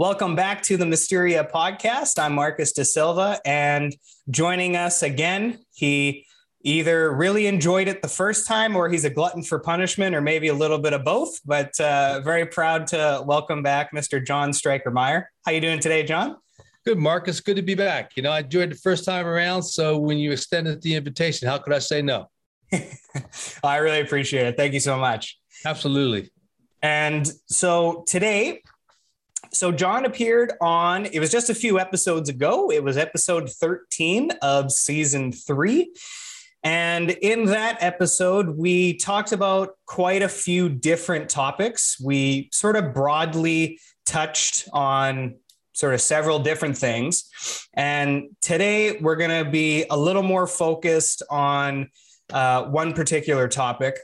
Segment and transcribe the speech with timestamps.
[0.00, 2.18] Welcome back to the Mysteria podcast.
[2.18, 3.94] I'm Marcus De Silva, and
[4.30, 6.24] joining us again, he
[6.62, 10.48] either really enjoyed it the first time or he's a glutton for punishment or maybe
[10.48, 14.90] a little bit of both but uh, very proud to welcome back mr john Stryker
[14.90, 15.30] meyer.
[15.44, 16.36] How you doing today john?
[16.86, 17.40] Good marcus.
[17.40, 18.12] Good to be back.
[18.16, 21.58] You know i enjoyed the first time around so when you extended the invitation how
[21.58, 22.30] could i say no?
[23.62, 24.56] I really appreciate it.
[24.56, 25.38] Thank you so much.
[25.66, 26.30] Absolutely.
[26.82, 28.62] And so today
[29.52, 32.70] so John appeared on, it was just a few episodes ago.
[32.70, 35.92] It was episode 13 of season three.
[36.62, 41.98] And in that episode, we talked about quite a few different topics.
[42.00, 45.36] We sort of broadly touched on
[45.72, 47.30] sort of several different things.
[47.72, 51.88] And today we're going to be a little more focused on
[52.30, 53.98] uh, one particular topic.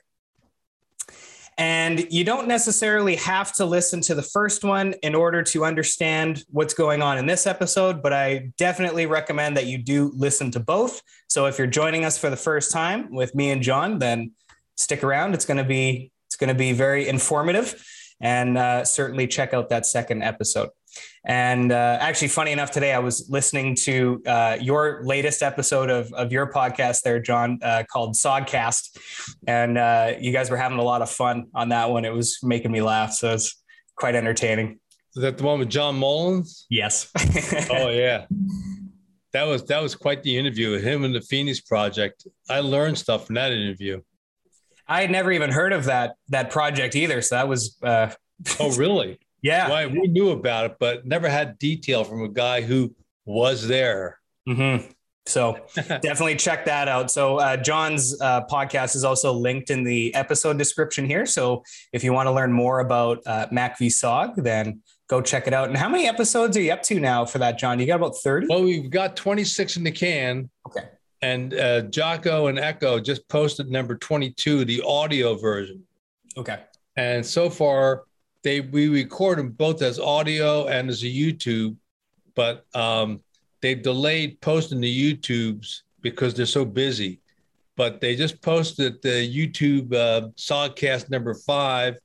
[1.59, 6.45] And you don't necessarily have to listen to the first one in order to understand
[6.51, 10.61] what's going on in this episode, but I definitely recommend that you do listen to
[10.61, 11.01] both.
[11.29, 14.33] So if you're joining us for the first time with me and John, then
[14.77, 15.33] stick around.
[15.33, 17.83] It's going to be it's going to be very informative,
[18.21, 20.71] and uh, certainly check out that second episode.
[21.25, 26.13] And uh, actually, funny enough, today I was listening to uh, your latest episode of,
[26.13, 28.99] of your podcast there, John, uh, called SOGCast.
[29.47, 32.05] And uh, you guys were having a lot of fun on that one.
[32.05, 33.13] It was making me laugh.
[33.13, 33.61] So it's
[33.97, 34.79] quite entertaining.
[35.17, 36.67] Is that the one with John Mullins?
[36.71, 37.11] Yes.
[37.71, 38.27] oh, yeah.
[39.33, 42.27] That was that was quite the interview with him and the Phoenix Project.
[42.49, 44.01] I learned stuff from that interview.
[44.89, 47.21] I had never even heard of that that project either.
[47.21, 48.13] So that was uh,
[48.61, 49.19] Oh really?
[49.43, 49.69] Yeah.
[49.69, 49.91] Right.
[49.91, 54.19] We knew about it, but never had detail from a guy who was there.
[54.49, 54.91] Mm-hmm.
[55.27, 57.11] So definitely check that out.
[57.11, 61.27] So uh, John's uh, podcast is also linked in the episode description here.
[61.27, 65.47] So if you want to learn more about uh, Mac v SOG, then go check
[65.47, 65.69] it out.
[65.69, 67.79] And how many episodes are you up to now for that, John?
[67.79, 68.47] You got about 30?
[68.49, 70.49] Well, we've got 26 in the can.
[70.67, 70.89] Okay.
[71.23, 75.83] And uh, Jocko and Echo just posted number 22, the audio version.
[76.37, 76.61] Okay.
[76.97, 78.05] And so far,
[78.47, 81.75] they we record them both as audio and as a YouTube,
[82.37, 83.21] but um,
[83.61, 87.21] they've delayed posting the YouTubes because they're so busy.
[87.75, 91.99] But they just posted the YouTube uh, SOGCast number five,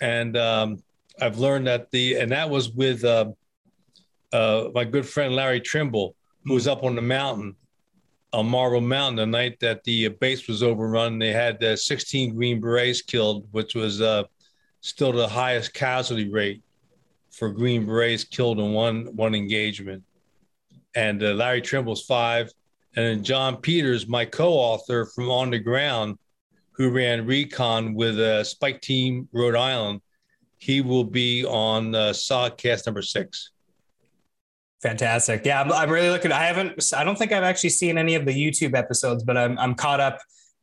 [0.00, 0.82] and um,
[1.20, 3.26] I've learned that the and that was with uh,
[4.32, 7.54] uh, my good friend Larry Trimble, who was up on the mountain
[8.32, 11.18] on Marble Mountain the night that the base was overrun.
[11.18, 14.24] They had uh, 16 Green Berets killed, which was uh,
[14.80, 16.62] still the highest casualty rate
[17.30, 20.02] for Green Berets killed in one one engagement.
[20.94, 22.50] And uh, Larry Trimble's five,
[22.96, 26.18] and then John Peters, my co-author from On the Ground,
[26.72, 30.00] who ran recon with uh, Spike Team Rhode Island,
[30.56, 33.50] he will be on uh, SOGCast number six.
[34.82, 35.44] Fantastic.
[35.44, 36.32] Yeah, I'm, I'm really looking.
[36.32, 36.92] I haven't.
[36.96, 40.00] I don't think I've actually seen any of the YouTube episodes, but I'm I'm caught
[40.00, 40.18] up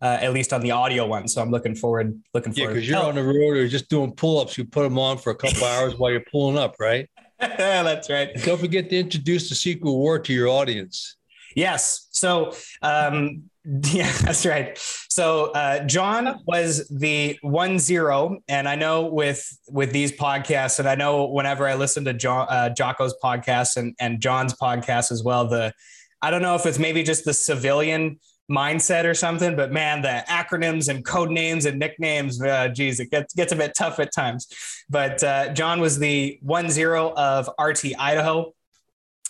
[0.06, 1.28] uh, at least on the audio one.
[1.28, 2.70] So I'm looking forward, looking forward.
[2.70, 4.56] yeah, because you're on the road or just doing pull-ups.
[4.56, 7.10] You put them on for a couple hours while you're pulling up, right?
[7.40, 8.30] That's right.
[8.32, 11.18] And don't forget to introduce the Secret War to your audience.
[11.56, 12.08] Yes.
[12.12, 13.50] So, um,
[13.86, 14.78] yeah, that's right.
[14.78, 20.88] So, uh, John was the one zero, and I know with with these podcasts, and
[20.88, 25.24] I know whenever I listen to John uh, Jocko's podcast and and John's podcast as
[25.24, 25.74] well, the
[26.22, 28.20] I don't know if it's maybe just the civilian
[28.50, 29.56] mindset or something.
[29.56, 33.56] But man, the acronyms and code names and nicknames, uh, geez, it gets gets a
[33.56, 34.48] bit tough at times.
[34.90, 38.54] But uh, John was the one zero of RT Idaho.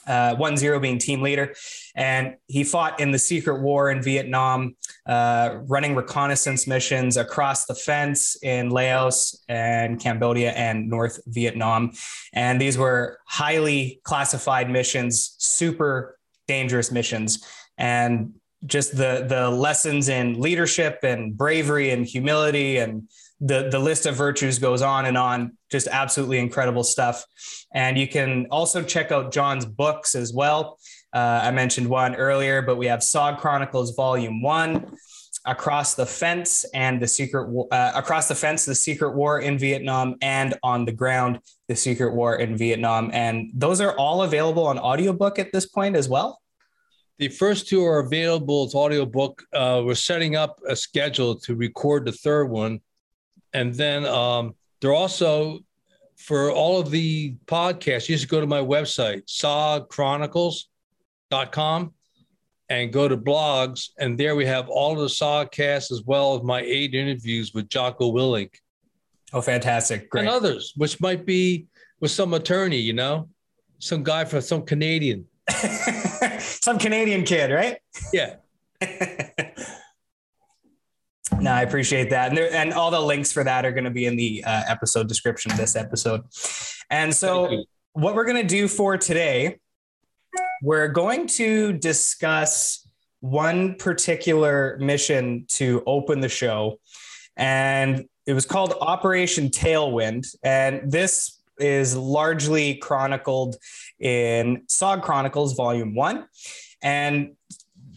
[0.07, 1.55] Uh, one zero being team leader,
[1.95, 4.75] and he fought in the secret war in Vietnam,
[5.07, 11.91] uh, running reconnaissance missions across the fence in Laos and Cambodia and North Vietnam.
[12.33, 17.43] And these were highly classified missions, super dangerous missions.
[17.75, 23.07] And just the the lessons in leadership and bravery and humility and
[23.39, 25.57] the the list of virtues goes on and on.
[25.71, 27.25] Just absolutely incredible stuff.
[27.73, 30.77] And you can also check out john's books as well.
[31.13, 34.97] Uh, i mentioned one earlier but we have sog chronicles volume one
[35.45, 40.15] across the fence and the secret uh, across the fence the secret war in vietnam
[40.21, 41.39] and on the ground
[41.69, 43.11] the secret war in vietnam.
[43.13, 46.41] And those are all available on audiobook at this point as well
[47.17, 49.43] the first two are available as audiobook.
[49.53, 52.81] Uh, we're setting up a schedule to record the third one.
[53.53, 55.59] And then um, they're also
[56.17, 61.93] for all of the podcasts, you just go to my website, sogchronicles.com,
[62.69, 63.89] and go to blogs.
[63.99, 67.69] And there we have all of the Sogcasts as well as my eight interviews with
[67.69, 68.55] Jocko Willink.
[69.33, 70.09] Oh, fantastic.
[70.09, 70.21] Great.
[70.21, 71.67] And others, which might be
[71.99, 73.29] with some attorney, you know,
[73.79, 75.25] some guy from some Canadian.
[76.39, 77.77] some Canadian kid, right?
[78.11, 78.35] Yeah.
[81.39, 83.91] no, I appreciate that, and there, and all the links for that are going to
[83.91, 86.21] be in the uh, episode description of this episode.
[86.89, 87.63] And so,
[87.93, 89.59] what we're going to do for today,
[90.61, 92.87] we're going to discuss
[93.21, 96.79] one particular mission to open the show,
[97.37, 103.55] and it was called Operation Tailwind, and this is largely chronicled
[103.99, 106.27] in SOG Chronicles Volume One,
[106.81, 107.35] and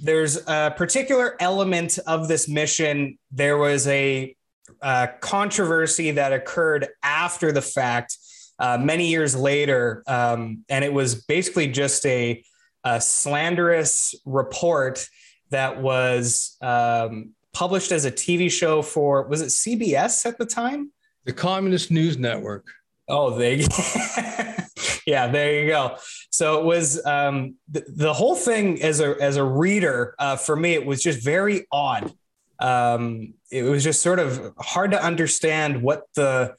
[0.01, 3.19] there's a particular element of this mission.
[3.31, 4.35] There was a,
[4.81, 8.17] a controversy that occurred after the fact,
[8.59, 12.43] uh, many years later, um, and it was basically just a,
[12.85, 15.07] a slanderous report
[15.51, 20.93] that was um, published as a TV show for was it CBS at the time?
[21.25, 22.67] The Communist News Network.
[23.09, 23.57] Oh, they.
[25.07, 25.97] yeah, there you go.
[26.31, 30.55] So it was um, the, the whole thing as a as a reader uh, for
[30.55, 30.75] me.
[30.75, 32.13] It was just very odd.
[32.59, 36.55] Um, it was just sort of hard to understand what the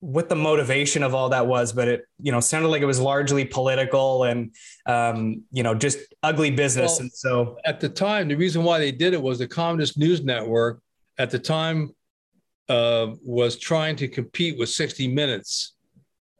[0.00, 3.00] what the motivation of all that was, but it you know sounded like it was
[3.00, 4.54] largely political and
[4.86, 6.92] um, you know just ugly business.
[6.92, 9.98] Well, and so at the time, the reason why they did it was the Communist
[9.98, 10.80] News Network
[11.18, 11.94] at the time
[12.70, 15.74] uh, was trying to compete with 60 Minutes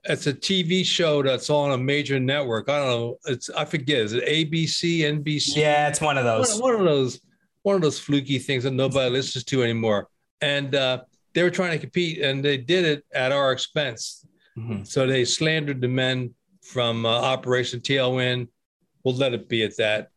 [0.04, 2.68] it's a TV show that's on a major network.
[2.68, 3.18] I don't know.
[3.26, 3.98] It's I forget.
[3.98, 5.56] Is it ABC, NBC?
[5.56, 6.58] Yeah, it's one of those.
[6.60, 7.20] One, one of those.
[7.62, 10.08] One of those fluky things that nobody listens to anymore.
[10.40, 11.02] And uh,
[11.34, 14.24] they were trying to compete, and they did it at our expense.
[14.56, 14.84] Mm-hmm.
[14.84, 18.48] So they slandered the men from uh, Operation Tailwind.
[19.04, 20.08] We'll let it be at that.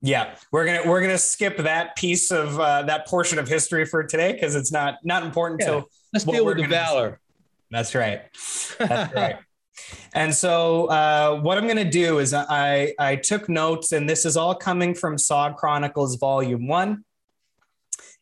[0.00, 4.02] Yeah, we're gonna we're gonna skip that piece of uh, that portion of history for
[4.02, 5.60] today because it's not not important.
[5.60, 5.66] Yeah.
[5.66, 7.20] So let's deal with the valor.
[7.72, 8.22] That's right.
[8.78, 9.36] That's right.
[10.14, 14.24] And so, uh, what I'm going to do is I I took notes, and this
[14.24, 17.04] is all coming from SOG Chronicles Volume One.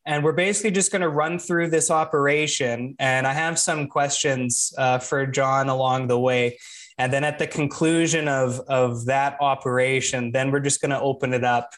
[0.06, 4.72] And we're basically just going to run through this operation, and I have some questions
[4.78, 6.58] uh, for John along the way.
[6.96, 11.34] And then at the conclusion of of that operation, then we're just going to open
[11.34, 11.74] it up,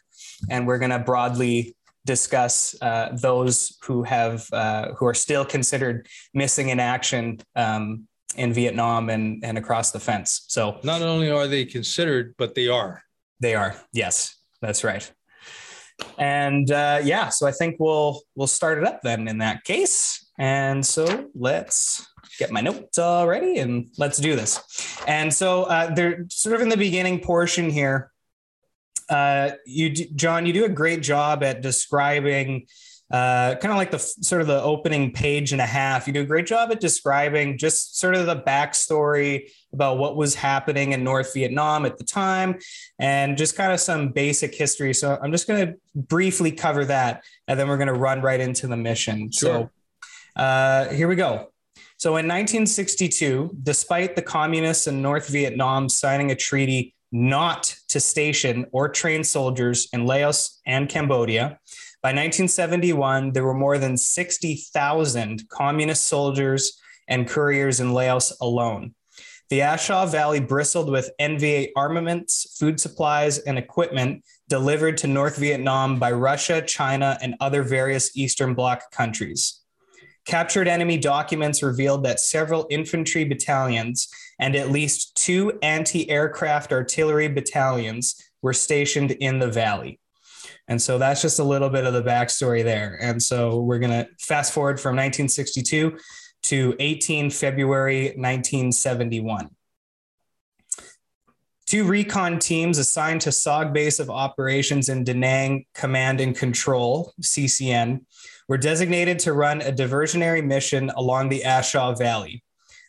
[0.48, 6.08] and we're going to broadly discuss uh, those who have uh, who are still considered
[6.34, 10.44] missing in action um, in Vietnam and and across the fence.
[10.48, 13.02] So not only are they considered, but they are.
[13.40, 13.76] They are.
[13.92, 15.10] Yes, that's right.
[16.18, 20.30] And uh, yeah, so I think we'll we'll start it up then in that case.
[20.38, 22.06] And so let's
[22.38, 24.60] get my notes all ready and let's do this.
[25.06, 28.11] And so uh, they're sort of in the beginning portion here
[29.08, 32.66] uh, you, John, you do a great job at describing
[33.12, 36.06] uh, kind of like the sort of the opening page and a half.
[36.06, 40.34] You do a great job at describing just sort of the backstory about what was
[40.34, 42.58] happening in North Vietnam at the time
[42.98, 44.94] and just kind of some basic history.
[44.94, 48.40] So I'm just going to briefly cover that and then we're going to run right
[48.40, 49.30] into the mission.
[49.30, 49.70] Sure.
[50.36, 51.52] So uh, here we go.
[51.98, 58.66] So in 1962, despite the communists in North Vietnam signing a treaty not to station
[58.72, 61.58] or train soldiers in Laos and Cambodia.
[62.02, 68.94] By 1971, there were more than 60,000 communist soldiers and couriers in Laos alone.
[69.50, 75.36] The A Shau Valley bristled with NVA armaments, food supplies, and equipment delivered to North
[75.36, 79.60] Vietnam by Russia, China, and other various Eastern Bloc countries.
[80.24, 84.08] Captured enemy documents revealed that several infantry battalions
[84.42, 90.00] and at least two anti aircraft artillery battalions were stationed in the valley.
[90.66, 92.98] And so that's just a little bit of the backstory there.
[93.00, 95.96] And so we're going to fast forward from 1962
[96.42, 99.48] to 18 February 1971.
[101.66, 107.12] Two recon teams assigned to SOG Base of Operations in Da Nang Command and Control,
[107.20, 108.00] CCN,
[108.48, 112.42] were designated to run a diversionary mission along the A Shau Valley.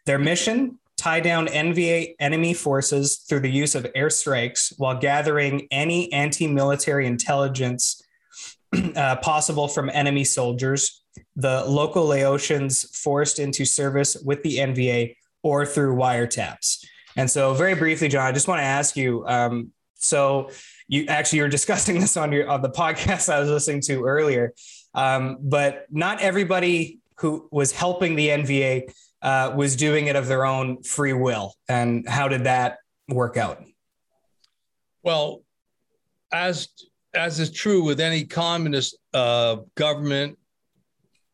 [0.08, 6.12] Their mission tie down NVA enemy forces through the use of airstrikes while gathering any
[6.14, 8.02] anti military intelligence
[8.96, 11.04] uh, possible from enemy soldiers,
[11.36, 16.86] the local Laotians forced into service with the NVA or through wiretaps.
[17.18, 19.26] And so, very briefly, John, I just want to ask you.
[19.28, 20.52] Um, so,
[20.88, 24.54] you actually you're discussing this on your on the podcast I was listening to earlier.
[24.96, 28.94] Um, but not everybody who was helping the NVA
[29.24, 31.56] uh, was doing it of their own free will.
[31.70, 32.78] And how did that
[33.08, 33.64] work out?
[35.02, 35.44] Well,
[36.32, 36.68] as
[37.16, 40.38] as is true with any communist uh, government,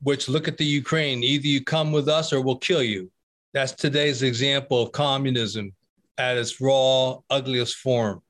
[0.02, 3.10] which look at the Ukraine, either you come with us or we'll kill you.
[3.54, 5.74] That's today's example of communism
[6.18, 8.22] at its raw, ugliest form.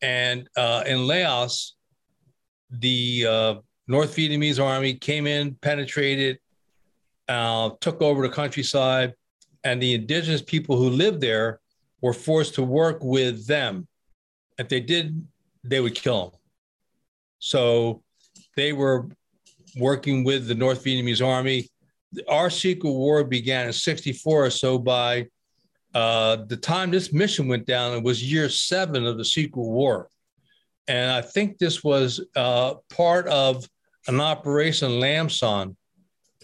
[0.00, 1.74] And uh, in Laos,
[2.70, 3.54] the uh,
[3.88, 6.38] North Vietnamese army came in, penetrated,
[7.28, 9.14] uh, took over the countryside,
[9.64, 11.60] and the indigenous people who lived there
[12.00, 13.86] were forced to work with them.
[14.58, 15.26] If they did,
[15.64, 16.40] they would kill them.
[17.38, 18.02] So
[18.56, 19.08] they were
[19.76, 21.68] working with the North Vietnamese army.
[22.28, 25.26] Our secret war began in 64 or so by
[25.94, 30.08] uh, the time this mission went down, it was year seven of the secret war.
[30.86, 33.68] And I think this was uh, part of
[34.06, 35.76] an operation Lam Son,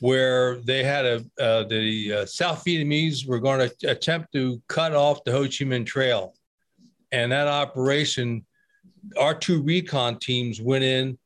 [0.00, 4.94] where they had a uh, the uh, South Vietnamese were going to attempt to cut
[4.94, 6.34] off the Ho Chi Minh Trail,
[7.12, 8.44] and that operation,
[9.18, 11.16] our two recon teams went in,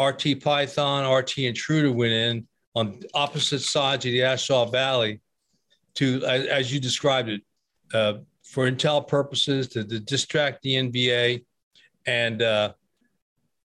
[0.00, 5.20] RT Python, RT Intruder went in on opposite sides of the A Shau Valley,
[5.94, 7.42] to as, as you described it,
[7.92, 11.44] uh, for intel purposes to, to, distract the NVA,
[12.06, 12.72] and uh,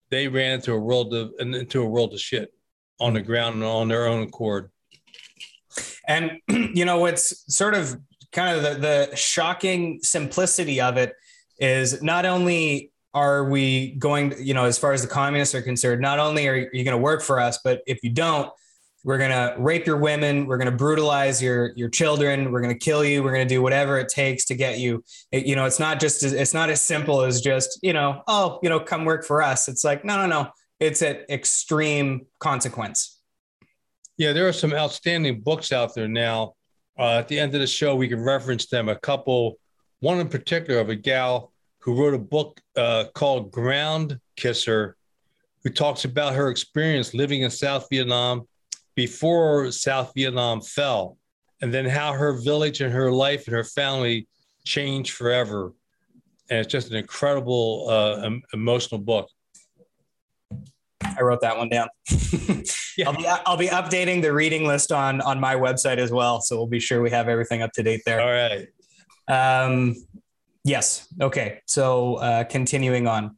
[0.09, 2.53] they ran into a world of into a world of shit
[2.99, 4.69] on the ground and on their own accord.
[6.07, 7.99] And you know what's sort of
[8.31, 11.13] kind of the, the shocking simplicity of it
[11.59, 15.99] is not only are we going, you know, as far as the communists are concerned,
[16.01, 18.51] not only are you going to work for us, but if you don't,
[19.03, 22.73] we're going to rape your women we're going to brutalize your your children we're going
[22.73, 25.03] to kill you we're going to do whatever it takes to get you.
[25.31, 28.59] It, you know it's not just it's not as simple as just you know oh
[28.61, 29.67] you know come work for us.
[29.67, 33.21] It's like no no no it's an extreme consequence
[34.17, 36.53] yeah there are some outstanding books out there now
[36.97, 39.57] uh, at the end of the show we can reference them a couple
[39.99, 44.95] one in particular of a gal who wrote a book uh, called ground kisser
[45.63, 48.45] who talks about her experience living in south vietnam
[48.99, 51.17] before South Vietnam fell,
[51.61, 54.27] and then how her village and her life and her family
[54.65, 55.71] changed forever.
[56.49, 59.29] And it's just an incredible, uh, emotional book.
[61.19, 61.89] I wrote that one down.
[62.97, 63.07] yeah.
[63.07, 66.55] I'll be I'll be updating the reading list on on my website as well, so
[66.55, 68.21] we'll be sure we have everything up to date there.
[68.21, 68.67] All right.
[69.27, 69.95] Um,
[70.63, 71.07] yes.
[71.21, 71.61] Okay.
[71.65, 73.37] So uh, continuing on.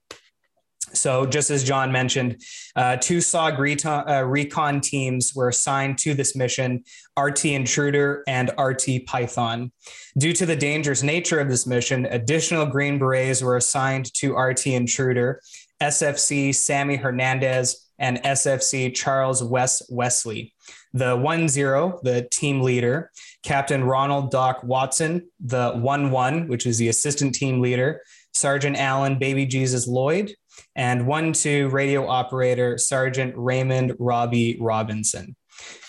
[0.93, 2.41] So, just as John mentioned,
[2.75, 6.83] uh, two SOG recon, uh, recon teams were assigned to this mission
[7.19, 9.71] RT Intruder and RT Python.
[10.17, 14.67] Due to the dangerous nature of this mission, additional Green Berets were assigned to RT
[14.67, 15.41] Intruder,
[15.81, 20.53] SFC Sammy Hernandez, and SFC Charles West Wesley.
[20.93, 23.11] The 1 0, the team leader,
[23.43, 28.01] Captain Ronald Doc Watson, the 1 1, which is the assistant team leader,
[28.33, 30.33] Sergeant Allen Baby Jesus Lloyd,
[30.75, 35.35] and one two radio operator Sergeant Raymond Robbie Robinson.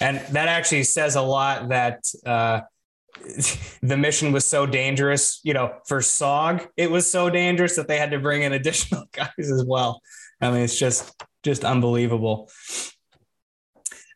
[0.01, 2.61] And that actually says a lot that uh,
[3.83, 5.41] the mission was so dangerous.
[5.43, 9.05] You know, for SOG, it was so dangerous that they had to bring in additional
[9.13, 10.01] guys as well.
[10.41, 11.13] I mean, it's just
[11.43, 12.51] just unbelievable.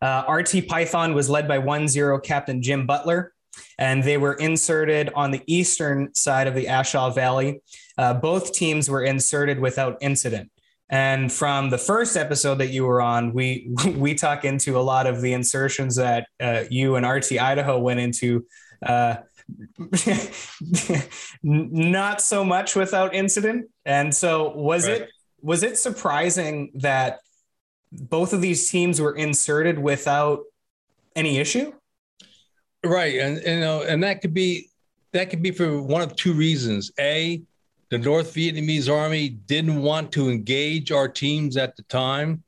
[0.00, 3.32] Uh, RT Python was led by 1 0 Captain Jim Butler,
[3.78, 7.62] and they were inserted on the eastern side of the A Shau Valley.
[7.96, 10.50] Uh, both teams were inserted without incident.
[10.88, 15.06] And from the first episode that you were on, we we talk into a lot
[15.06, 18.44] of the insertions that uh, you and RT Idaho went into.
[18.82, 19.16] Uh,
[21.42, 23.68] not so much without incident.
[23.84, 25.02] And so was right.
[25.02, 27.20] it was it surprising that
[27.92, 30.40] both of these teams were inserted without
[31.14, 31.72] any issue?
[32.84, 34.68] Right, and you know, and that could be
[35.12, 36.92] that could be for one of two reasons.
[36.98, 37.42] A,
[37.90, 42.42] the North Vietnamese army didn't want to engage our teams at the time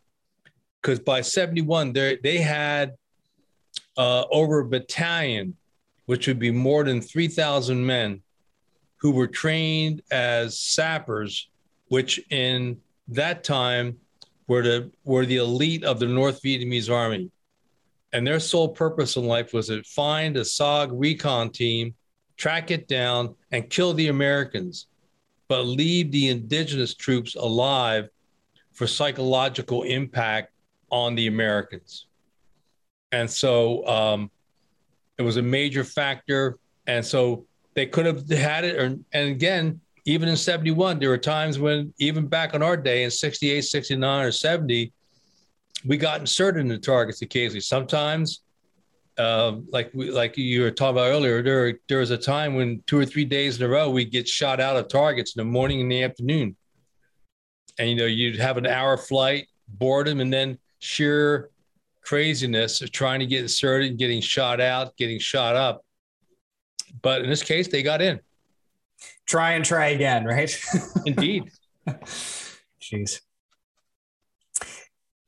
[0.83, 2.95] because by 71 they had
[3.97, 5.57] uh, over a battalion
[6.09, 8.23] which would be more than 3000 men
[8.97, 11.51] who were trained as sappers
[11.89, 13.99] which in that time
[14.47, 17.31] were the were the elite of the North Vietnamese army
[18.15, 21.95] and their sole purpose in life was to find a SOG recon team
[22.39, 24.87] track it down and kill the Americans
[25.47, 28.09] but leave the indigenous troops alive
[28.73, 30.53] for psychological impact
[30.91, 32.07] on the Americans.
[33.13, 34.31] And so um,
[35.19, 36.59] it was a major factor.
[36.87, 37.45] And so
[37.75, 38.77] they could have had it.
[38.77, 43.05] Or, and again, even in 71, there were times when, even back in our day
[43.05, 44.93] in 68, 69, or 70,
[45.85, 47.61] we got inserted in the targets occasionally.
[47.61, 48.41] Sometimes
[49.19, 52.83] um, like we, like you were talking about earlier, there there was a time when
[52.87, 55.45] two or three days in a row we get shot out of targets in the
[55.45, 56.57] morning and the afternoon,
[57.79, 61.51] and you know you'd have an hour flight, boredom, and then sheer
[62.09, 65.85] craziness of trying to get inserted, getting shot out, getting shot up.
[67.03, 68.19] but in this case, they got in.
[69.27, 70.51] Try and try again, right?
[71.07, 71.51] Indeed.
[72.81, 73.21] Jeez.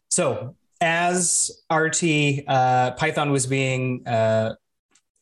[0.09, 4.55] So as RT uh, Python was being uh,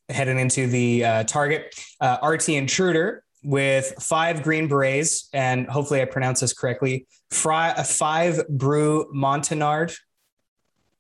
[0.09, 6.05] heading into the uh, target, uh, RT Intruder with five green berets, and hopefully I
[6.05, 9.11] pronounce this correctly, fry, uh, five brew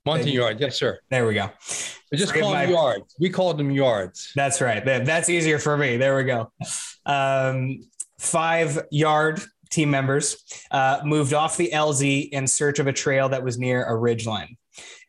[0.08, 0.56] Montagnard.
[0.56, 0.98] Montagnard, yes, sir.
[1.10, 1.50] There we go.
[2.10, 3.14] We just call them yards.
[3.20, 4.32] We called them yards.
[4.34, 4.84] That's right.
[4.84, 5.96] That's easier for me.
[5.96, 6.50] There we go.
[7.04, 7.80] Um,
[8.18, 13.42] five yard team members uh, moved off the LZ in search of a trail that
[13.42, 14.56] was near a ridgeline.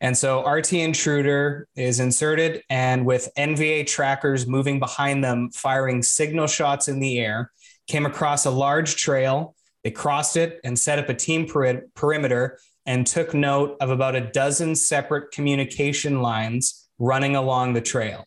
[0.00, 6.46] And so RT Intruder is inserted, and with NVA trackers moving behind them, firing signal
[6.46, 7.52] shots in the air,
[7.86, 9.54] came across a large trail.
[9.84, 12.58] They crossed it and set up a team peri- perimeter
[12.90, 18.26] and took note of about a dozen separate communication lines running along the trail.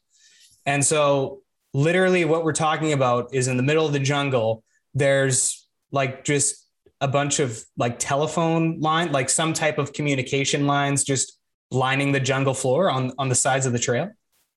[0.65, 1.41] And so,
[1.73, 6.65] literally, what we're talking about is in the middle of the jungle, there's like just
[7.01, 11.37] a bunch of like telephone line, like some type of communication lines just
[11.69, 14.11] lining the jungle floor on, on the sides of the trail?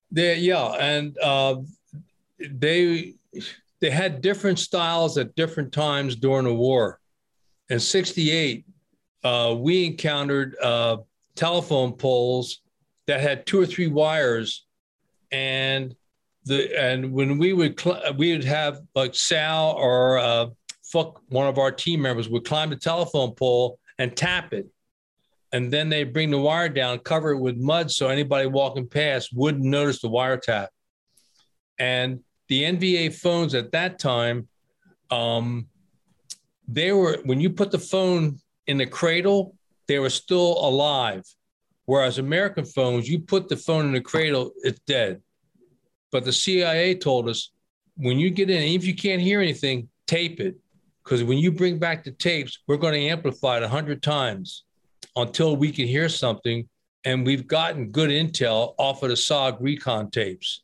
[0.09, 0.67] They, yeah.
[0.79, 1.57] And uh,
[2.39, 3.15] they,
[3.81, 7.01] they had different styles at different times during the war.
[7.67, 8.63] In 68,
[9.23, 10.97] uh, we encountered uh,
[11.35, 12.61] telephone poles
[13.07, 14.65] that had two or three wires
[15.31, 15.95] and
[16.45, 20.47] the and when we would cl- we would have like Sal or uh,
[20.83, 24.67] fuck one of our team members would climb the telephone pole and tap it.
[25.53, 29.29] And then they bring the wire down, cover it with mud so anybody walking past
[29.33, 30.69] wouldn't notice the wire tap.
[31.79, 34.47] And the NVA phones at that time,
[35.09, 35.67] um,
[36.67, 39.55] they were, when you put the phone in the cradle,
[39.87, 41.23] they were still alive.
[41.85, 45.21] Whereas American phones, you put the phone in the cradle, it's dead.
[46.11, 47.51] But the CIA told us
[47.95, 50.55] when you get in, if you can't hear anything, tape it
[51.03, 54.65] because when you bring back the tapes, we're going to amplify it 100 times
[55.15, 56.67] until we can hear something.
[57.05, 60.63] And we've gotten good intel off of the SOG recon tapes.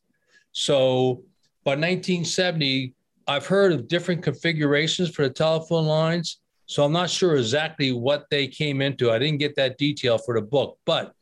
[0.52, 1.24] So
[1.64, 2.94] by 1970,
[3.26, 6.40] I've heard of different configurations for the telephone lines.
[6.74, 9.12] So I'm not sure exactly what they came into.
[9.12, 11.14] I didn't get that detail for the book, but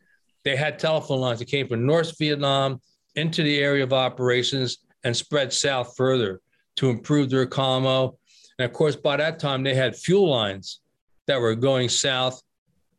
[0.44, 2.82] they had telephone lines that came from North Vietnam
[3.16, 6.42] into the area of operations and spread south further
[6.78, 8.16] to improve their commo
[8.62, 10.82] and of course, by that time, they had fuel lines
[11.26, 12.40] that were going south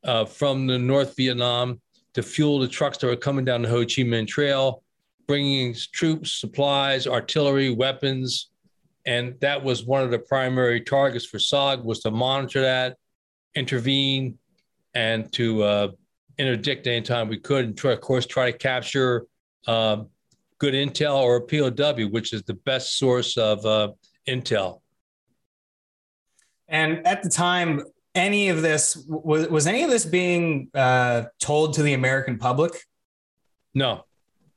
[0.03, 1.81] uh, from the North Vietnam
[2.15, 4.83] to fuel the trucks that were coming down the Ho Chi Minh Trail,
[5.29, 8.51] bringing troops, supplies, artillery, weapons.
[9.05, 12.97] And that was one of the primary targets for SOG was to monitor that,
[13.55, 14.39] intervene,
[14.95, 15.89] and to uh,
[16.39, 19.27] interdict anytime we could, and try, of course, try to capture
[19.67, 20.05] uh,
[20.59, 23.91] good intel or a POW, which is the best source of uh,
[24.29, 24.81] intel.
[26.69, 27.83] And at the time,
[28.15, 32.73] any of this was was any of this being uh, told to the American public?
[33.75, 34.05] No.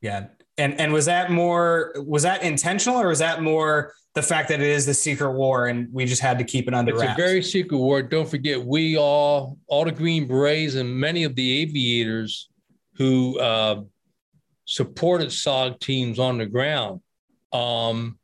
[0.01, 0.27] Yeah.
[0.57, 4.61] And and was that more was that intentional or was that more the fact that
[4.61, 7.19] it is the secret war and we just had to keep it under it's wraps?
[7.19, 8.01] a very secret war.
[8.01, 12.49] Don't forget, we all all the Green Berets and many of the aviators
[12.93, 13.81] who uh,
[14.63, 17.01] supported SOG teams on the ground.
[17.51, 18.17] Um,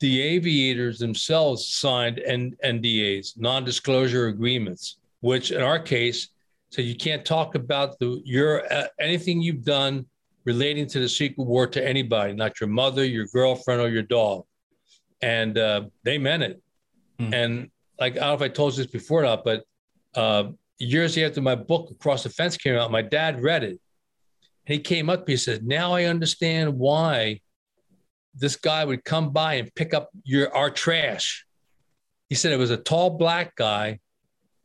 [0.00, 6.28] the aviators themselves signed N- NDAs, non-disclosure agreements, which in our case
[6.70, 10.06] said you can't talk about the your uh, anything you've done
[10.48, 14.46] relating to the secret war to anybody, not your mother, your girlfriend, or your dog.
[15.20, 16.62] And uh, they meant it.
[17.20, 17.34] Mm.
[17.34, 19.64] And like I don't know if I told you this before or not, but
[20.14, 20.44] uh,
[20.78, 23.78] years after my book Across the Fence came out, my dad read it.
[24.66, 27.40] And he came up, he said, Now I understand why
[28.34, 31.44] this guy would come by and pick up your our trash.
[32.30, 33.98] He said it was a tall black guy,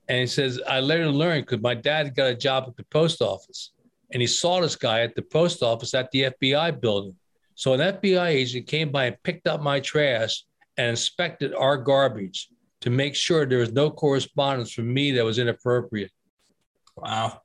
[0.08, 3.22] and he says I later learned because my dad got a job at the post
[3.22, 3.72] office,
[4.12, 7.16] and he saw this guy at the post office at the FBI building.
[7.56, 10.44] So an FBI agent came by and picked up my trash
[10.78, 12.50] and inspected our garbage
[12.82, 16.12] to make sure there was no correspondence from me that was inappropriate.
[16.96, 17.42] Wow.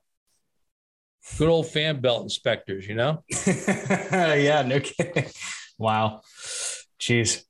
[1.37, 3.23] Good old fan belt inspectors, you know?
[3.47, 5.25] yeah, no kidding.
[5.77, 6.21] Wow.
[6.99, 7.43] Jeez.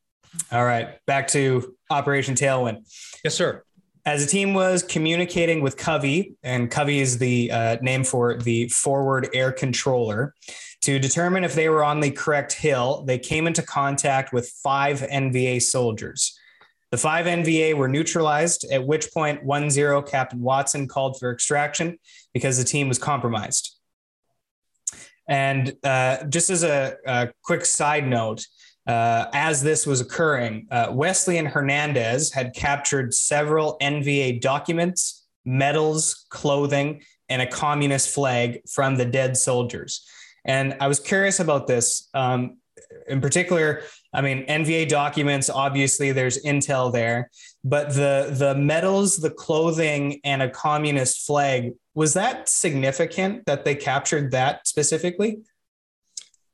[0.51, 1.03] All right.
[1.05, 2.83] Back to Operation Tailwind.
[3.23, 3.63] Yes, sir.
[4.05, 8.67] As the team was communicating with Covey, and Covey is the uh, name for the
[8.69, 10.33] forward air controller,
[10.81, 15.01] to determine if they were on the correct hill, they came into contact with five
[15.01, 16.37] NVA soldiers.
[16.91, 21.99] The five NVA were neutralized, at which point 1 0 Captain Watson called for extraction
[22.33, 23.75] because the team was compromised.
[25.27, 28.47] And uh, just as a, a, quick side note,
[28.87, 36.25] uh, as this was occurring, uh, Wesley and Hernandez had captured several NVA documents, medals,
[36.29, 40.05] clothing, and a communist flag from the dead soldiers.
[40.45, 42.09] And I was curious about this.
[42.13, 42.57] Um,
[43.07, 47.29] in particular, I mean, NVA documents, obviously there's intel there,
[47.63, 53.75] but the the medals, the clothing, and a communist flag, was that significant that they
[53.75, 55.39] captured that specifically?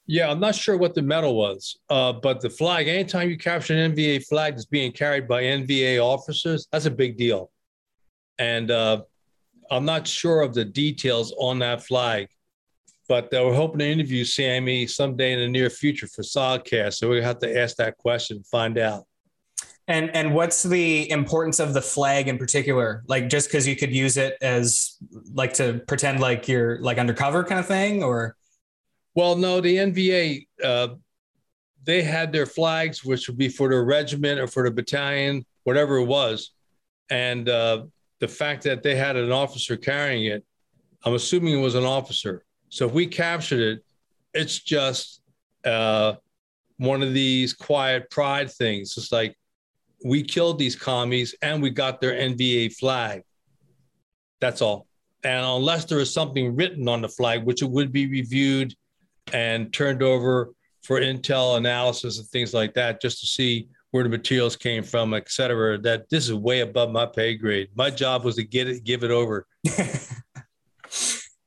[0.07, 3.73] Yeah, I'm not sure what the medal was, uh, but the flag, anytime you capture
[3.73, 7.49] an NVA flag that's being carried by NVA officers, that's a big deal.
[8.37, 9.01] And uh,
[9.71, 12.27] I'm not sure of the details on that flag,
[13.09, 16.93] but uh, we're hoping to interview Sammy someday in the near future for SOGCast.
[16.93, 19.05] So we have to ask that question, find out.
[19.87, 23.03] And and what's the importance of the flag in particular?
[23.07, 24.97] Like just because you could use it as
[25.33, 28.35] like to pretend like you're like undercover kind of thing, or
[29.15, 30.89] well, no, the NVA, uh,
[31.83, 35.97] they had their flags, which would be for the regiment or for the battalion, whatever
[35.97, 36.51] it was.
[37.09, 37.85] And uh,
[38.19, 40.43] the fact that they had an officer carrying it,
[41.05, 42.43] I'm assuming it was an officer.
[42.69, 43.85] So if we captured it,
[44.33, 45.21] it's just
[45.63, 46.15] uh,
[46.77, 48.97] one of these quiet pride things.
[48.97, 49.37] It's like
[50.03, 53.21] we killed these commies and we got their NVA flag.
[54.41, 54.87] That's all.
[55.23, 58.75] And unless there is something written on the flag, which it would be reviewed
[59.33, 60.51] and turned over
[60.83, 65.13] for intel analysis and things like that, just to see where the materials came from,
[65.13, 65.77] et cetera.
[65.77, 67.69] That this is way above my pay grade.
[67.75, 69.47] My job was to get it, give it over.
[69.65, 69.71] no,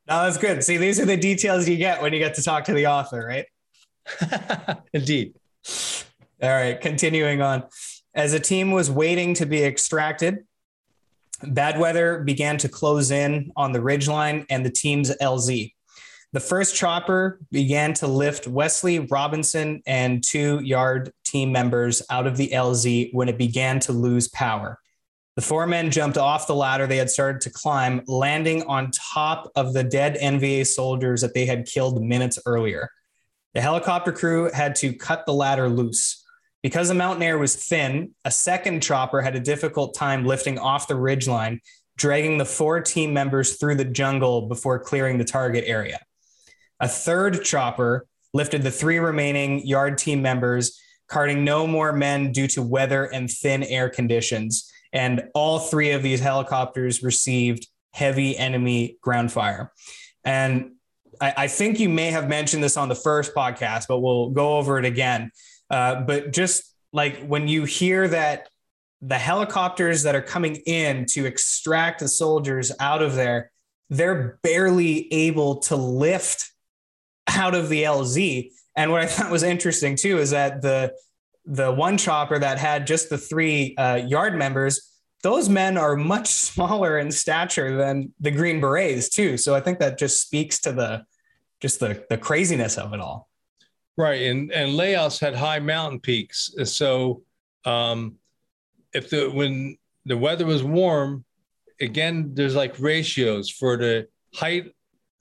[0.06, 0.64] that's good.
[0.64, 3.24] See, these are the details you get when you get to talk to the author,
[3.26, 3.46] right?
[4.92, 5.34] Indeed.
[6.42, 7.64] All right, continuing on.
[8.14, 10.44] As a team was waiting to be extracted,
[11.42, 15.74] bad weather began to close in on the ridgeline and the team's LZ.
[16.34, 22.36] The first chopper began to lift Wesley Robinson and two yard team members out of
[22.36, 24.78] the LZ when it began to lose power.
[25.36, 29.50] The four men jumped off the ladder they had started to climb, landing on top
[29.56, 32.90] of the dead NVA soldiers that they had killed minutes earlier.
[33.54, 36.24] The helicopter crew had to cut the ladder loose.
[36.62, 40.88] Because the mountain air was thin, a second chopper had a difficult time lifting off
[40.88, 41.60] the ridgeline,
[41.96, 46.00] dragging the four team members through the jungle before clearing the target area.
[46.80, 52.46] A third chopper lifted the three remaining yard team members, carting no more men due
[52.48, 54.70] to weather and thin air conditions.
[54.92, 59.72] And all three of these helicopters received heavy enemy ground fire.
[60.24, 60.72] And
[61.20, 64.58] I, I think you may have mentioned this on the first podcast, but we'll go
[64.58, 65.30] over it again.
[65.70, 68.48] Uh, but just like when you hear that
[69.00, 73.50] the helicopters that are coming in to extract the soldiers out of there,
[73.90, 76.50] they're barely able to lift
[77.28, 78.50] out of the LZ.
[78.76, 80.92] And what I thought was interesting too is that the
[81.44, 86.28] the one chopper that had just the three uh, yard members, those men are much
[86.28, 89.36] smaller in stature than the Green Berets too.
[89.36, 91.04] So I think that just speaks to the
[91.60, 93.28] just the the craziness of it all.
[93.96, 97.22] Right, and and Laos had high mountain peaks, so
[97.64, 98.16] um,
[98.94, 101.24] if the when the weather was warm,
[101.80, 104.72] again, there's like ratios for the height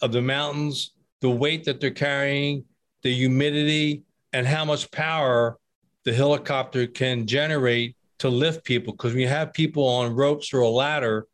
[0.02, 2.64] of the mountains the weight that they're carrying,
[3.04, 4.04] the humidity,
[4.34, 5.58] and how much power
[6.04, 8.94] the helicopter can generate to lift people.
[8.94, 11.28] Because when you have people on ropes or a ladder,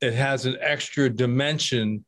[0.00, 2.04] it has an extra dimension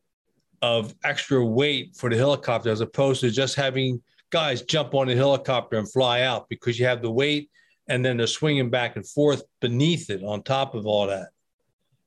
[0.60, 5.14] of extra weight for the helicopter as opposed to just having guys jump on the
[5.14, 7.50] helicopter and fly out because you have the weight
[7.88, 11.28] and then they're swinging back and forth beneath it on top of all that.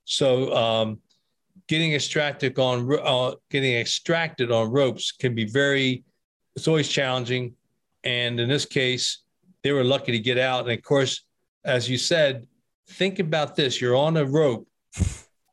[0.06, 1.00] So um,
[1.72, 6.04] getting extracted on uh, getting extracted on ropes can be very
[6.54, 7.54] it's always challenging.
[8.04, 9.20] And in this case
[9.64, 10.68] they were lucky to get out.
[10.68, 11.26] And of course
[11.64, 12.46] as you said
[12.90, 13.80] think about this.
[13.80, 14.68] You're on a rope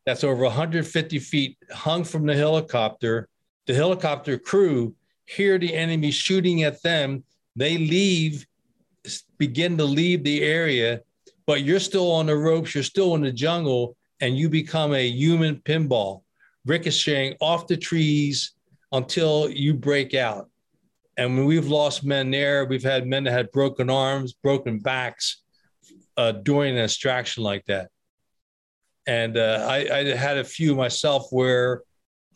[0.05, 3.29] that's over 150 feet hung from the helicopter.
[3.69, 7.23] The helicopter crew hear the enemy shooting at them.
[7.55, 8.45] They leave
[9.39, 11.03] begin to leave the area
[11.47, 12.75] but you're still on the ropes.
[12.75, 16.23] You're still in the jungle and you become a human pinball,
[16.65, 18.53] ricocheting off the trees
[18.93, 20.49] until you break out.
[21.17, 25.43] And when we've lost men there, we've had men that had broken arms, broken backs
[26.17, 27.91] uh, during an extraction like that.
[29.07, 31.83] And uh, I, I, had a few myself where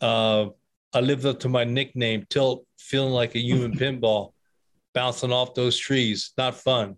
[0.01, 0.47] uh,
[0.91, 4.33] I lived up to my nickname, Tilt, feeling like a human pinball,
[4.93, 6.31] bouncing off those trees.
[6.37, 6.95] Not fun.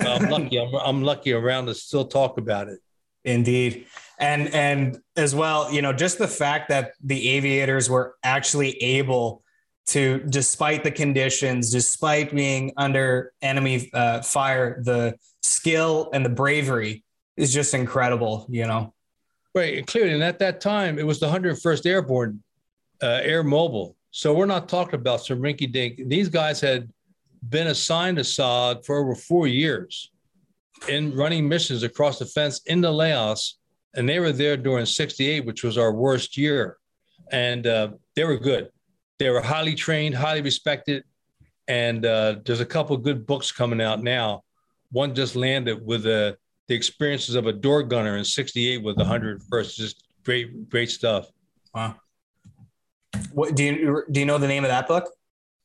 [0.00, 0.58] I'm lucky.
[0.58, 2.78] I'm, I'm lucky around to still talk about it.
[3.24, 3.86] Indeed
[4.20, 9.42] and and as well you know just the fact that the aviators were actually able
[9.88, 17.04] to, despite the conditions, despite being under enemy uh, fire, the skill and the bravery
[17.36, 18.92] is just incredible, you know?
[19.54, 19.86] Right.
[19.86, 22.42] Clearly, and at that time, it was the 101st Airborne
[23.02, 23.96] uh, Air Mobile.
[24.10, 26.00] So we're not talking about some rinky dink.
[26.06, 26.90] These guys had
[27.48, 30.10] been assigned to SOG for over four years
[30.88, 33.58] in running missions across the fence in the Laos.
[33.94, 36.76] And they were there during 68, which was our worst year.
[37.32, 38.70] And uh, they were good.
[39.18, 41.04] They were highly trained, highly respected.
[41.66, 44.42] And uh, there's a couple good books coming out now.
[44.90, 46.36] One just landed with the,
[46.68, 49.74] the experiences of a door gunner in 68 with the 101st.
[49.74, 51.28] Just great, great stuff.
[51.74, 51.96] Wow.
[53.32, 55.10] What do you do you know the name of that book?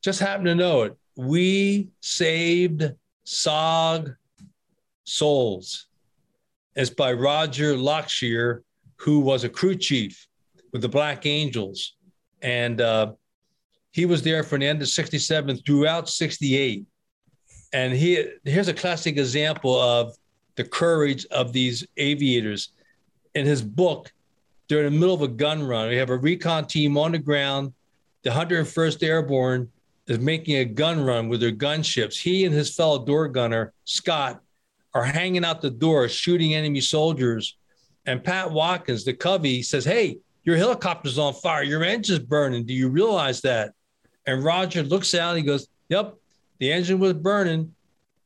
[0.02, 0.98] Just happen to know it.
[1.16, 2.84] We saved
[3.26, 4.16] SOG
[5.04, 5.88] souls.
[6.76, 8.62] It's by Roger Lockshear,
[8.98, 10.28] who was a crew chief
[10.72, 11.96] with the Black Angels.
[12.42, 13.14] And uh,
[13.92, 16.86] he was there from the end of 67 throughout 68.
[17.74, 20.16] And he here's a classic example of
[20.56, 22.70] the courage of these aviators.
[23.36, 24.12] In his book,
[24.68, 25.90] they're in the middle of a gun run.
[25.90, 27.74] We have a recon team on the ground.
[28.24, 29.70] The 101st Airborne
[30.08, 32.20] is making a gun run with their gunships.
[32.20, 34.43] He and his fellow door gunner, Scott,
[34.94, 37.58] are hanging out the door shooting enemy soldiers.
[38.06, 41.64] And Pat Watkins, the Covey, says, Hey, your helicopter's on fire.
[41.64, 42.66] Your engine's burning.
[42.66, 43.74] Do you realize that?
[44.26, 46.16] And Roger looks out and he goes, Yep,
[46.60, 47.74] the engine was burning.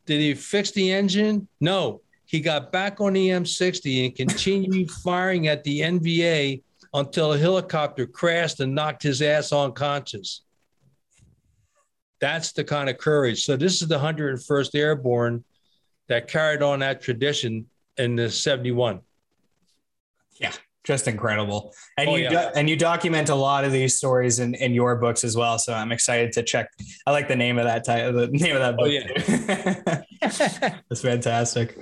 [0.06, 1.48] Did he fix the engine?
[1.60, 2.02] No.
[2.26, 6.62] He got back on the M60 and continued firing at the NVA
[6.94, 10.42] until a helicopter crashed and knocked his ass unconscious.
[12.20, 13.46] That's the kind of courage.
[13.46, 15.44] So, this is the 101st Airborne
[16.08, 17.68] that carried on that tradition
[17.98, 19.02] in the 71.
[20.40, 20.52] Yeah,
[20.84, 21.74] just incredible.
[21.98, 22.30] And oh, you yeah.
[22.30, 25.58] do, and you document a lot of these stories in, in your books as well.
[25.58, 26.70] So I'm excited to check.
[27.06, 28.88] I like the name of that title, the name of that oh, book.
[28.88, 30.82] Oh, yeah.
[30.90, 31.78] That's fantastic.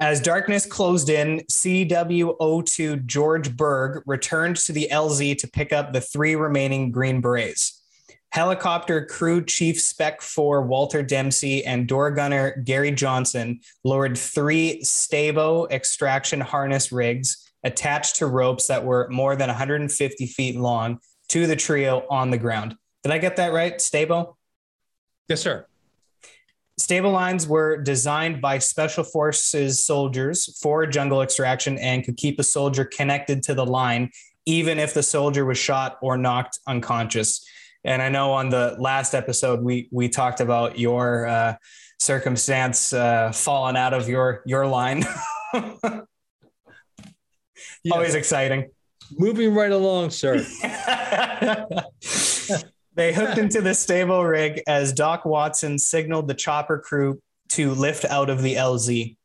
[0.00, 6.00] As darkness closed in, CWO2 George Berg returned to the LZ to pick up the
[6.00, 7.77] three remaining Green Berets.
[8.30, 15.66] Helicopter crew chief spec 4 Walter Dempsey and door gunner Gary Johnson lowered three Stabo
[15.70, 21.56] extraction harness rigs attached to ropes that were more than 150 feet long to the
[21.56, 22.76] trio on the ground.
[23.02, 23.80] Did I get that right?
[23.80, 24.36] Stabo?
[25.28, 25.66] Yes, sir.
[26.78, 32.44] Stabo lines were designed by special forces soldiers for jungle extraction and could keep a
[32.44, 34.10] soldier connected to the line,
[34.46, 37.44] even if the soldier was shot or knocked unconscious.
[37.88, 41.56] And I know on the last episode we we talked about your uh,
[41.98, 45.06] circumstance uh, falling out of your your line.
[45.54, 46.02] yeah.
[47.90, 48.68] Always exciting.
[49.16, 50.34] Moving right along, sir.
[52.94, 57.22] they hooked into the Stabo rig as Doc Watson signaled the chopper crew
[57.52, 59.16] to lift out of the LZ.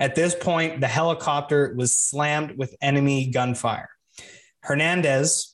[0.00, 3.88] At this point, the helicopter was slammed with enemy gunfire.
[4.62, 5.49] Hernandez,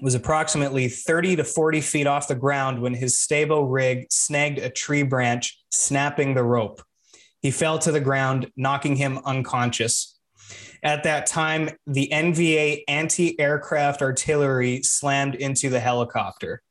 [0.00, 4.70] was approximately 30 to 40 feet off the ground when his Stabo rig snagged a
[4.70, 6.82] tree branch, snapping the rope.
[7.40, 10.18] He fell to the ground, knocking him unconscious.
[10.82, 16.62] At that time, the NVA anti aircraft artillery slammed into the helicopter.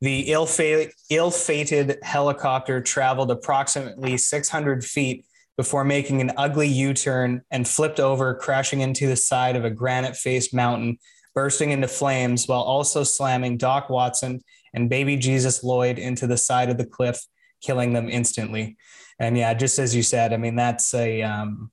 [0.00, 5.26] The ill fated helicopter traveled approximately 600 feet
[5.58, 9.70] before making an ugly U turn and flipped over, crashing into the side of a
[9.70, 10.98] granite faced mountain
[11.34, 14.42] bursting into flames while also slamming Doc Watson
[14.74, 17.20] and baby Jesus Lloyd into the side of the cliff,
[17.60, 18.76] killing them instantly.
[19.18, 21.70] And yeah, just as you said, I mean, that's a, um,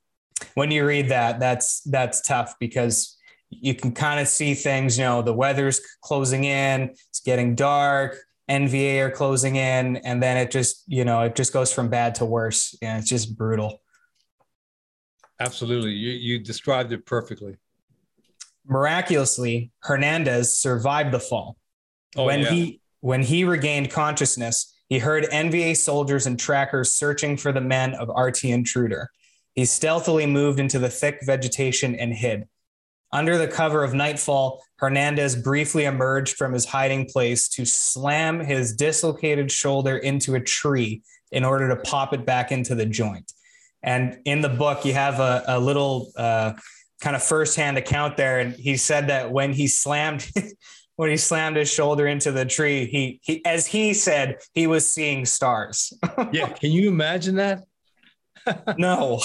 [0.55, 3.17] when you read that, that's, that's tough because
[3.49, 8.17] you can kind of see things, you know, the weather's closing in, it's getting dark,
[8.49, 12.15] NVA are closing in, and then it just, you know, it just goes from bad
[12.15, 12.77] to worse.
[12.81, 13.81] And it's just brutal.
[15.39, 15.91] Absolutely.
[15.91, 17.57] You, you described it perfectly.
[18.67, 21.57] Miraculously, Hernandez survived the fall.
[22.15, 22.49] Oh, when yeah.
[22.49, 27.93] he when he regained consciousness, he heard NVA soldiers and trackers searching for the men
[27.93, 29.09] of RT Intruder.
[29.53, 32.47] He stealthily moved into the thick vegetation and hid.
[33.11, 38.75] Under the cover of nightfall, Hernandez briefly emerged from his hiding place to slam his
[38.75, 41.01] dislocated shoulder into a tree
[41.31, 43.31] in order to pop it back into the joint.
[43.81, 46.53] And in the book, you have a, a little uh,
[47.01, 50.29] kind of firsthand account there, and he said that when he slammed
[50.95, 54.89] when he slammed his shoulder into the tree, he he as he said he was
[54.89, 55.93] seeing stars.
[56.31, 57.63] yeah, can you imagine that?
[58.77, 59.21] no.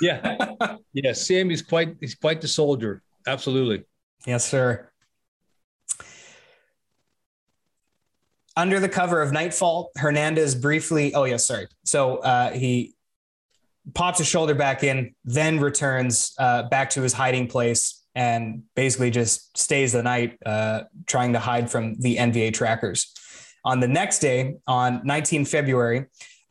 [0.00, 0.54] yeah,
[0.92, 1.12] yeah.
[1.12, 3.02] Sammy's quite he's quite the soldier.
[3.26, 3.84] Absolutely.
[4.26, 4.90] Yes, sir.
[8.56, 11.14] under the cover of nightfall, Hernandez briefly.
[11.14, 11.68] Oh yes, sorry.
[11.84, 12.94] So uh, he
[13.94, 19.10] pops his shoulder back in, then returns uh, back to his hiding place and basically
[19.10, 23.12] just stays the night, uh, trying to hide from the NVA trackers.
[23.64, 26.06] On the next day, on 19 February,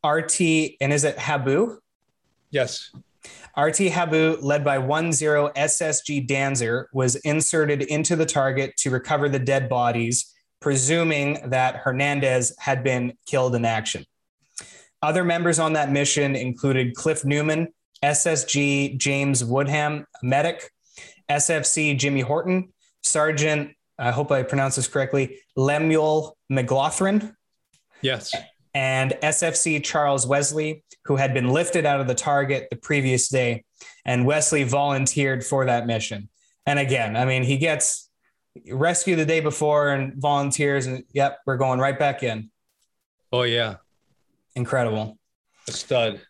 [0.05, 0.41] RT
[0.79, 1.79] and is it Habu?
[2.51, 2.91] Yes.
[3.57, 9.29] RT Habu, led by 1 0 SSG Danzer, was inserted into the target to recover
[9.29, 14.05] the dead bodies, presuming that Hernandez had been killed in action.
[15.01, 17.67] Other members on that mission included Cliff Newman,
[18.03, 20.69] SSG James Woodham, medic,
[21.29, 27.35] SFC Jimmy Horton, Sergeant, I hope I pronounce this correctly, Lemuel McLaughlin.
[28.01, 28.35] Yes.
[28.73, 33.63] And SFC Charles Wesley, who had been lifted out of the target the previous day.
[34.05, 36.29] And Wesley volunteered for that mission.
[36.65, 38.09] And again, I mean, he gets
[38.69, 42.49] rescued the day before and volunteers, and yep, we're going right back in.
[43.31, 43.75] Oh, yeah.
[44.55, 45.17] Incredible.
[45.67, 46.21] A stud.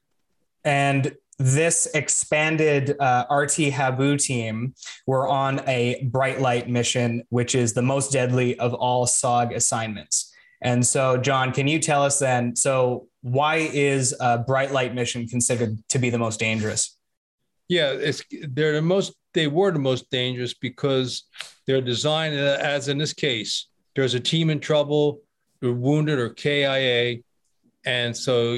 [0.63, 4.73] And this expanded uh, RT Habu team
[5.05, 10.33] were on a bright light mission, which is the most deadly of all SOG assignments.
[10.61, 12.55] And so, John, can you tell us then?
[12.55, 16.97] So, why is a bright light mission considered to be the most dangerous?
[17.67, 19.13] Yeah, it's they're the most.
[19.33, 21.23] They were the most dangerous because
[21.67, 23.67] they're designed uh, as in this case.
[23.95, 25.21] There's a team in trouble,
[25.61, 27.17] they're wounded or KIA,
[27.85, 28.57] and so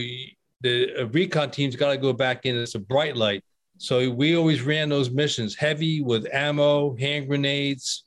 [0.61, 2.57] the uh, recon team's got to go back in.
[2.57, 3.43] It's a bright light.
[3.77, 8.05] So we always ran those missions heavy with ammo, hand grenades,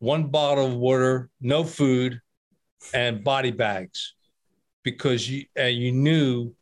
[0.00, 2.20] one bottle of water, no food,
[2.94, 4.14] and body bags,
[4.82, 6.54] because you and you knew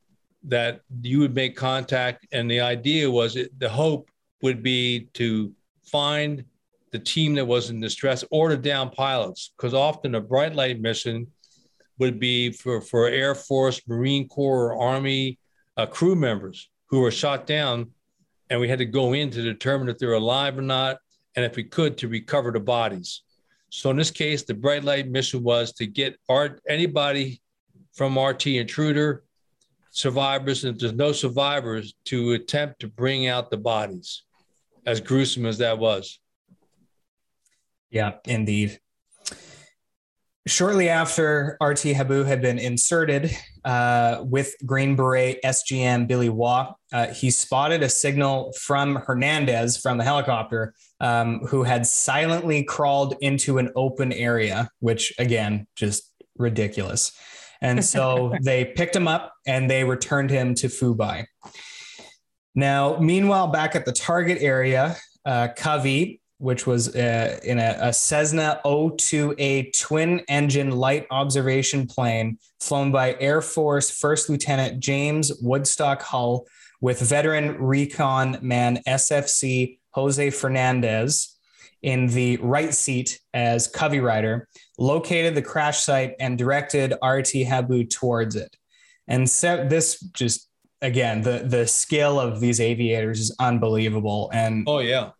[0.44, 4.11] that you would make contact, and the idea was it, the hope
[4.42, 5.53] would be to
[5.85, 6.44] find
[6.92, 10.81] the team that was in distress or to down pilots, because often a bright light
[10.81, 11.27] mission
[11.99, 15.39] would be for, for Air Force, Marine Corps, or Army
[15.77, 17.91] uh, crew members who were shot down.
[18.51, 20.99] And we had to go in to determine if they're alive or not,
[21.35, 23.23] and if we could, to recover the bodies.
[23.71, 27.43] So in this case, the bright light mission was to get our, anybody
[27.93, 29.25] from RT intruder,
[29.91, 34.23] survivors, and if there's no survivors, to attempt to bring out the bodies,
[34.85, 36.21] as gruesome as that was.
[37.91, 38.79] Yeah, indeed.
[40.47, 47.09] Shortly after RT Habu had been inserted uh, with Green Beret SGM Billy Waugh, uh,
[47.09, 53.59] he spotted a signal from Hernandez from the helicopter, um, who had silently crawled into
[53.59, 57.11] an open area, which again, just ridiculous.
[57.61, 61.27] And so they picked him up and they returned him to Phu Bai.
[62.55, 67.92] Now, meanwhile, back at the target area, uh, Covey which was uh, in a, a,
[67.92, 76.03] Cessna 02A twin engine light observation plane flown by Air Force First Lieutenant James Woodstock
[76.03, 76.46] Hull
[76.81, 81.37] with veteran recon man SFC Jose Fernandez
[81.83, 87.85] in the right seat as Covey Rider, located the crash site and directed RT Habu
[87.85, 88.55] towards it.
[89.09, 90.49] And so this just
[90.83, 95.11] again the the skill of these aviators is unbelievable and oh yeah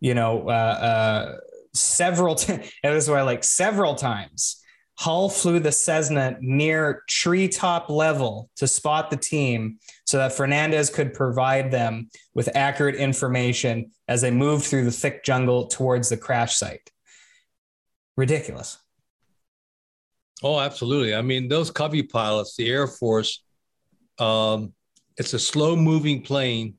[0.00, 1.36] you know, uh, uh,
[1.74, 4.62] several, t- this is why like several times,
[4.98, 11.12] Hull flew the Cessna near treetop level to spot the team so that Fernandez could
[11.12, 16.56] provide them with accurate information as they moved through the thick jungle towards the crash
[16.56, 16.90] site.
[18.16, 18.78] Ridiculous.
[20.42, 21.14] Oh, absolutely.
[21.14, 23.44] I mean, those Covey pilots, the Air Force,
[24.18, 24.72] um,
[25.18, 26.74] it's a slow moving plane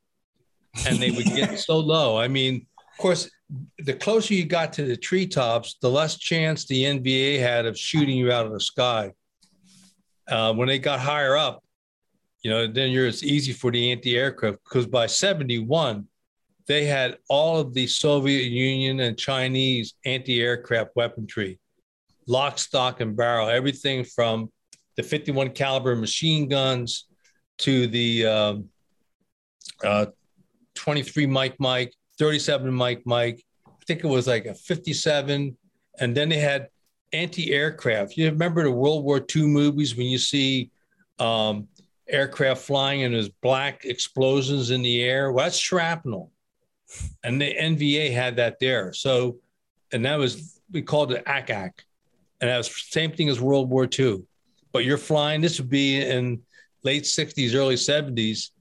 [0.88, 2.18] and they would get so low.
[2.18, 2.66] I mean,
[2.98, 3.30] of course,
[3.78, 8.18] the closer you got to the treetops, the less chance the NVA had of shooting
[8.18, 9.12] you out of the sky.
[10.28, 11.64] Uh, when they got higher up,
[12.42, 16.08] you know, then you're it's easy for the anti-aircraft because by 71,
[16.66, 21.60] they had all of the Soviet Union and Chinese anti-aircraft weaponry,
[22.26, 24.52] lock, stock, and barrel, everything from
[24.96, 27.06] the 51 caliber machine guns
[27.60, 28.70] to the um,
[29.84, 30.08] uh,
[30.74, 33.44] 23 Mike Mike 37 Mike Mike.
[33.66, 35.56] I think it was like a 57.
[36.00, 36.70] And then they had
[37.14, 38.18] anti-aircraft.
[38.18, 40.72] You remember the World War II movies when you see
[41.20, 41.68] um,
[42.08, 45.32] aircraft flying and there's black explosions in the air?
[45.32, 46.32] Well, that's shrapnel.
[47.24, 48.94] And the NVA had that there.
[48.94, 49.38] So,
[49.92, 51.72] and that was, we called it ACAC.
[52.40, 54.24] And that was same thing as World War II.
[54.72, 56.42] But you're flying, this would be in
[56.84, 58.52] late 60s, early 70s,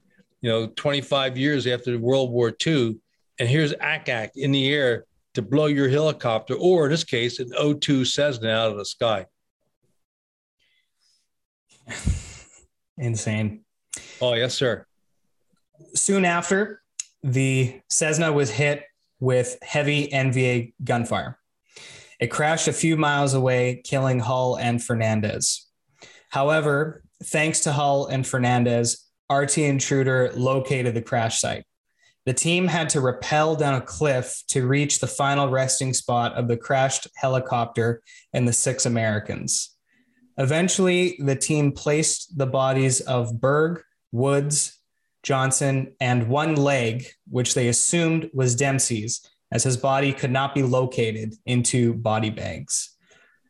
[0.41, 2.97] you know, 25 years after World War II
[3.39, 7.51] and here's ACAC in the air to blow your helicopter, or in this case, an
[7.51, 9.25] O2 Cessna out of the sky.
[12.97, 13.61] Insane.
[14.19, 14.85] Oh, yes, sir.
[15.93, 16.81] Soon after,
[17.21, 18.83] the Cessna was hit
[19.19, 21.37] with heavy NVA gunfire.
[22.19, 25.67] It crashed a few miles away, killing Hull and Fernandez.
[26.31, 31.65] However, thanks to Hull and Fernandez, RT Intruder located the crash site.
[32.27, 36.49] The team had to rappel down a cliff to reach the final resting spot of
[36.49, 38.01] the crashed helicopter
[38.33, 39.77] and the six Americans.
[40.37, 44.77] Eventually, the team placed the bodies of Berg, Woods,
[45.23, 50.63] Johnson, and one leg, which they assumed was Dempsey's, as his body could not be
[50.63, 52.93] located, into body bags.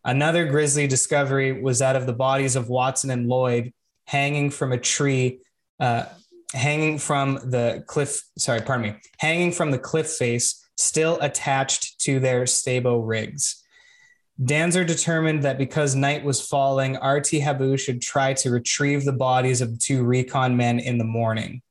[0.06, 3.74] Another grisly discovery was that of the bodies of Watson and Lloyd
[4.06, 5.40] hanging from a tree,
[5.80, 6.06] uh,
[6.54, 12.20] hanging from the cliff, sorry, pardon me, hanging from the cliff face, still attached to
[12.20, 13.64] their stabo rigs.
[14.42, 19.62] Danzer determined that because night was falling, RT Habu should try to retrieve the bodies
[19.62, 21.64] of the two recon men in the morning.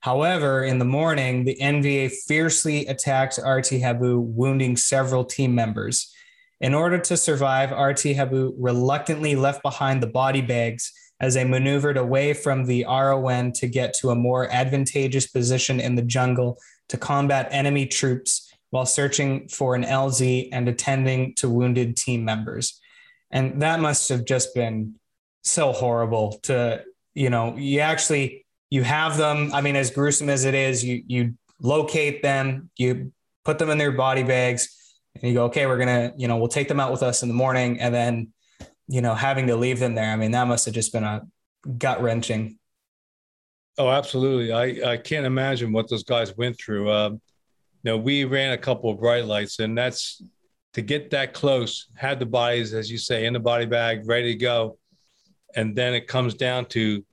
[0.00, 6.12] However, in the morning, the NVA fiercely attacked RT Habu, wounding several team members.
[6.60, 11.96] In order to survive, RT Habu reluctantly left behind the body bags as they maneuvered
[11.96, 16.58] away from the RON to get to a more advantageous position in the jungle
[16.88, 22.80] to combat enemy troops while searching for an LZ and attending to wounded team members.
[23.30, 24.96] And that must have just been
[25.42, 29.52] so horrible to, you know, you actually you have them.
[29.54, 33.12] I mean, as gruesome as it is, you you locate them, you
[33.44, 34.68] put them in their body bags,
[35.14, 37.28] and you go, okay, we're gonna, you know, we'll take them out with us in
[37.28, 38.32] the morning, and then,
[38.88, 40.10] you know, having to leave them there.
[40.10, 41.26] I mean, that must have just been a
[41.78, 42.58] gut wrenching.
[43.78, 44.52] Oh, absolutely.
[44.52, 46.90] I I can't imagine what those guys went through.
[46.90, 47.20] Um,
[47.82, 50.22] you know, we ran a couple of bright lights, and that's
[50.72, 54.32] to get that close, had the bodies, as you say, in the body bag, ready
[54.32, 54.78] to go,
[55.54, 57.04] and then it comes down to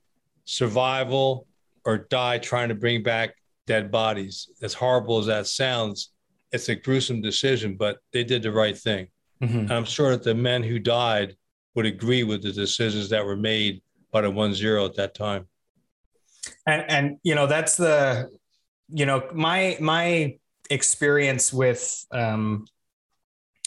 [0.44, 1.46] survival
[1.84, 3.34] or die trying to bring back
[3.66, 4.48] dead bodies.
[4.62, 6.10] As horrible as that sounds,
[6.52, 9.08] it's a gruesome decision, but they did the right thing.
[9.42, 9.72] Mm-hmm.
[9.72, 11.36] I'm sure that the men who died
[11.74, 15.46] would agree with the decisions that were made by the one zero at that time.
[16.66, 18.30] And and you know that's the
[18.88, 20.38] you know my my
[20.70, 22.66] experience with um,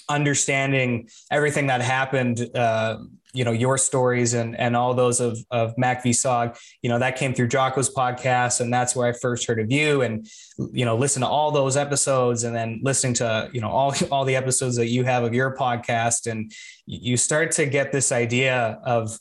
[0.10, 2.98] understanding everything that happened uh,
[3.34, 7.34] you know your stories and and all those of of MACV-SOG, you know that came
[7.34, 10.28] through Jocko's podcast, and that's where I first heard of you, and
[10.72, 14.26] you know listen to all those episodes, and then listening to you know all all
[14.26, 16.52] the episodes that you have of your podcast, and
[16.86, 19.18] you start to get this idea of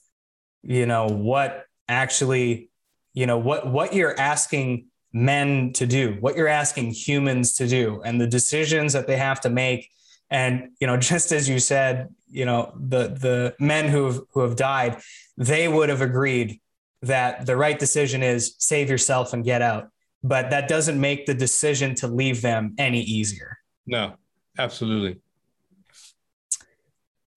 [0.62, 2.70] you know what actually
[3.12, 8.02] you know what what you're asking men to do, what you're asking humans to do,
[8.04, 9.90] and the decisions that they have to make
[10.31, 14.41] and you know, just as you said, you know, the the men who have who
[14.41, 15.01] have died,
[15.37, 16.61] they would have agreed
[17.03, 19.89] that the right decision is save yourself and get out.
[20.22, 23.59] But that doesn't make the decision to leave them any easier.
[23.87, 24.14] No,
[24.59, 25.20] absolutely.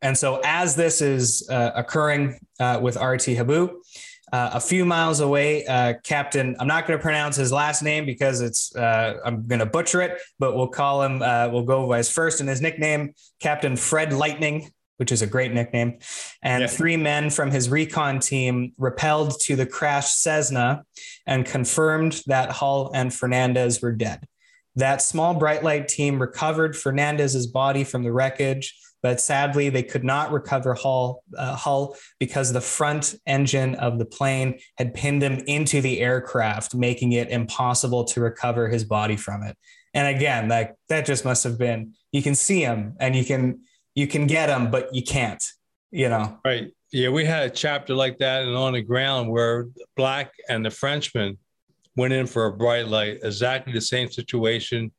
[0.02, 3.82] And so, as this is uh, occurring uh, with RT Habu,
[4.32, 8.06] uh, a few miles away, uh, Captain, I'm not going to pronounce his last name
[8.06, 11.88] because it's, uh, I'm going to butcher it, but we'll call him, uh, we'll go
[11.88, 16.00] by his first and his nickname, Captain Fred Lightning, which is a great nickname.
[16.42, 16.68] And yeah.
[16.68, 20.84] three men from his recon team repelled to the crashed Cessna
[21.26, 24.28] and confirmed that Hull and Fernandez were dead.
[24.76, 30.04] That small bright light team recovered Fernandez's body from the wreckage but sadly they could
[30.04, 35.42] not recover Hull, uh, Hull because the front engine of the plane had pinned him
[35.48, 39.58] into the aircraft, making it impossible to recover his body from it.
[39.94, 43.62] And again, that that just must have been you can see him and you can
[43.96, 45.44] you can get him, but you can't,
[45.92, 46.40] you know.
[46.46, 46.72] Right.
[46.92, 50.72] Yeah, we had a chapter like that and on the ground where Black and the
[50.72, 51.38] Frenchman
[51.96, 54.92] went in for a bright light, exactly the same situation.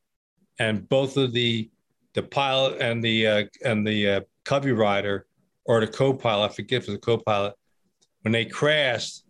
[0.58, 1.70] And both of the
[2.14, 5.26] the pilot and the uh, and the uh, Covey rider
[5.64, 7.54] or the co-pilot, I forget for the co-pilot,
[8.22, 9.24] when they crashed,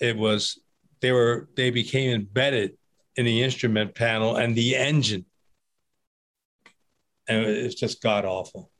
[0.00, 0.60] it was
[1.00, 2.76] they were they became embedded
[3.16, 5.24] in the instrument panel and the engine,
[7.28, 8.70] and it's just god awful.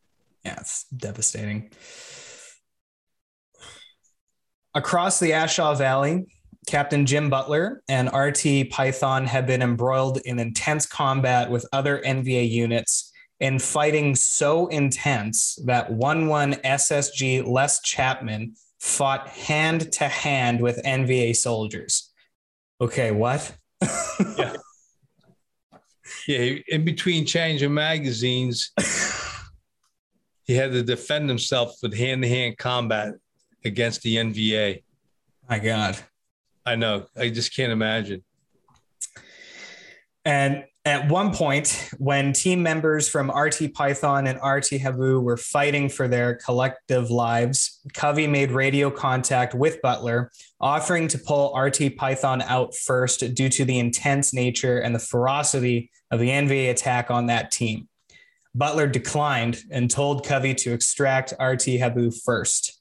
[0.44, 1.70] Yeah, it's devastating.
[4.74, 6.26] Across the A Shau Valley,
[6.66, 12.48] Captain Jim Butler and RT Python have been embroiled in intense combat with other NVA
[12.48, 13.05] units
[13.40, 20.82] and fighting so intense that 1 1 SSG Les Chapman fought hand to hand with
[20.84, 22.12] NVA soldiers.
[22.80, 23.54] Okay, what?
[24.36, 24.54] yeah.
[26.28, 28.72] yeah, in between changing magazines,
[30.44, 33.14] he had to defend himself with hand to hand combat
[33.64, 34.82] against the NVA.
[35.48, 35.98] My God.
[36.64, 37.06] I know.
[37.16, 38.24] I just can't imagine.
[40.24, 45.88] And at one point, when team members from RT Python and RT Habu were fighting
[45.88, 50.30] for their collective lives, Covey made radio contact with Butler,
[50.60, 55.90] offering to pull RT Python out first due to the intense nature and the ferocity
[56.12, 57.88] of the NVA attack on that team.
[58.54, 62.80] Butler declined and told Covey to extract RT Habu first.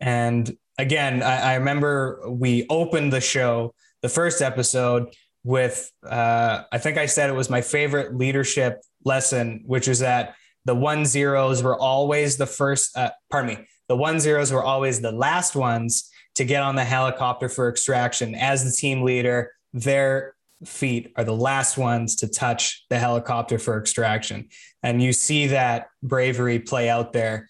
[0.00, 3.72] And again, I, I remember we opened the show,
[4.02, 5.14] the first episode,
[5.44, 10.34] with uh, I think I said it was my favorite leadership lesson, which is that
[10.64, 12.96] the one zeros were always the first.
[12.96, 16.84] Uh, pardon me, the one zeros were always the last ones to get on the
[16.84, 18.34] helicopter for extraction.
[18.34, 20.34] As the team leader, their
[20.64, 24.48] feet are the last ones to touch the helicopter for extraction,
[24.82, 27.48] and you see that bravery play out there.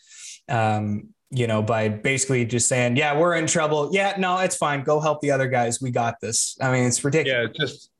[0.48, 3.90] Um, you know, by basically just saying, yeah, we're in trouble.
[3.92, 4.82] Yeah, no, it's fine.
[4.82, 5.80] Go help the other guys.
[5.80, 6.56] We got this.
[6.60, 7.50] I mean, it's ridiculous.
[7.54, 7.90] Yeah, just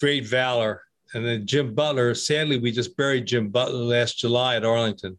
[0.00, 0.82] great valor.
[1.14, 5.18] And then Jim Butler, sadly, we just buried Jim Butler last July at Arlington.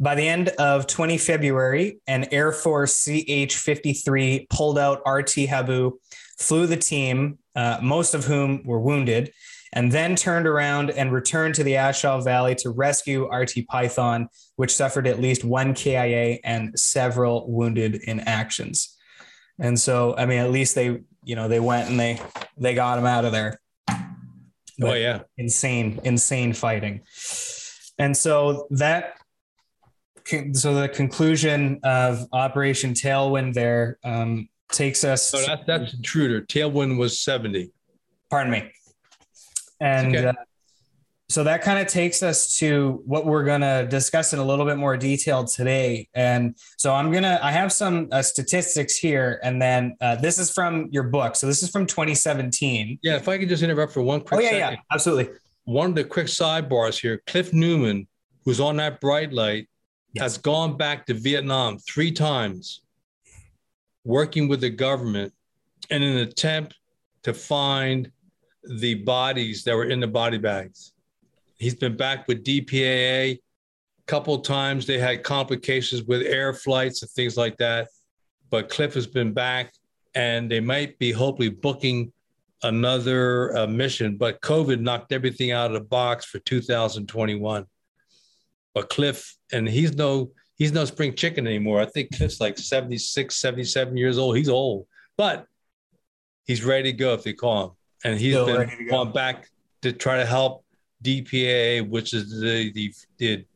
[0.00, 5.98] By the end of 20 February, an Air Force CH 53 pulled out RT Habu,
[6.38, 9.30] flew the team, uh, most of whom were wounded,
[9.72, 14.28] and then turned around and returned to the A Shau Valley to rescue RT Python,
[14.56, 18.96] which suffered at least one KIA and several wounded in actions.
[19.58, 22.20] And so, I mean, at least they, you know, they went and they
[22.56, 23.60] they got him out of there.
[24.78, 27.02] But oh yeah, insane, insane fighting.
[27.98, 29.14] And so that,
[30.52, 35.22] so the conclusion of Operation Tailwind there um, takes us.
[35.22, 36.40] So that, that's intruder.
[36.40, 37.72] Tailwind was seventy.
[38.30, 38.72] Pardon me.
[39.80, 40.26] And okay.
[40.26, 40.32] uh,
[41.30, 44.66] so that kind of takes us to what we're going to discuss in a little
[44.66, 46.08] bit more detail today.
[46.12, 49.38] And so I'm going to, I have some uh, statistics here.
[49.44, 51.36] And then uh, this is from your book.
[51.36, 52.98] So this is from 2017.
[53.02, 53.14] Yeah.
[53.14, 54.72] If I could just interrupt for one quick Oh, yeah, second.
[54.72, 55.34] yeah, absolutely.
[55.64, 58.08] One of the quick sidebars here Cliff Newman,
[58.44, 59.68] who's on that bright light,
[60.12, 60.22] yes.
[60.22, 62.82] has gone back to Vietnam three times,
[64.02, 65.32] working with the government
[65.90, 66.74] in an attempt
[67.22, 68.10] to find
[68.64, 70.92] the bodies that were in the body bags.
[71.58, 73.32] He's been back with DPAA.
[73.32, 73.40] A
[74.06, 77.88] couple times they had complications with air flights and things like that.
[78.50, 79.74] But Cliff has been back
[80.14, 82.12] and they might be hopefully booking
[82.62, 84.16] another uh, mission.
[84.16, 87.66] But COVID knocked everything out of the box for 2021.
[88.74, 91.80] But Cliff, and he's no he's no spring chicken anymore.
[91.80, 94.36] I think Cliff's like 76, 77 years old.
[94.36, 94.86] He's old,
[95.16, 95.46] but
[96.46, 97.70] he's ready to go if they call him
[98.04, 99.48] and he's Still been going back
[99.82, 100.64] to try to help
[101.04, 103.46] DPA, which is the the, the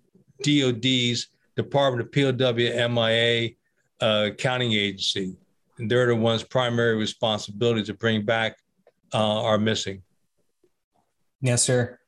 [0.43, 3.51] DoD's Department of POW MIA
[4.01, 5.37] uh, accounting agency,
[5.79, 8.59] and they're the ones' primary responsibility to bring back
[9.13, 10.03] uh, are missing.
[11.41, 11.99] Yes, sir.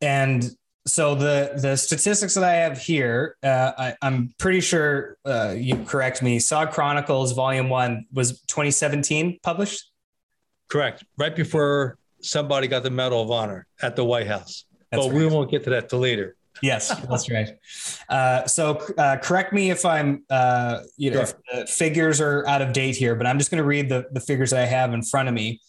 [0.00, 0.50] And
[0.86, 5.76] so the the statistics that I have here, uh, I, am pretty sure uh, you
[5.84, 6.38] correct me.
[6.38, 9.90] SOG Chronicles Volume One was 2017 published.
[10.68, 11.04] Correct.
[11.16, 14.64] Right before somebody got the Medal of Honor at the White House.
[14.90, 15.18] That's but right.
[15.18, 16.36] we won't get to that till later.
[16.62, 17.50] yes, that's right.
[18.08, 21.36] Uh, so uh, correct me if I'm, uh, you know, sure.
[21.52, 24.06] if the figures are out of date here, but I'm just going to read the,
[24.12, 25.60] the figures I have in front of me.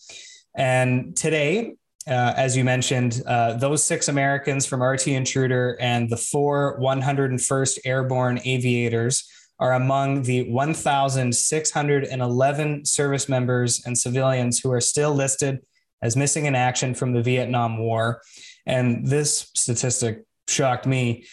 [0.56, 1.76] And today,
[2.08, 7.80] uh, as you mentioned, uh, those six Americans from RT Intruder and the four 101st
[7.84, 9.30] Airborne Aviators
[9.60, 15.60] are among the 1,611 service members and civilians who are still listed
[16.02, 18.22] as missing in action from the Vietnam War.
[18.66, 21.26] And this statistic shocked me.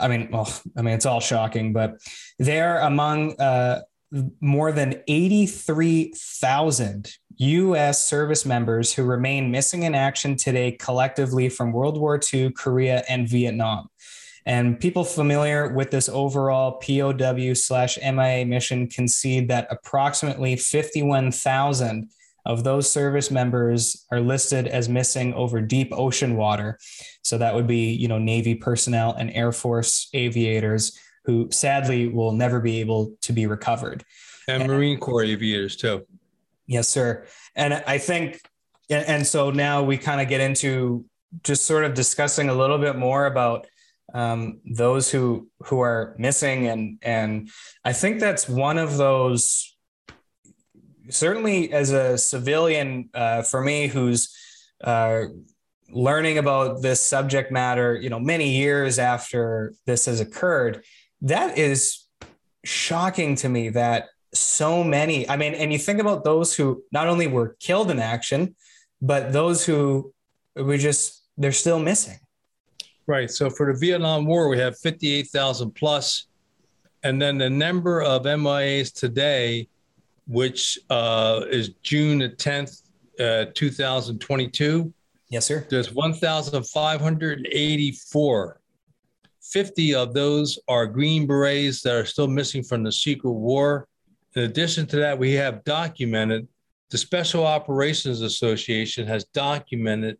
[0.00, 1.98] I mean, well, I mean, it's all shocking, but
[2.38, 3.82] they're among uh,
[4.40, 8.08] more than 83,000 U.S.
[8.08, 13.26] service members who remain missing in action today collectively from World War II, Korea, and
[13.28, 13.88] Vietnam.
[14.46, 22.10] And people familiar with this overall POW slash MIA mission concede that approximately 51,000
[22.46, 26.78] of those service members are listed as missing over deep ocean water.
[27.22, 32.32] So that would be, you know, Navy personnel and Air Force aviators who sadly will
[32.32, 34.02] never be able to be recovered.
[34.48, 36.06] And, and Marine Corps aviators too.
[36.66, 37.26] Yes, sir.
[37.54, 38.40] And I think,
[38.88, 41.04] and so now we kind of get into
[41.42, 43.66] just sort of discussing a little bit more about
[44.14, 47.50] um, those who who are missing and and
[47.84, 49.76] I think that's one of those
[51.10, 54.34] certainly as a civilian uh, for me who's
[54.82, 55.24] uh,
[55.90, 60.84] learning about this subject matter you know many years after this has occurred
[61.22, 62.06] that is
[62.64, 67.08] shocking to me that so many, I mean, and you think about those who not
[67.08, 68.54] only were killed in action,
[69.00, 70.12] but those who
[70.54, 72.18] we just, they're still missing.
[73.08, 73.28] Right.
[73.30, 76.26] So for the Vietnam War, we have 58,000 plus.
[77.02, 79.66] And then the number of MIAs today,
[80.26, 82.82] which uh, is June the 10th,
[83.18, 84.92] uh, 2022.
[85.30, 85.66] Yes, sir.
[85.70, 88.60] There's 1,584.
[89.40, 93.88] 50 of those are Green Berets that are still missing from the Secret War.
[94.36, 96.46] In addition to that, we have documented
[96.90, 100.18] the Special Operations Association has documented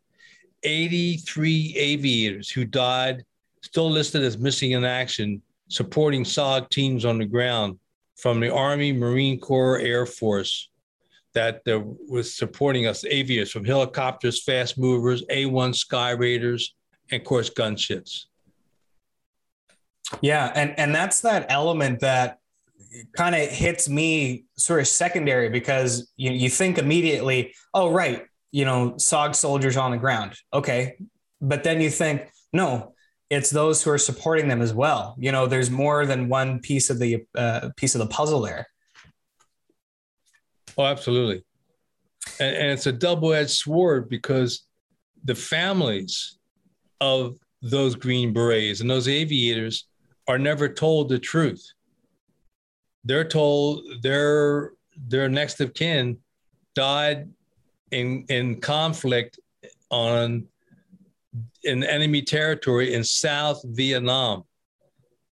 [0.63, 3.25] 83 aviators who died,
[3.63, 7.79] still listed as missing in action, supporting SOG teams on the ground
[8.17, 10.69] from the Army, Marine Corps, Air Force
[11.35, 16.75] that uh, was supporting us, aviators from helicopters, fast movers, A1 Sky Raiders,
[17.11, 18.25] and of course, gunships.
[20.21, 22.39] Yeah, and and that's that element that
[23.13, 28.65] kind of hits me sort of secondary because you, you think immediately, oh right, you
[28.65, 30.35] know, SOG soldiers on the ground.
[30.53, 30.97] Okay.
[31.41, 32.95] But then you think, no,
[33.31, 35.15] it's those who are supporting them as well.
[35.19, 38.67] You know, there's more than one piece of the uh, piece of the puzzle there.
[40.77, 41.45] Oh, absolutely.
[42.41, 44.67] And, and it's a double-edged sword because
[45.25, 46.39] the families
[47.01, 49.89] of those Green Berets and those aviators
[50.27, 51.65] are never told the truth.
[53.05, 56.19] They're told their their next of kin
[56.75, 57.29] died
[57.91, 59.39] in in conflict
[59.91, 60.47] on
[61.65, 64.45] in enemy territory in South Vietnam.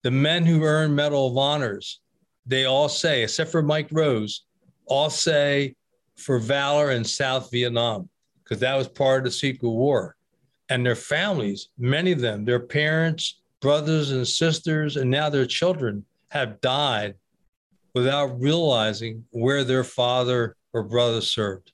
[0.02, 2.00] The men who earn Medal of Honors,
[2.46, 4.44] they all say, except for Mike Rose,
[4.86, 5.74] all say
[6.16, 8.08] for valor in South Vietnam,
[8.42, 10.16] because that was part of the Secret War.
[10.68, 16.04] And their families, many of them, their parents, brothers and sisters, and now their children
[16.28, 17.14] have died
[17.94, 21.72] without realizing where their father or brother served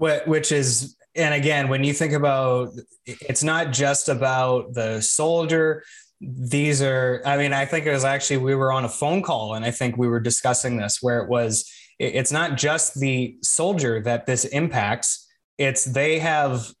[0.00, 2.70] which is and again when you think about
[3.04, 5.82] it's not just about the soldier.
[6.22, 9.54] These are i mean i think it was actually we were on a phone call
[9.54, 11.64] and i think we were discussing this where it was
[12.00, 15.28] it's not just the soldier that this impacts.
[15.58, 16.72] It's they have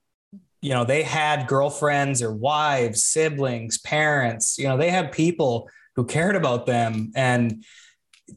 [0.62, 6.04] you know they had girlfriends or wives siblings parents you know they have people who
[6.04, 7.12] cared about them.
[7.14, 7.64] And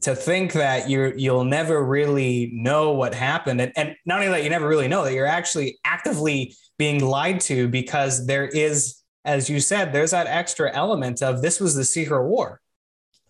[0.02, 3.60] to think that you you'll never really know what happened.
[3.60, 7.40] And, and not only that you never really know that you're actually actively being lied
[7.40, 11.84] to because there is as you said there's that extra element of this was the
[11.84, 12.60] secret war.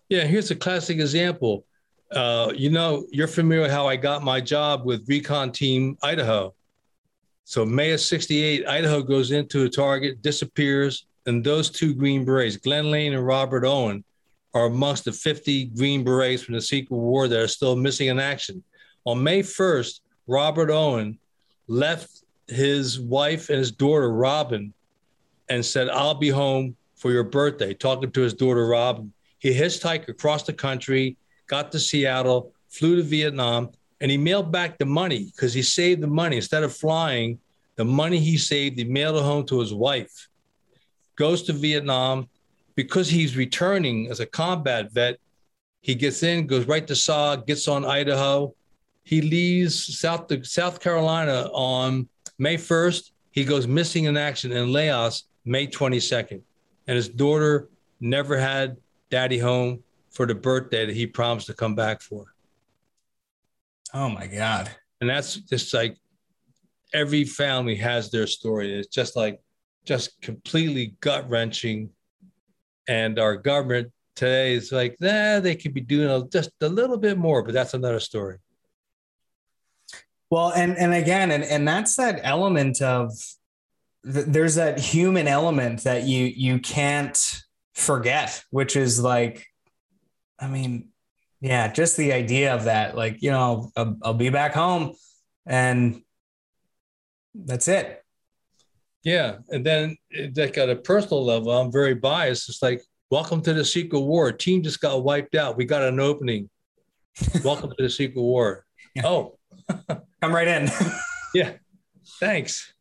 [0.09, 1.65] Yeah here's a classic example.
[2.11, 6.53] Uh, you know you're familiar with how i got my job with recon team idaho.
[7.43, 12.57] So may of 68 idaho goes into a target disappears and those two green berets
[12.57, 14.03] glenn lane and robert owen
[14.55, 18.19] are amongst the 50 Green Berets from the Secret War that are still missing in
[18.19, 18.63] action.
[19.03, 21.19] On May 1st, Robert Owen
[21.67, 24.73] left his wife and his daughter, Robin,
[25.49, 29.11] and said, I'll be home for your birthday, talking to his daughter, Robin.
[29.39, 34.77] He hitchhiked across the country, got to Seattle, flew to Vietnam, and he mailed back
[34.77, 36.37] the money because he saved the money.
[36.37, 37.39] Instead of flying,
[37.75, 40.29] the money he saved, he mailed it home to his wife.
[41.17, 42.29] Goes to Vietnam,
[42.75, 45.17] because he's returning as a combat vet,
[45.81, 48.53] he gets in, goes right to SOG, gets on Idaho.
[49.03, 53.11] He leaves South South Carolina on May 1st.
[53.31, 56.41] He goes missing in action in Laos May 22nd.
[56.87, 57.69] And his daughter
[57.99, 58.77] never had
[59.09, 62.25] daddy home for the birthday that he promised to come back for.
[63.93, 64.69] Oh my God.
[65.01, 65.97] And that's just like
[66.93, 68.73] every family has their story.
[68.73, 69.39] It's just like,
[69.85, 71.89] just completely gut wrenching
[72.87, 77.17] and our government today is like, nah, they could be doing just a little bit
[77.17, 78.37] more, but that's another story.
[80.29, 83.11] Well, and and again, and and that's that element of
[84.03, 87.17] th- there's that human element that you you can't
[87.73, 89.45] forget, which is like,
[90.39, 90.89] I mean,
[91.41, 94.95] yeah, just the idea of that, like you know, I'll, I'll be back home,
[95.45, 96.01] and
[97.35, 98.03] that's it.
[99.05, 99.97] Yeah, and then
[100.35, 102.49] like at a personal level, I'm very biased.
[102.49, 102.81] It's like,
[103.11, 104.31] welcome to the Secret War.
[104.31, 105.55] Team just got wiped out.
[105.55, 106.49] We got an opening.
[107.43, 108.65] welcome to the Secret War.
[108.95, 109.05] Yeah.
[109.05, 109.37] Oh,
[109.87, 110.71] come right in.
[111.35, 111.51] yeah,
[112.19, 112.73] thanks.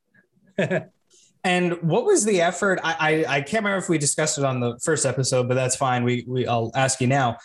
[1.45, 2.81] and what was the effort?
[2.83, 5.77] I, I, I can't remember if we discussed it on the first episode, but that's
[5.77, 6.05] fine.
[6.05, 7.37] We we I'll ask you now.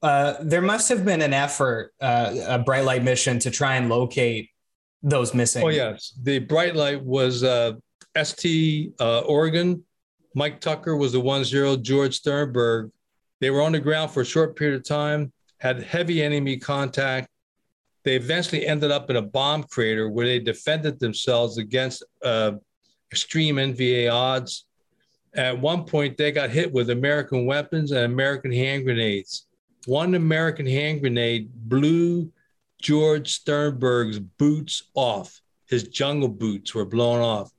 [0.00, 3.88] Uh, there must have been an effort, uh, a bright light mission to try and
[3.88, 4.50] locate
[5.02, 5.64] those missing.
[5.64, 7.42] Oh yes, the bright light was.
[7.42, 7.72] Uh,
[8.24, 9.82] ST uh, Oregon,
[10.34, 11.76] Mike Tucker was the one zero.
[11.76, 12.90] George Sternberg.
[13.40, 17.28] They were on the ground for a short period of time, had heavy enemy contact.
[18.04, 22.52] They eventually ended up in a bomb crater where they defended themselves against uh,
[23.10, 24.66] extreme NVA odds.
[25.34, 29.46] At one point, they got hit with American weapons and American hand grenades.
[29.86, 32.32] One American hand grenade blew
[32.80, 35.40] George Sternberg's boots off.
[35.66, 37.50] His jungle boots were blown off.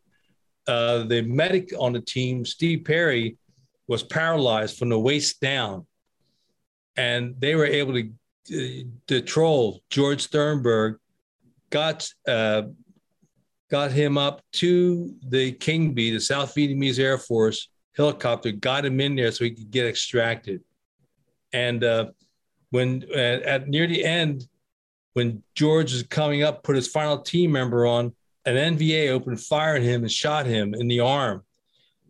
[0.70, 3.38] Uh, the medic on the team, Steve Perry,
[3.88, 5.88] was paralyzed from the waist down.
[6.96, 10.98] And they were able to, uh, troll George Sternberg,
[11.72, 12.64] got, uh,
[13.72, 19.02] got him up to the King Bee, the South Vietnamese Air Force helicopter, got him
[19.02, 20.62] in there so he could get extracted.
[21.52, 22.06] And uh,
[22.70, 24.48] when at, at near the end,
[25.14, 28.14] when George is coming up, put his final team member on,
[28.46, 31.44] an NVA opened fire on him and shot him in the arm.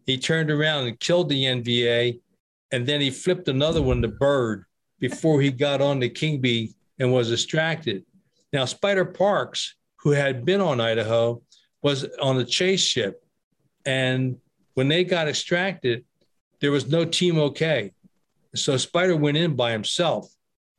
[0.05, 2.19] He turned around and killed the NVA,
[2.71, 4.65] and then he flipped another one, the bird,
[4.99, 8.05] before he got on the King Bee and was distracted.
[8.51, 11.41] Now, Spider Parks, who had been on Idaho,
[11.82, 13.23] was on a chase ship.
[13.86, 14.38] And
[14.73, 16.05] when they got extracted,
[16.59, 17.91] there was no team okay.
[18.55, 20.32] So Spider went in by himself.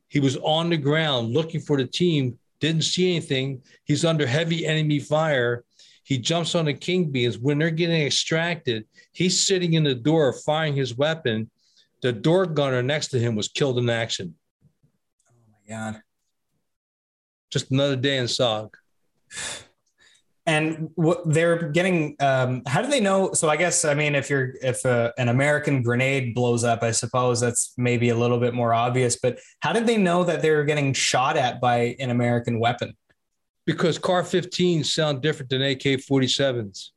[0.09, 3.63] He was on the ground looking for the team didn't see anything.
[3.85, 5.65] He's under heavy enemy fire.
[6.05, 7.39] He jumps on the king bees.
[7.39, 11.51] When they're getting extracted, he's sitting in the door firing his weapon.
[12.03, 14.35] The door gunner next to him was killed in action.
[15.29, 16.03] Oh my God.
[17.51, 18.75] Just another day in SOG.
[20.47, 23.33] And what they're getting um, how do they know?
[23.35, 26.83] So i guess i mean if you're if a, uh, an american grenade blows up
[26.83, 30.43] i suppose that's maybe a little bit more obvious but how did they know that
[30.43, 32.97] they were getting shot at by an american weapon?
[33.67, 36.91] Because car 15s sound different than ak-47s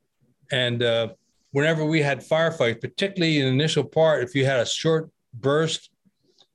[0.50, 1.08] and uh,
[1.52, 5.90] whenever we had firefights particularly in the initial part if you had a short burst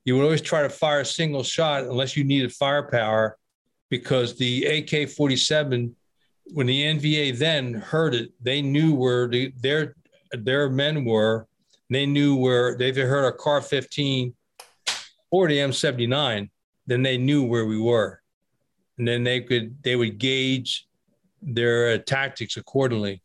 [0.06, 3.38] you would always try to fire a single shot unless you needed firepower
[3.90, 5.94] because the ak-47
[6.54, 9.96] when the NVA then heard it, they knew where the, their
[10.32, 11.48] their men were.
[11.90, 14.36] They knew where they heard a car 15
[15.32, 16.50] or the M79,
[16.86, 18.22] then they knew where we were,
[18.98, 20.88] and then they could they would gauge
[21.42, 23.22] their uh, tactics accordingly.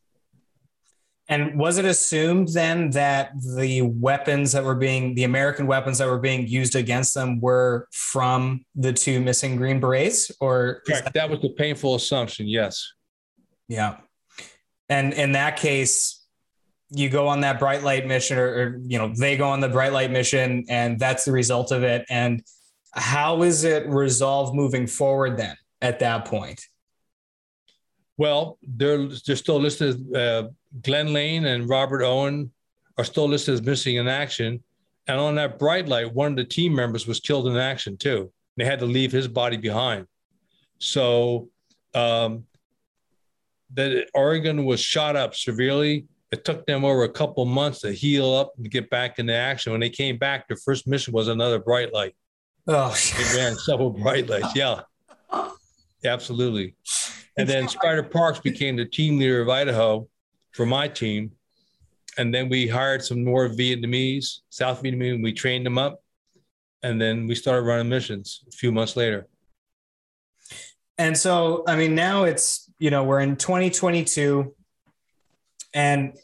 [1.28, 6.08] And was it assumed then that the weapons that were being the American weapons that
[6.08, 11.30] were being used against them were from the two missing Green Berets, or that-, that
[11.30, 12.46] was the painful assumption?
[12.46, 12.92] Yes.
[13.68, 13.96] Yeah.
[14.88, 16.24] And in that case,
[16.90, 19.68] you go on that bright light mission or, or, you know they go on the
[19.68, 22.04] bright light mission and that's the result of it.
[22.08, 22.42] And
[22.92, 26.62] how is it resolved moving forward then at that point?
[28.16, 30.48] Well they're they're still listed uh,
[30.82, 32.52] glenn lane and robert owen
[32.96, 34.62] are still listed as missing in action.
[35.06, 38.30] And on that bright light one of the team members was killed in action too.
[38.56, 40.06] They had to leave his body behind.
[40.78, 41.48] So
[41.94, 42.44] um,
[43.74, 46.06] that Oregon was shot up severely.
[46.32, 49.72] It took them over a couple months to heal up and get back into action.
[49.72, 52.14] When they came back, their first mission was another bright light.
[52.66, 54.54] Oh, they ran several bright lights.
[54.56, 54.80] Yeah,
[56.04, 56.74] absolutely.
[57.36, 60.08] And then Spider Parks became the team leader of Idaho
[60.52, 61.32] for my team.
[62.16, 66.00] And then we hired some more Vietnamese, South Vietnamese, and we trained them up.
[66.82, 69.26] And then we started running missions a few months later.
[70.96, 74.54] And so, I mean, now it's, you know, we're in 2022
[75.72, 76.14] and,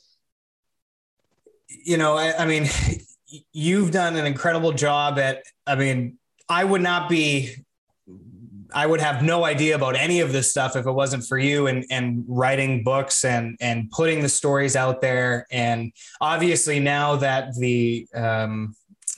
[1.68, 2.66] you know, I, I mean,
[3.52, 7.54] you've done an incredible job at, I mean, I would not be
[8.72, 11.66] I would have no idea about any of this stuff if it wasn't for you
[11.66, 15.46] and and writing books and and putting the stories out there.
[15.50, 18.74] And obviously now that the um,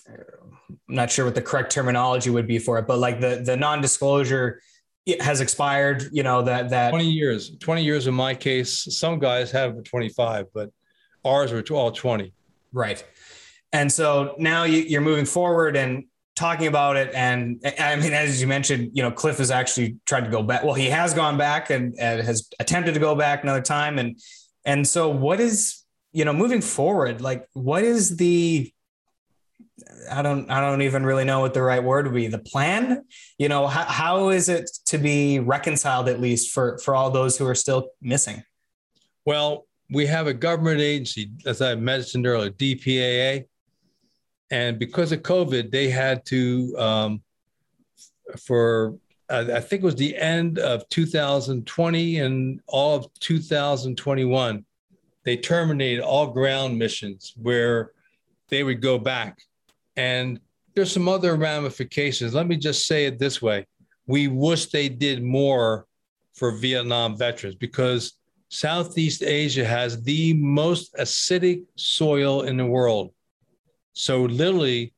[0.08, 3.56] I'm not sure what the correct terminology would be for it, but like the the
[3.56, 4.60] non-disclosure
[5.07, 9.18] it has expired you know that that 20 years 20 years in my case some
[9.18, 10.70] guys have for 25 but
[11.24, 12.32] ours were all 20
[12.72, 13.05] right.
[13.74, 18.40] And so now you, are moving forward and talking about it and i mean as
[18.40, 21.36] you mentioned you know cliff has actually tried to go back well he has gone
[21.36, 23.98] back and, and has attempted to go back another time.
[23.98, 24.18] And
[24.64, 28.72] and so what is you know moving forward like what is the
[30.10, 32.26] I don't I don't even really know what the right word would be.
[32.26, 33.04] The plan,
[33.38, 37.36] you know, how, how is it to be reconciled at least for for all those
[37.38, 38.42] who are still missing?
[39.24, 43.46] Well, we have a government agency, as I mentioned earlier, DPAA,
[44.50, 47.22] and because of COVID, they had to um,
[48.38, 48.94] for
[49.30, 54.64] I think it was the end of 2020 and all of 2021.
[55.24, 57.92] they terminated all ground missions where
[58.48, 59.38] they would go back.
[59.97, 60.40] And
[60.74, 62.34] there's some other ramifications.
[62.34, 63.66] Let me just say it this way
[64.07, 65.86] we wish they did more
[66.34, 68.14] for Vietnam veterans because
[68.49, 73.14] Southeast Asia has the most acidic soil in the world.
[73.93, 74.93] So, literally,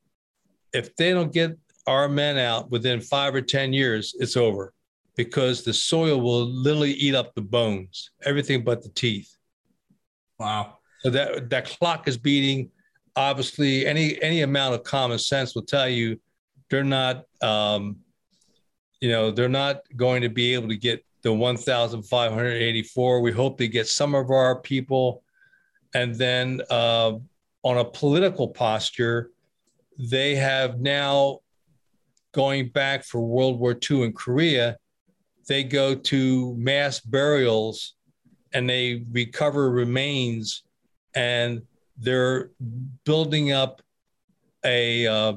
[0.72, 4.72] if they don't get our men out within five or 10 years, it's over
[5.16, 9.36] because the soil will literally eat up the bones, everything but the teeth.
[10.38, 10.78] Wow.
[11.02, 12.70] So that that clock is beating.
[13.16, 16.20] Obviously, any any amount of common sense will tell you
[16.68, 17.96] they're not um,
[19.04, 23.20] you know, they're not going to be able to get the 1,584.
[23.20, 25.22] We hope they get some of our people.
[25.94, 27.12] And then uh,
[27.62, 29.30] on a political posture,
[29.98, 31.40] they have now
[32.32, 34.78] going back for World War II in Korea,
[35.48, 37.96] they go to mass burials
[38.54, 40.62] and they recover remains
[41.14, 41.60] and
[41.96, 42.50] they're
[43.04, 43.82] building up
[44.64, 45.34] a uh,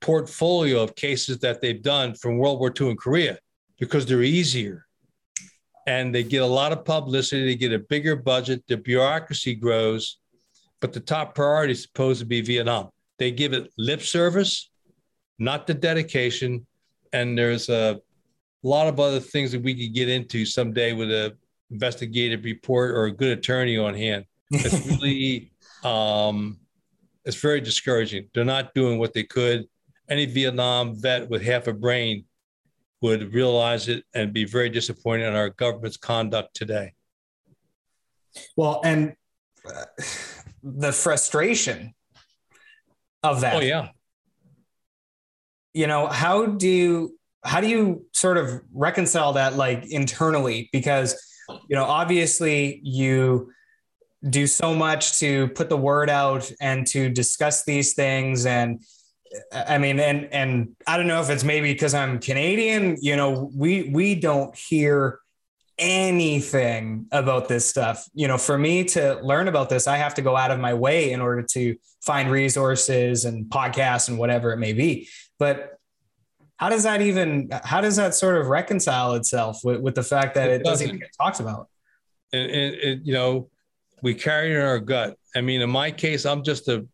[0.00, 3.38] portfolio of cases that they've done from World War II in Korea
[3.78, 4.86] because they're easier
[5.86, 10.18] and they get a lot of publicity, they get a bigger budget, the bureaucracy grows,
[10.80, 12.90] but the top priority is supposed to be Vietnam.
[13.18, 14.70] They give it lip service,
[15.38, 16.66] not the dedication.
[17.12, 18.00] And there's a
[18.62, 21.36] lot of other things that we could get into someday with a
[21.70, 24.24] investigative report or a good attorney on hand.
[24.50, 25.50] It's really
[25.88, 26.58] um,
[27.24, 28.28] it's very discouraging.
[28.34, 29.66] They're not doing what they could.
[30.08, 32.24] Any Vietnam vet with half a brain
[33.00, 36.94] would realize it and be very disappointed in our government's conduct today.
[38.56, 39.14] Well, and
[39.66, 39.84] uh,
[40.62, 41.94] the frustration
[43.22, 43.56] of that.
[43.56, 43.88] Oh yeah.
[45.74, 51.14] You know, how do you how do you sort of reconcile that like internally because
[51.68, 53.50] you know, obviously you
[54.28, 58.80] do so much to put the word out and to discuss these things and
[59.52, 62.96] I mean, and and I don't know if it's maybe because I'm Canadian.
[63.00, 65.20] You know, we we don't hear
[65.78, 68.08] anything about this stuff.
[68.14, 70.74] You know, for me to learn about this, I have to go out of my
[70.74, 75.08] way in order to find resources and podcasts and whatever it may be.
[75.38, 75.78] But
[76.56, 77.50] how does that even?
[77.64, 80.86] How does that sort of reconcile itself with, with the fact that it, it doesn't,
[80.86, 81.68] doesn't get talked about?
[82.32, 83.48] And, and, and you know,
[84.02, 85.16] we carry it in our gut.
[85.34, 86.86] I mean, in my case, I'm just a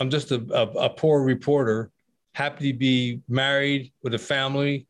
[0.00, 1.90] I'm just a, a, a poor reporter,
[2.32, 4.86] happy to be married with a family,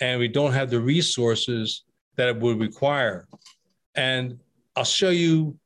[0.00, 1.84] and we don't have the resources
[2.16, 3.28] that it would require.
[3.94, 4.40] And
[4.74, 5.56] I'll show you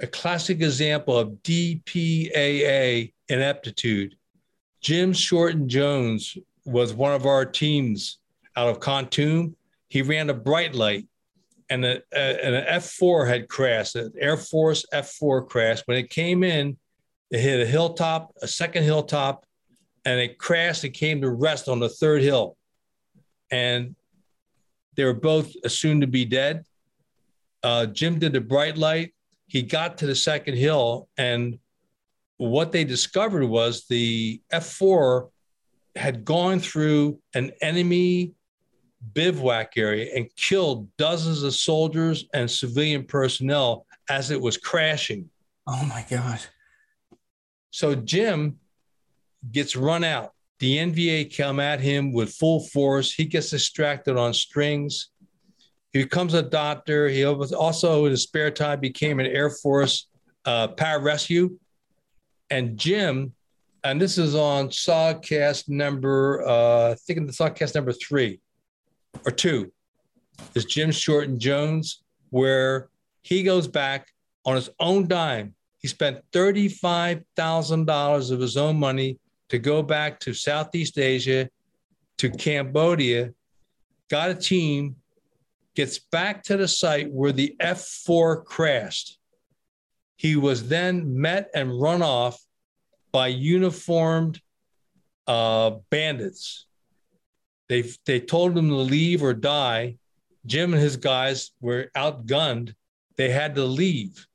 [0.00, 4.14] a classic example of DPAA ineptitude.
[4.80, 8.18] Jim Shorten Jones was one of our teams
[8.56, 9.54] out of Kontum.
[9.88, 11.08] He ran a bright light
[11.70, 15.84] and, a, a, an F4 had crashed, an Air Force F4 crashed.
[15.86, 16.76] When it came in,
[17.30, 19.44] it hit a hilltop, a second hilltop,
[20.04, 22.56] and it crashed and came to rest on the third hill.
[23.50, 23.94] And
[24.96, 26.64] they were both assumed to be dead.
[27.62, 29.14] Uh, Jim did the bright light.
[29.46, 31.58] He got to the second hill, and
[32.36, 35.30] what they discovered was the F4
[35.96, 38.34] had gone through an enemy
[39.14, 45.28] bivouac area and killed dozens of soldiers and civilian personnel as it was crashing.
[45.66, 46.40] Oh my God.
[47.70, 48.58] So Jim
[49.52, 50.32] gets run out.
[50.58, 53.12] The NVA come at him with full force.
[53.12, 55.10] He gets distracted on strings.
[55.92, 57.08] He becomes a doctor.
[57.08, 60.08] He also, in his spare time, became an Air Force
[60.44, 61.56] uh, pararescue.
[62.50, 63.32] And Jim,
[63.84, 68.40] and this is on SOGCast number, uh, I think in the SOGCast number three
[69.24, 69.72] or two,
[70.54, 72.88] is Jim Shorten Jones, where
[73.22, 74.08] he goes back
[74.44, 80.32] on his own dime he spent $35,000 of his own money to go back to
[80.34, 81.48] Southeast Asia,
[82.18, 83.32] to Cambodia,
[84.10, 84.96] got a team,
[85.74, 89.18] gets back to the site where the F 4 crashed.
[90.16, 92.40] He was then met and run off
[93.12, 94.40] by uniformed
[95.28, 96.66] uh, bandits.
[97.68, 99.96] They, they told him to leave or die.
[100.46, 102.74] Jim and his guys were outgunned.
[103.16, 104.26] They had to leave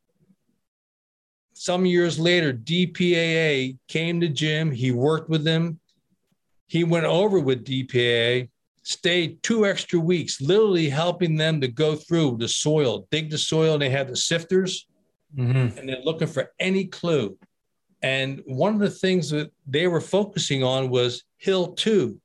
[1.64, 4.70] some years later, DPAA came to Jim.
[4.70, 5.80] He worked with them.
[6.68, 8.50] He went over with DPAA,
[8.82, 13.74] stayed two extra weeks, literally helping them to go through the soil, dig the soil.
[13.74, 14.88] And they had the sifters,
[15.34, 15.78] mm-hmm.
[15.78, 17.38] and they're looking for any clue.
[18.02, 22.20] And one of the things that they were focusing on was Hill 2,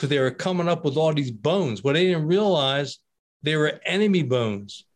[0.00, 1.84] because they were coming up with all these bones.
[1.84, 3.00] What they didn't realize,
[3.42, 4.86] they were enemy bones.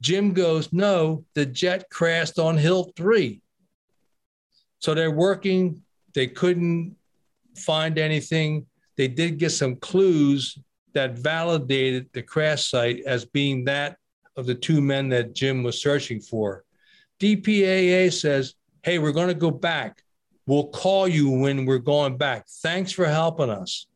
[0.00, 3.42] Jim goes, No, the jet crashed on Hill 3.
[4.78, 5.82] So they're working.
[6.14, 6.96] They couldn't
[7.54, 8.64] find anything.
[8.96, 10.56] They did get some clues
[10.94, 13.98] that validated the crash site as being that
[14.36, 16.64] of the two men that Jim was searching for.
[17.20, 20.02] DPAA says, Hey, we're going to go back.
[20.46, 22.46] We'll call you when we're going back.
[22.62, 23.86] Thanks for helping us.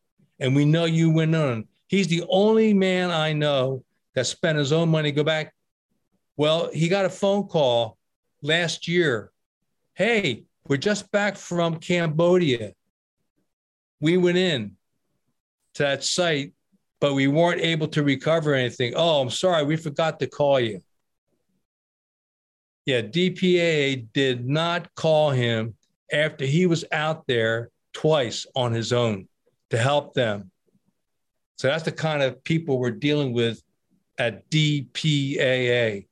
[0.41, 1.67] And we know you went on.
[1.87, 3.85] He's the only man I know
[4.15, 5.53] that spent his own money go back.
[6.35, 7.97] Well, he got a phone call
[8.41, 9.31] last year.
[9.93, 12.73] Hey, we're just back from Cambodia.
[13.99, 14.77] We went in
[15.75, 16.53] to that site,
[16.99, 18.93] but we weren't able to recover anything.
[18.95, 20.81] Oh, I'm sorry, we forgot to call you.
[22.87, 25.75] Yeah, DPA did not call him
[26.11, 29.27] after he was out there twice on his own
[29.71, 30.51] to help them.
[31.57, 33.61] So that's the kind of people we're dealing with
[34.17, 36.07] at DPAA.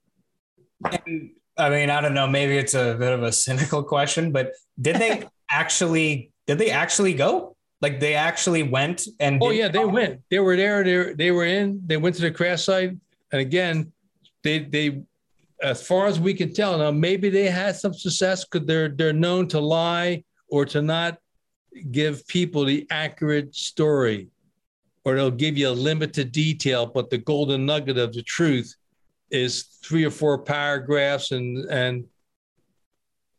[0.86, 2.28] And, I mean, I don't know.
[2.28, 6.32] Maybe it's a bit of a cynical question, but did they actually?
[6.48, 7.56] Did they actually go?
[7.82, 9.42] Like they actually went and?
[9.42, 10.22] Oh yeah, they went.
[10.30, 10.84] They were there.
[10.84, 11.82] They they were in.
[11.86, 12.92] They went to the crash site,
[13.32, 13.92] and again,
[14.44, 15.02] they they,
[15.62, 19.14] as far as we can tell now, maybe they had some success because they're they're
[19.14, 21.18] known to lie or to not
[21.92, 24.28] give people the accurate story
[25.06, 28.76] or they'll give you a limited detail, but the golden nugget of the truth
[29.32, 32.06] is three or four paragraphs and and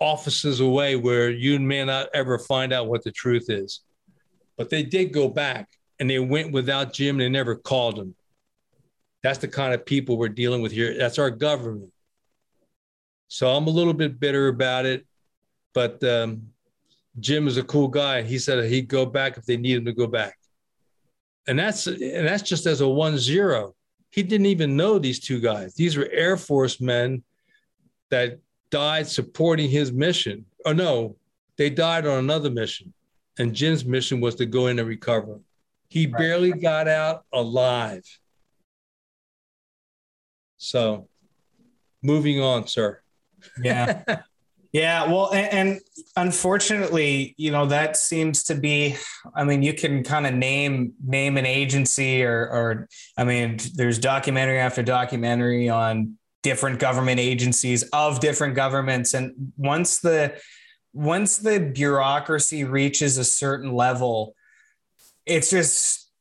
[0.00, 3.80] offices away where you may not ever find out what the truth is.
[4.56, 5.68] But they did go back
[5.98, 7.16] and they went without Jim.
[7.16, 8.14] And they never called him.
[9.22, 10.96] That's the kind of people we're dealing with here.
[10.96, 11.92] That's our government.
[13.28, 15.06] So I'm a little bit bitter about it,
[15.74, 16.48] but um,
[17.18, 18.22] Jim is a cool guy.
[18.22, 20.36] He said he'd go back if they need him to go back.
[21.48, 23.74] And that's and that's just as a one zero.
[24.10, 25.74] He didn't even know these two guys.
[25.74, 27.22] These were Air Force men
[28.10, 28.38] that
[28.70, 30.44] died supporting his mission.
[30.64, 31.16] Oh no,
[31.56, 32.92] they died on another mission.
[33.38, 35.40] And Jim's mission was to go in and recover.
[35.88, 36.18] He right.
[36.18, 38.04] barely got out alive.
[40.58, 41.08] So
[42.02, 43.00] moving on, sir.
[43.62, 44.04] Yeah.
[44.72, 45.80] Yeah, well, and, and,
[46.16, 48.96] unfortunately, you know that seems to be.
[49.34, 53.98] I mean, you can kind of name name an agency, or, or I mean, there's
[53.98, 60.40] documentary after documentary on different government agencies of different governments, and once the
[60.92, 64.36] once the bureaucracy reaches a certain level,
[65.26, 66.12] it's just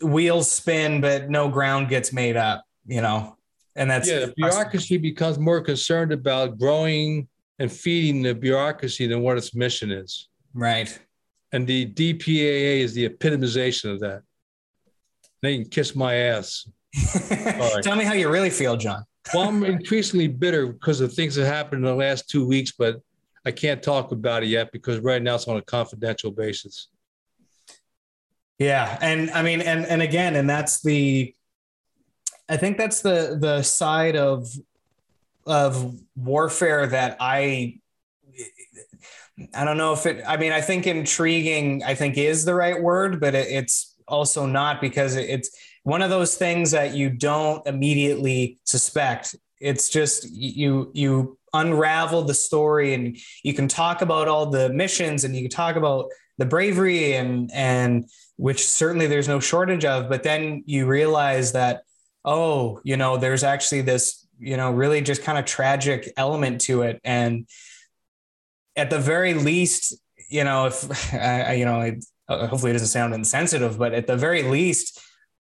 [0.00, 2.64] wheels spin, but no ground gets made up.
[2.86, 3.36] You know,
[3.74, 4.26] and that's yeah.
[4.26, 7.26] The bureaucracy becomes more concerned about growing
[7.58, 10.28] and feeding the bureaucracy than what its mission is.
[10.54, 10.98] Right.
[11.52, 14.22] And the DPAA is the epitomization of that.
[15.42, 16.68] They can kiss my ass.
[17.82, 19.04] Tell me how you really feel, John.
[19.32, 23.00] well, I'm increasingly bitter because of things that happened in the last two weeks, but
[23.44, 26.88] I can't talk about it yet because right now it's on a confidential basis.
[28.58, 31.34] Yeah, and I mean, and and again, and that's the,
[32.48, 34.48] I think that's the the side of
[35.48, 37.78] of warfare that I
[39.54, 42.80] I don't know if it I mean I think intriguing I think is the right
[42.80, 45.50] word but it, it's also not because it's
[45.88, 49.34] one of those things that you don't immediately suspect.
[49.60, 55.24] It's just you you unravel the story and you can talk about all the missions
[55.24, 58.04] and you can talk about the bravery and and
[58.36, 61.84] which certainly there's no shortage of but then you realize that
[62.26, 66.82] oh you know there's actually this you know, really just kind of tragic element to
[66.82, 67.00] it.
[67.04, 67.46] And
[68.76, 69.94] at the very least,
[70.30, 74.16] you know, if I, you know, it, hopefully it doesn't sound insensitive, but at the
[74.16, 75.00] very least,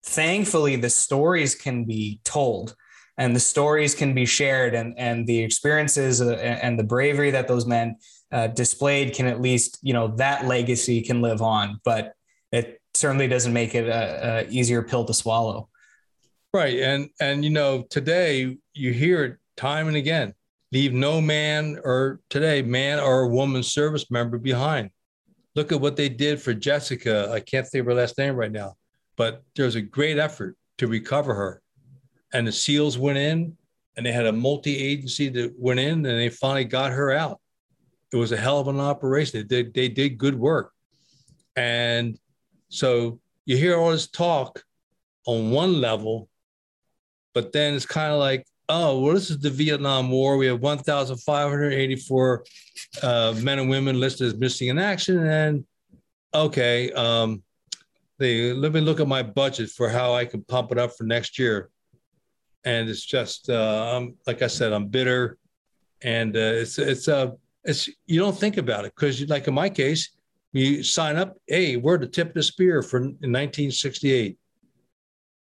[0.05, 2.75] thankfully, the stories can be told
[3.19, 7.47] and the stories can be shared and, and the experiences uh, and the bravery that
[7.47, 7.97] those men
[8.33, 12.15] uh, displayed can at least, you know, that legacy can live on, but
[12.51, 15.69] it certainly doesn't make it a, a easier pill to swallow.
[16.55, 16.81] Right.
[16.81, 20.35] And and you know, today you hear it time and again.
[20.71, 24.91] Leave no man or today man or woman service member behind.
[25.55, 27.31] Look at what they did for Jessica.
[27.33, 28.75] I can't think of her last name right now,
[29.17, 31.63] but there was a great effort to recover her.
[32.35, 33.57] And the SEALs went in
[33.97, 37.39] and they had a multi-agency that went in and they finally got her out.
[38.13, 39.41] It was a hell of an operation.
[39.41, 40.73] They did, they did good work.
[41.57, 42.19] And
[42.69, 44.63] so you hear all this talk
[45.27, 46.29] on one level
[47.35, 50.37] but then it's kind of like, oh, well, this is the Vietnam War.
[50.37, 52.45] We have 1,584
[53.03, 55.27] uh, men and women listed as missing in action.
[55.27, 55.65] And
[56.33, 57.43] okay, um,
[58.19, 61.05] they, let me look at my budget for how I can pump it up for
[61.05, 61.71] next year.
[62.65, 65.39] and it's just uh, I'm, like I said, I'm bitter,
[66.03, 67.33] and uh, it's it's uh,
[67.65, 70.11] it's you don't think about it because like in my case,
[70.53, 71.37] you sign up.
[71.47, 74.39] Hey, we're the tip of the spear for in 1968.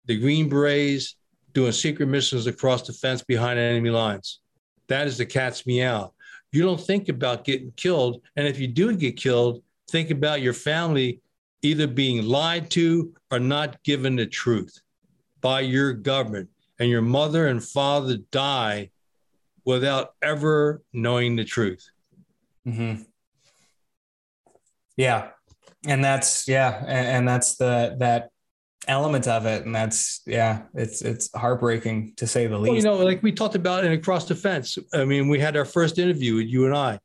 [0.06, 1.16] The Green Berets
[1.56, 4.42] doing secret missions across the fence behind enemy lines.
[4.90, 6.14] That is the cat's meow.
[6.52, 10.54] You don't think about getting killed, and if you do get killed, think about your
[10.54, 11.22] family
[11.64, 14.80] either being lied to or not given the truth
[15.42, 16.50] by your government,
[16.80, 18.92] and your mother and father die
[19.64, 21.90] without ever knowing the truth.
[22.68, 23.04] Mm-hmm.
[24.98, 25.30] Yeah,
[25.88, 28.30] and that's yeah, and, and that's the that
[28.88, 32.70] element of it, and that's yeah, it's it's heartbreaking to say the least.
[32.70, 34.78] Well, you know, like we talked about in Across the Fence.
[34.94, 37.00] I mean, we had our first interview with you and I,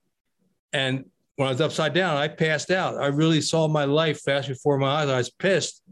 [0.72, 1.04] and
[1.36, 2.98] when I was upside down, I passed out.
[2.98, 5.08] I really saw my life flash before my eyes.
[5.08, 5.82] I was pissed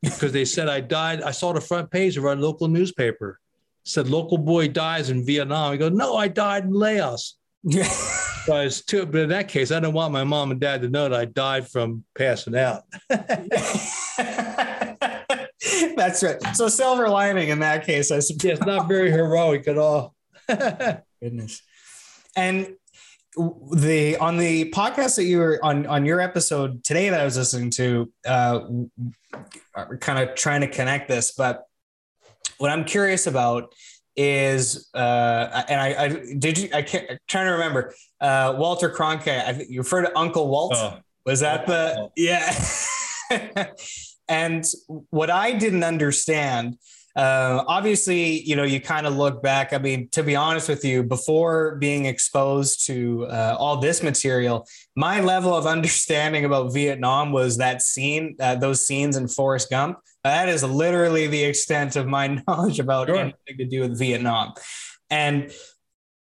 [0.00, 1.22] because they said I died.
[1.22, 3.40] I saw the front page of our local newspaper.
[3.84, 5.72] It said local boy dies in Vietnam.
[5.72, 7.36] I go, no, I died in Laos.
[7.64, 7.82] Yeah.
[8.44, 10.82] so I was too, but in that case, I didn't want my mom and dad
[10.82, 12.84] to know that I died from passing out.
[15.96, 16.42] That's right.
[16.54, 18.44] So silver lining in that case, I suppose.
[18.44, 20.14] Yeah, it's not very heroic at all.
[21.22, 21.62] Goodness.
[22.36, 22.74] And
[23.36, 27.36] the on the podcast that you were on on your episode today that I was
[27.36, 28.60] listening to, uh,
[30.00, 31.64] kind of trying to connect this, but
[32.58, 33.72] what I'm curious about
[34.16, 36.08] is, uh, and I, I
[36.38, 39.46] did you I can't I'm trying to remember uh, Walter Cronkite.
[39.46, 40.74] I you refer to Uncle Walt.
[40.76, 40.98] Oh.
[41.24, 42.52] Was that the yeah?
[44.32, 44.64] and
[45.10, 46.78] what I didn't understand
[47.14, 49.72] uh, obviously, you know, you kind of look back.
[49.72, 54.66] I mean, to be honest with you, before being exposed to uh, all this material,
[54.96, 59.98] my level of understanding about Vietnam was that scene, uh, those scenes in Forrest Gump.
[60.24, 63.16] That is literally the extent of my knowledge about sure.
[63.16, 64.54] anything to do with Vietnam.
[65.10, 65.52] And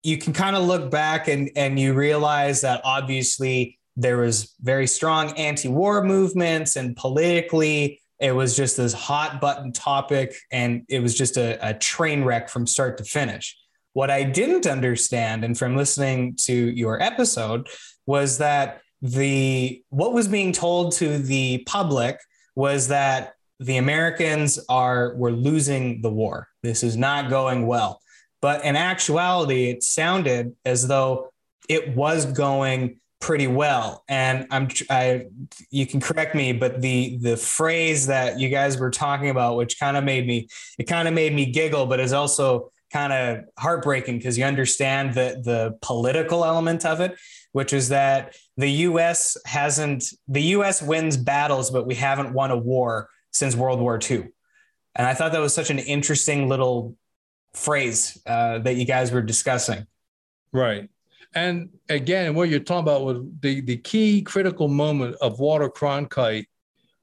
[0.05, 4.87] you can kind of look back and, and you realize that obviously there was very
[4.87, 11.15] strong anti-war movements and politically it was just this hot button topic, and it was
[11.15, 13.57] just a, a train wreck from start to finish.
[13.93, 17.69] What I didn't understand, and from listening to your episode,
[18.07, 22.19] was that the what was being told to the public
[22.55, 26.49] was that the Americans are were losing the war.
[26.63, 28.01] This is not going well.
[28.41, 31.31] But in actuality, it sounded as though
[31.69, 34.05] it was going pretty well.
[34.09, 35.27] And I'm I
[35.73, 39.81] you can correct me, but the the phrase that you guys were talking about, which
[39.81, 40.47] kind of made me
[40.79, 45.15] it kind of made me giggle, but is also kind of heartbreaking because you understand
[45.15, 47.17] the the political element of it,
[47.51, 49.37] which is that the U.S.
[49.45, 50.81] hasn't the U.S.
[50.81, 54.29] wins battles, but we haven't won a war since World War II.
[54.95, 56.97] And I thought that was such an interesting little
[57.55, 59.85] phrase uh, that you guys were discussing.
[60.53, 60.89] Right.
[61.37, 66.47] And again, what you're talking about was the, the key critical moment of Walter Cronkite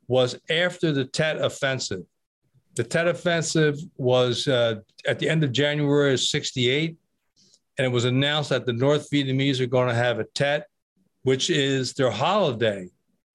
[0.07, 2.01] was after the Tet Offensive.
[2.75, 4.77] The Tet Offensive was uh,
[5.07, 6.97] at the end of January of 68,
[7.77, 10.67] and it was announced that the North Vietnamese are going to have a Tet,
[11.21, 12.89] which is their holiday.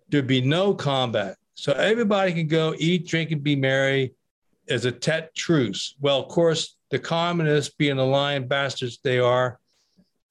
[0.08, 1.36] There'd be no combat.
[1.54, 4.14] So everybody can go eat, drink, and be merry
[4.68, 5.94] as a Tet truce.
[6.00, 9.60] Well, of course, the communists, being the lion bastards they are,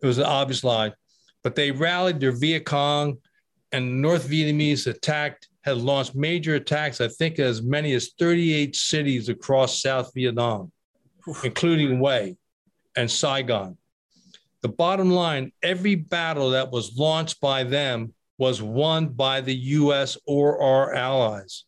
[0.01, 0.93] it was an obvious lie.
[1.43, 3.17] But they rallied their Viet Cong,
[3.71, 9.27] and North Vietnamese attacked, had launched major attacks, I think as many as 38 cities
[9.29, 10.71] across South Vietnam,
[11.43, 12.37] including Hue
[12.95, 13.77] and Saigon.
[14.61, 20.17] The bottom line every battle that was launched by them was won by the US
[20.25, 21.65] or our allies.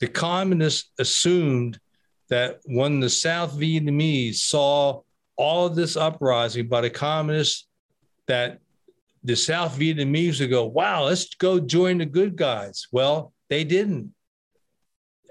[0.00, 1.78] The communists assumed
[2.28, 5.02] that when the South Vietnamese saw
[5.36, 7.66] all of this uprising by the communists
[8.26, 8.58] that
[9.22, 12.86] the South Vietnamese would go, wow, let's go join the good guys.
[12.92, 14.12] Well, they didn't.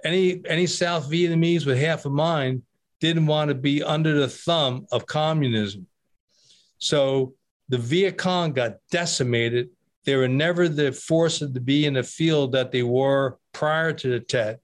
[0.04, 2.64] Any any South Vietnamese with half a mind
[3.00, 5.88] didn't want to be under the thumb of communism.
[6.80, 7.36] So
[7.70, 9.70] the Viet Cong got decimated.
[10.06, 14.10] They were never the force to be in the field that they were prior to
[14.10, 14.60] the Tet.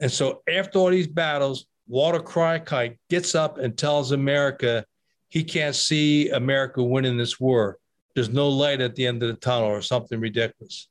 [0.00, 4.84] And so after all these battles, Walter Cronkite gets up and tells America
[5.30, 7.78] he can't see America winning this war.
[8.14, 10.88] There's no light at the end of the tunnel or something ridiculous.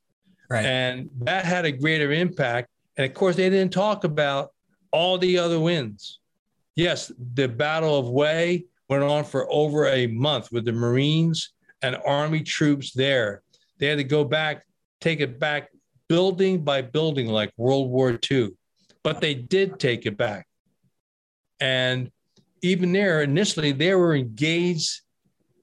[0.50, 0.64] Right.
[0.64, 2.68] And that had a greater impact.
[2.96, 4.52] And of course, they didn't talk about
[4.92, 6.20] all the other wins.
[6.74, 11.52] Yes, the Battle of Hue went on for over a month with the Marines
[11.82, 13.42] and Army troops there.
[13.78, 14.64] They had to go back,
[15.00, 15.68] take it back
[16.08, 18.50] building by building like World War II.
[19.02, 20.47] But they did take it back.
[21.60, 22.10] And
[22.62, 25.00] even there, initially, they were engaged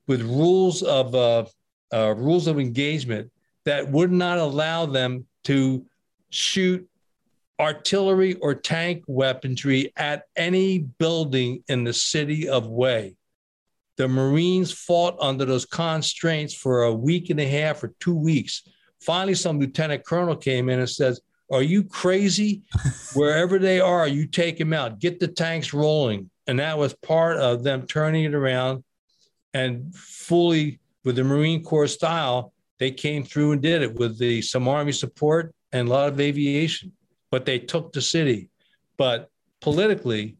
[0.07, 1.45] with rules of uh,
[1.93, 3.31] uh, rules of engagement
[3.65, 5.85] that would not allow them to
[6.29, 6.87] shoot
[7.59, 13.15] artillery or tank weaponry at any building in the city of Hue.
[13.97, 18.63] The Marines fought under those constraints for a week and a half or two weeks.
[18.99, 22.63] Finally, some lieutenant colonel came in and says, Are you crazy?
[23.13, 26.29] Wherever they are, you take them out, get the tanks rolling.
[26.47, 28.83] And that was part of them turning it around
[29.55, 34.41] and fully, with the Marine Corps style, they came through and did it with the
[34.41, 36.91] some Army support and a lot of aviation.
[37.31, 38.49] But they took the city.
[38.97, 39.29] But
[39.61, 40.35] politically,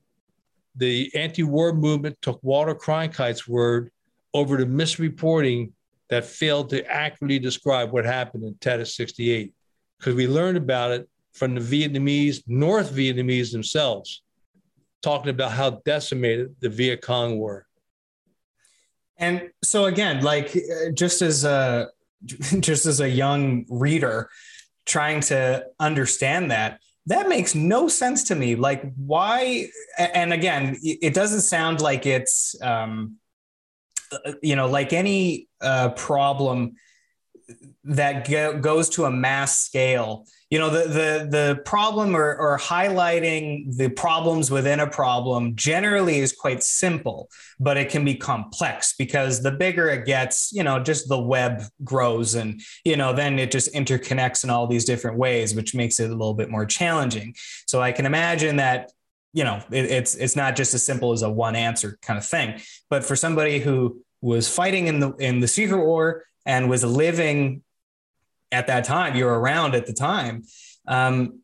[0.76, 3.90] the anti-war movement took Walter Cronkite's word
[4.34, 5.72] over the misreporting
[6.10, 9.54] that failed to accurately describe what happened in Tet 68.
[9.98, 14.22] Because we learned about it from the Vietnamese, North Vietnamese themselves,
[15.02, 17.66] talking about how decimated the Viet Cong were.
[19.18, 20.56] And so again, like
[20.94, 21.90] just as a
[22.60, 24.30] just as a young reader
[24.86, 28.56] trying to understand that, that makes no sense to me.
[28.56, 29.70] Like, why?
[29.98, 33.18] And again, it doesn't sound like it's, um,
[34.42, 36.76] you know, like any uh, problem
[37.86, 40.26] that go- goes to a mass scale.
[40.50, 46.20] You know the the the problem or, or highlighting the problems within a problem generally
[46.20, 47.30] is quite simple
[47.60, 51.64] but it can be complex because the bigger it gets you know just the web
[51.84, 56.00] grows and you know then it just interconnects in all these different ways which makes
[56.00, 57.36] it a little bit more challenging.
[57.66, 58.92] So i can imagine that
[59.34, 62.26] you know it, it's it's not just as simple as a one answer kind of
[62.26, 62.62] thing.
[62.90, 67.62] But for somebody who was fighting in the in the secret war and was living
[68.56, 70.44] at that time, you were around at the time.
[70.88, 71.42] Um,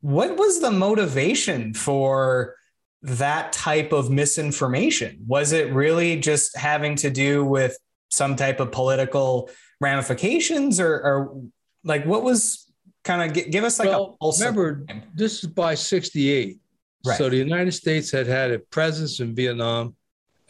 [0.00, 2.56] what was the motivation for
[3.02, 5.24] that type of misinformation?
[5.26, 7.76] Was it really just having to do with
[8.10, 9.50] some type of political
[9.80, 11.42] ramifications, or, or
[11.82, 12.70] like what was
[13.04, 14.84] kind of give us like well, a remember
[15.14, 16.58] this is by 68
[17.04, 17.18] right.
[17.18, 19.94] so the united states had had a presence in vietnam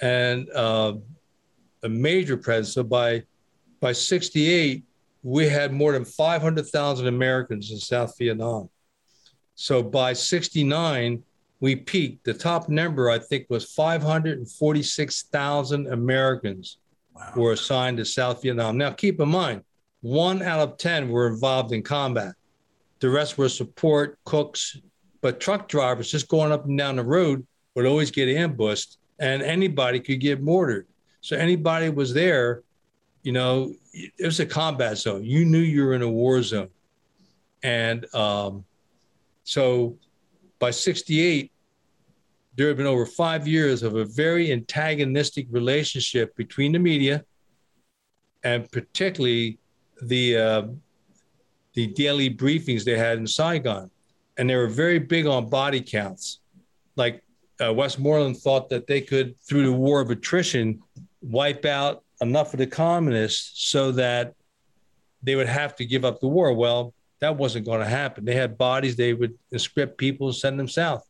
[0.00, 0.92] and uh,
[1.82, 3.20] a major presence so by
[3.80, 4.84] by 68
[5.24, 8.68] we had more than 500,000 Americans in South Vietnam.
[9.54, 11.22] So by 69,
[11.60, 12.24] we peaked.
[12.24, 16.76] The top number, I think, was 546,000 Americans
[17.14, 17.32] wow.
[17.36, 18.76] were assigned to South Vietnam.
[18.76, 19.62] Now, keep in mind,
[20.02, 22.34] one out of 10 were involved in combat.
[23.00, 24.76] The rest were support, cooks,
[25.22, 29.42] but truck drivers just going up and down the road would always get ambushed and
[29.42, 30.86] anybody could get mortared.
[31.22, 32.62] So anybody was there
[33.24, 35.24] you know, it was a combat zone.
[35.24, 36.68] You knew you were in a war zone.
[37.62, 38.64] And um,
[39.44, 39.96] so
[40.58, 41.50] by 68,
[42.54, 47.24] there had been over five years of a very antagonistic relationship between the media
[48.44, 49.58] and particularly
[50.02, 50.62] the uh,
[51.72, 53.90] the daily briefings they had in Saigon,
[54.36, 56.40] and they were very big on body counts.
[56.94, 57.24] Like
[57.64, 60.80] uh, Westmoreland thought that they could, through the war of attrition,
[61.22, 64.34] wipe out enough of the communists so that
[65.22, 66.52] they would have to give up the war.
[66.52, 68.24] Well, that wasn't going to happen.
[68.24, 71.08] They had bodies, they would conscript people, and send them south.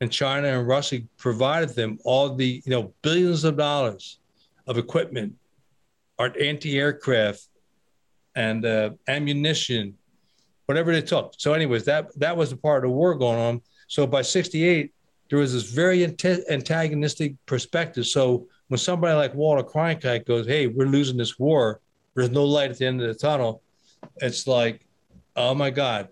[0.00, 4.18] And China and Russia provided them all the, you know, billions of dollars
[4.66, 5.34] of equipment,
[6.18, 7.46] anti-aircraft,
[8.34, 9.94] and uh, ammunition,
[10.66, 11.34] whatever they took.
[11.38, 13.62] So, anyways, that that was the part of the war going on.
[13.88, 14.92] So by '68,
[15.28, 18.06] there was this very antagonistic perspective.
[18.06, 21.80] So when somebody like Walter Cronkite goes, "Hey, we're losing this war.
[22.14, 23.62] There's no light at the end of the tunnel,"
[24.18, 24.86] it's like,
[25.34, 26.08] oh my god.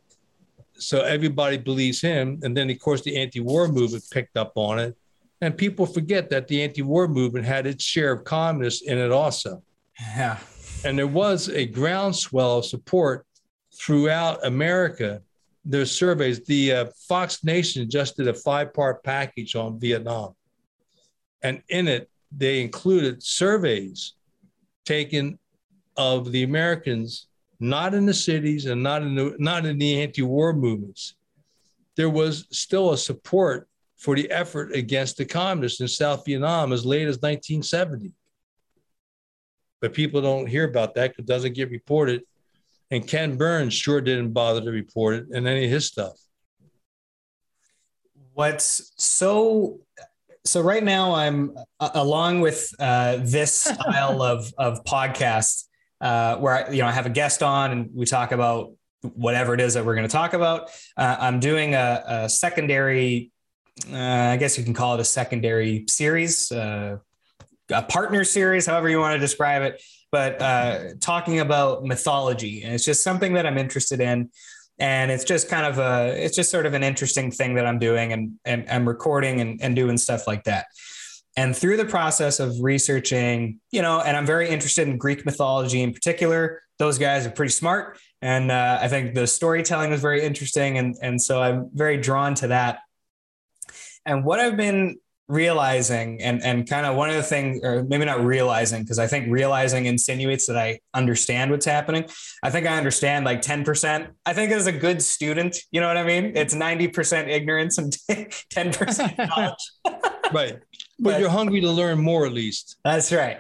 [0.74, 4.96] So everybody believes him, and then of course the anti-war movement picked up on it,
[5.40, 9.62] and people forget that the anti-war movement had its share of communists in it also.
[10.16, 10.38] Yeah.
[10.84, 13.24] And there was a groundswell of support
[13.72, 15.22] throughout America.
[15.64, 16.44] There's surveys.
[16.44, 20.34] The uh, Fox Nation just did a five-part package on Vietnam,
[21.40, 24.14] and in it they included surveys
[24.84, 25.38] taken
[25.96, 27.26] of the Americans,
[27.60, 31.14] not in the cities and not in the not in the anti-war movements.
[31.96, 36.86] There was still a support for the effort against the communists in South Vietnam as
[36.86, 38.12] late as 1970.
[39.80, 42.22] But people don't hear about that because it doesn't get reported.
[42.90, 46.18] And Ken Burns sure didn't bother to report it in any of his stuff.
[48.34, 49.80] What's so
[50.44, 55.64] so right now I'm uh, along with uh, this style of of podcast
[56.00, 59.54] uh, where I, you know I have a guest on and we talk about whatever
[59.54, 60.70] it is that we're going to talk about.
[60.96, 63.30] Uh, I'm doing a, a, secondary
[63.92, 63.96] uh,
[64.32, 66.98] I guess you can call it a secondary series, uh,
[67.70, 69.82] a partner series, however you want to describe it.
[70.10, 74.30] But uh, talking about mythology, and it's just something that I'm interested in,
[74.78, 77.78] and it's just kind of a, it's just sort of an interesting thing that I'm
[77.78, 80.66] doing, and and I'm recording and, and doing stuff like that.
[81.36, 85.82] And through the process of researching, you know, and I'm very interested in Greek mythology
[85.82, 86.62] in particular.
[86.78, 90.96] Those guys are pretty smart, and uh, I think the storytelling is very interesting, and
[91.02, 92.80] and so I'm very drawn to that.
[94.06, 94.96] And what I've been
[95.28, 99.06] realizing and and kind of one of the things or maybe not realizing because i
[99.06, 102.04] think realizing insinuates that i understand what's happening.
[102.42, 105.98] I think i understand like 10% i think as a good student you know what
[105.98, 106.32] i mean?
[106.34, 109.70] It's 90% ignorance and 10% knowledge.
[110.30, 110.58] Right.
[110.98, 112.76] But, but you're hungry to learn more at least.
[112.84, 113.38] That's right.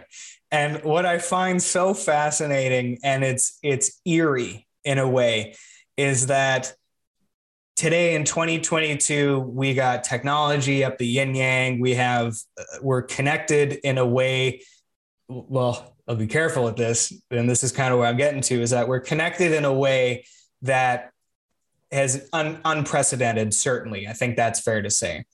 [0.50, 5.54] And what i find so fascinating and it's it's eerie in a way
[5.98, 6.72] is that
[7.78, 11.80] today in 2022 we got technology up the yin yang.
[11.80, 14.62] We have uh, we're connected in a way
[15.28, 18.60] well i'll be careful with this and this is kind of where i'm getting to
[18.60, 20.24] is that we're connected in a way
[20.62, 21.12] that
[21.90, 24.06] has un- unprecedented certainly.
[24.06, 25.24] I think that's fair to say.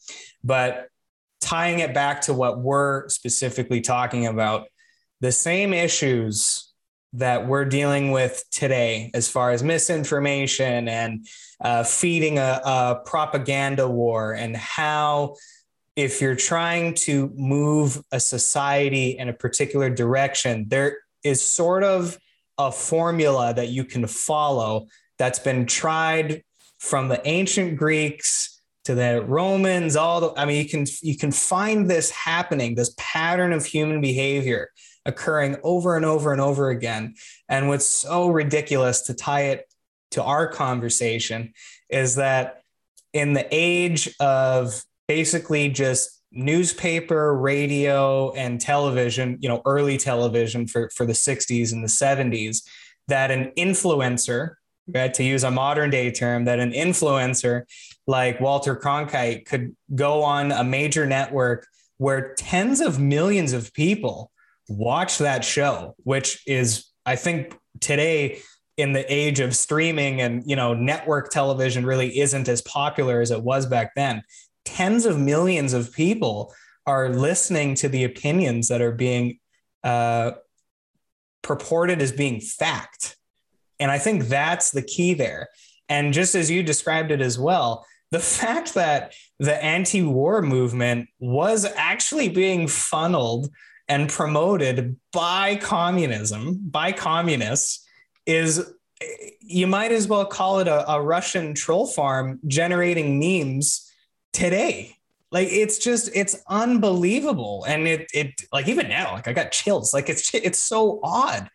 [0.42, 0.88] But
[1.40, 4.68] tying it back to what we're specifically talking about
[5.20, 6.72] the same issues
[7.14, 11.26] that we're dealing with today as far as misinformation and
[11.60, 15.34] uh, feeding a, a propaganda war and how
[15.96, 22.18] if you're trying to move a society in a particular direction there is sort of
[22.58, 24.86] a formula that you can follow
[25.18, 26.42] that's been tried
[26.78, 31.30] from the ancient greeks to the romans all the i mean you can you can
[31.30, 34.68] find this happening this pattern of human behavior
[35.06, 37.14] occurring over and over and over again.
[37.48, 39.66] And what's so ridiculous to tie it
[40.14, 41.52] to our conversation
[41.88, 42.62] is that
[43.12, 50.90] in the age of basically just newspaper, radio, and television, you know, early television for,
[50.94, 52.62] for the 60s and the 70s,
[53.08, 54.54] that an influencer,
[54.92, 57.62] right, to use a modern day term, that an influencer
[58.06, 61.66] like Walter Cronkite could go on a major network
[61.98, 64.30] where tens of millions of people
[64.68, 68.40] watch that show, which is, I think, today
[68.76, 73.30] in the age of streaming and you know network television really isn't as popular as
[73.30, 74.22] it was back then.
[74.64, 76.54] Tens of millions of people
[76.86, 79.38] are listening to the opinions that are being
[79.82, 80.32] uh,
[81.42, 83.16] purported as being fact.
[83.78, 85.48] And I think that's the key there.
[85.88, 91.08] And just as you described it as well, the fact that the anti war movement
[91.18, 93.50] was actually being funneled
[93.88, 97.83] and promoted by communism, by communists,
[98.26, 98.72] is
[99.40, 103.90] you might as well call it a, a Russian troll farm generating memes
[104.32, 104.96] today.
[105.30, 109.92] Like it's just it's unbelievable, and it it like even now, like I got chills.
[109.92, 111.48] Like it's it's so odd,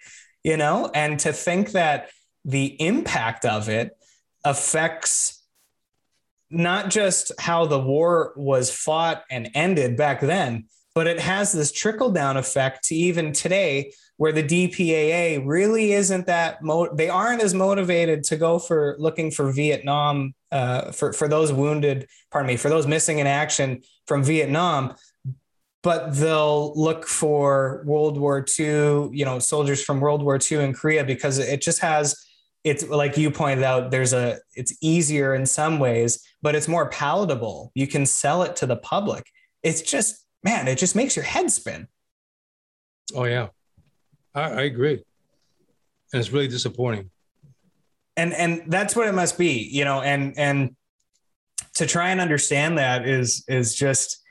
[0.44, 0.92] you know.
[0.94, 2.10] And to think that
[2.44, 3.92] the impact of it
[4.44, 5.42] affects
[6.50, 10.66] not just how the war was fought and ended back then,
[10.96, 16.28] but it has this trickle down effect to even today where the DPAA really isn't
[16.28, 21.30] that mo- they aren't as motivated to go for looking for Vietnam uh, for for
[21.30, 24.94] those wounded pardon me for those missing in action from Vietnam
[25.84, 30.74] but they'll look for World War II you know soldiers from World War II in
[30.74, 32.14] Korea because it just has
[32.66, 36.90] it's like you pointed out there's a it's easier in some ways but it's more
[36.90, 37.72] palatable.
[37.74, 39.26] You can sell it to the public.
[39.64, 41.88] It's just man, it just makes your head spin.
[43.16, 43.48] Oh yeah,
[44.34, 45.04] I, I agree,
[46.14, 47.10] and it's really disappointing.
[48.18, 50.02] And and that's what it must be, you know.
[50.02, 50.76] And and
[51.76, 54.22] to try and understand that is is just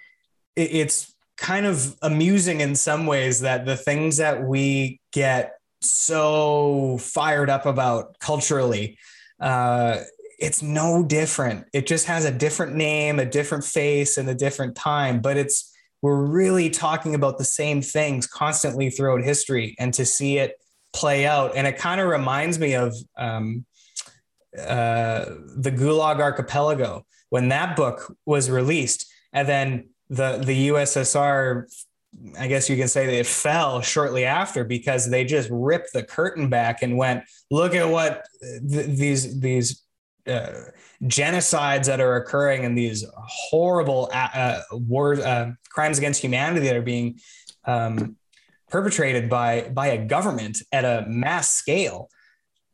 [0.57, 6.99] it, it's kind of amusing in some ways that the things that we get so
[6.99, 8.99] fired up about culturally
[9.41, 10.03] uh,
[10.39, 11.67] it's no different.
[11.73, 15.75] It just has a different name, a different face, and a different time, but it's
[16.03, 20.57] we're really talking about the same things constantly throughout history and to see it
[20.93, 21.57] play out.
[21.57, 23.65] And it kind of reminds me of um,
[24.57, 25.25] uh,
[25.57, 29.07] the Gulag Archipelago when that book was released.
[29.33, 31.65] And then the, the USSR,
[32.39, 36.03] I guess you can say that it fell shortly after because they just ripped the
[36.03, 39.83] curtain back and went, look at what th- these, these
[40.29, 40.71] uh,
[41.05, 46.77] genocides that are occurring and these horrible uh, uh, wars, uh, crimes against humanity that
[46.77, 47.19] are being
[47.65, 48.17] um,
[48.71, 52.09] perpetrated by by a government at a mass scale.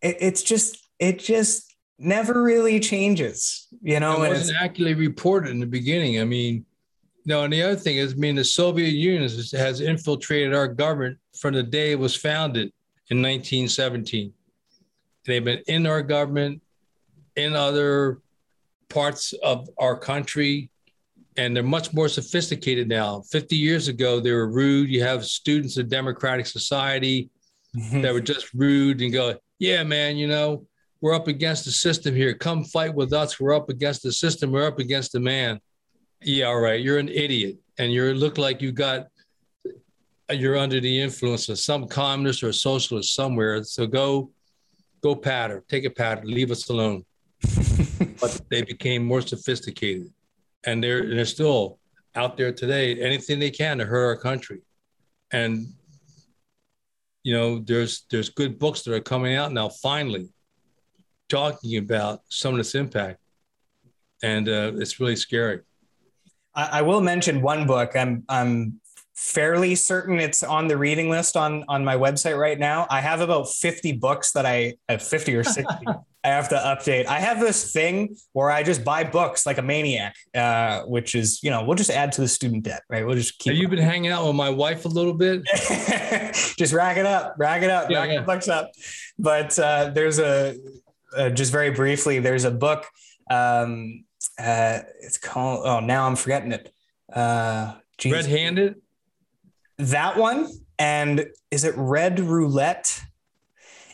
[0.02, 4.22] It, it's just it just never really changes, you know.
[4.22, 6.20] It wasn't accurately reported in the beginning.
[6.20, 6.64] I mean,
[7.26, 11.18] no, and the other thing is, I mean, the Soviet Union has infiltrated our government
[11.38, 12.72] from the day it was founded
[13.10, 14.32] in 1917.
[15.24, 16.60] They've been in our government,
[17.36, 18.20] in other
[18.88, 20.70] parts of our country,
[21.36, 23.22] and they're much more sophisticated now.
[23.30, 24.88] 50 years ago, they were rude.
[24.88, 27.30] You have students of democratic society
[27.76, 28.02] mm-hmm.
[28.02, 30.66] that were just rude and go, yeah, man, you know,
[31.00, 32.34] we're up against the system here.
[32.34, 33.38] Come fight with us.
[33.38, 34.52] We're up against the system.
[34.52, 35.60] We're up against the man.
[36.22, 36.80] Yeah, all right.
[36.80, 37.58] You're an idiot.
[37.78, 39.08] And you look like you got,
[40.30, 43.62] you're under the influence of some communist or socialist somewhere.
[43.64, 44.30] So go,
[45.02, 47.04] go patter, take a patter, leave us alone.
[48.20, 50.12] but they became more sophisticated
[50.66, 51.78] and they're, they're still
[52.14, 54.60] out there today, anything they can to hurt our country.
[55.32, 55.66] And
[57.24, 60.28] you know, there's there's good books that are coming out now, finally,
[61.28, 63.18] talking about some of this impact,
[64.22, 65.60] and uh, it's really scary.
[66.54, 67.96] I, I will mention one book.
[67.96, 68.80] I'm I'm
[69.14, 72.86] fairly certain it's on the reading list on on my website right now.
[72.90, 75.86] I have about 50 books that I have 50 or 60
[76.24, 77.06] I have to update.
[77.06, 81.42] I have this thing where I just buy books like a maniac, uh, which is,
[81.42, 83.06] you know, we'll just add to the student debt, right?
[83.06, 83.52] We'll just keep.
[83.52, 85.44] Have you been hanging out with my wife a little bit?
[86.56, 88.20] just rack it up, rack it up, yeah, rack yeah.
[88.20, 88.72] the books up.
[89.18, 90.56] But uh, there's a,
[91.14, 92.86] uh, just very briefly, there's a book.
[93.30, 94.04] Um,
[94.38, 96.72] uh, it's called, oh, now I'm forgetting it.
[97.12, 97.74] Uh,
[98.04, 98.76] Red handed?
[99.78, 100.48] That one.
[100.78, 103.00] And is it Red Roulette?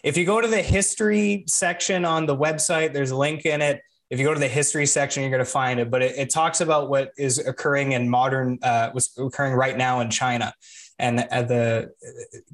[0.03, 3.83] If you go to the history section on the website, there's a link in it.
[4.09, 5.91] If you go to the history section, you're going to find it.
[5.91, 10.01] But it, it talks about what is occurring in modern, uh, what's occurring right now
[10.01, 10.53] in China,
[10.99, 11.93] and uh, the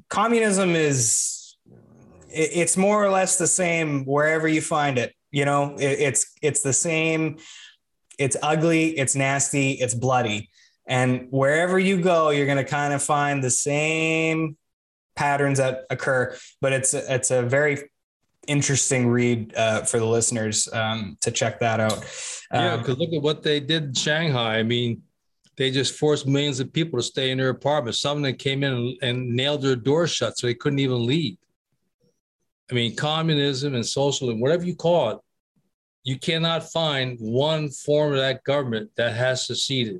[0.09, 1.57] communism is
[2.29, 5.13] it, it's more or less the same wherever you find it.
[5.31, 7.37] You know, it, it's it's the same.
[8.19, 8.97] It's ugly.
[8.97, 9.73] It's nasty.
[9.73, 10.49] It's bloody.
[10.87, 14.57] And wherever you go, you're going to kind of find the same
[15.17, 16.35] patterns that occur.
[16.61, 17.89] But it's it's a very
[18.47, 21.97] interesting read uh, for the listeners um, to check that out.
[22.51, 24.59] Um, yeah, because look at what they did in Shanghai.
[24.59, 25.03] I mean,
[25.57, 27.99] they just forced millions of people to stay in their apartments.
[27.99, 31.05] Some of them came in and, and nailed their doors shut, so they couldn't even
[31.05, 31.37] leave.
[32.71, 35.17] I mean, communism and socialism, whatever you call it,
[36.03, 39.99] you cannot find one form of that government that has seceded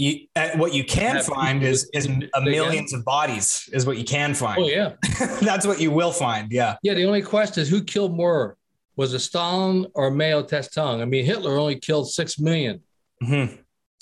[0.00, 4.04] you uh, what you can find is is a millions of bodies is what you
[4.04, 4.58] can find.
[4.62, 4.94] Oh yeah,
[5.42, 6.50] that's what you will find.
[6.50, 6.76] Yeah.
[6.82, 6.94] Yeah.
[6.94, 8.56] The only question is who killed more
[8.96, 11.02] was it Stalin or Mao Zedong?
[11.02, 12.80] I mean, Hitler only killed six million,
[13.22, 13.56] mm-hmm.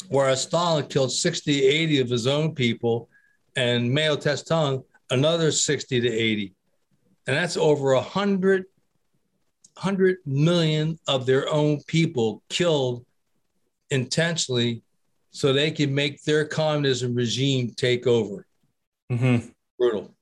[0.08, 3.08] whereas Stalin killed 60, 80 of his own people,
[3.54, 6.54] and Mao Zedong another 60 to 80.
[7.26, 8.64] And that's over a hundred,
[9.76, 13.04] hundred million of their own people killed
[13.90, 14.82] intentionally
[15.30, 18.46] so they can make their communism regime take over.
[19.10, 19.48] Mm-hmm.
[19.78, 20.14] Brutal.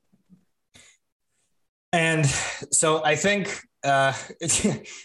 [1.93, 4.13] And so I think, uh,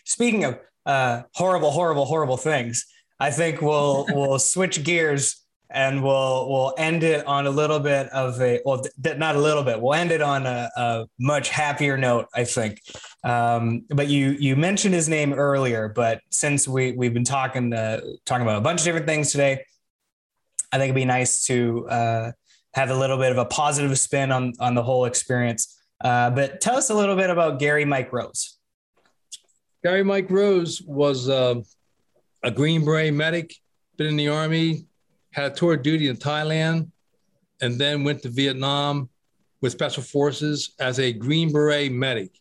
[0.05, 2.85] speaking of uh, horrible, horrible, horrible things,
[3.19, 5.37] I think we'll we'll switch gears
[5.69, 9.39] and we'll we'll end it on a little bit of a well, th- not a
[9.39, 9.79] little bit.
[9.79, 12.81] We'll end it on a, a much happier note, I think.
[13.23, 18.01] Um, but you you mentioned his name earlier, but since we we've been talking uh,
[18.25, 19.63] talking about a bunch of different things today,
[20.71, 22.31] I think it'd be nice to uh,
[22.73, 25.77] have a little bit of a positive spin on on the whole experience.
[26.03, 28.57] Uh, but tell us a little bit about Gary Mike Rose.
[29.83, 31.55] Gary Mike Rose was uh,
[32.43, 33.55] a Green Beret medic,
[33.97, 34.85] been in the Army,
[35.31, 36.89] had a tour of duty in Thailand,
[37.61, 39.09] and then went to Vietnam
[39.61, 42.31] with Special Forces as a Green Beret medic.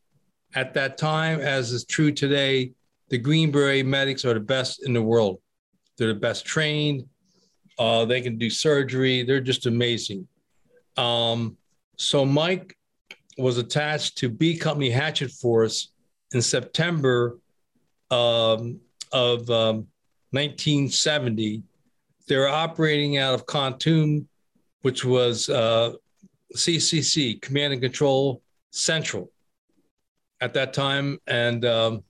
[0.55, 2.73] At that time, as is true today,
[3.09, 5.41] the Green Beret medics are the best in the world.
[5.99, 7.05] They're the best trained,
[7.81, 9.23] uh, they can do surgery.
[9.23, 10.29] They're just amazing.
[10.99, 11.57] Um,
[11.97, 12.77] so Mike
[13.39, 15.91] was attached to B Company Hatchet Force
[16.33, 17.39] in September
[18.11, 18.81] um,
[19.13, 19.87] of um,
[20.33, 21.63] 1970.
[22.29, 24.27] They were operating out of Kontum,
[24.83, 25.95] which was uh,
[26.55, 28.43] CCC, Command and Control
[28.73, 29.33] Central,
[30.43, 32.05] at that time, and um,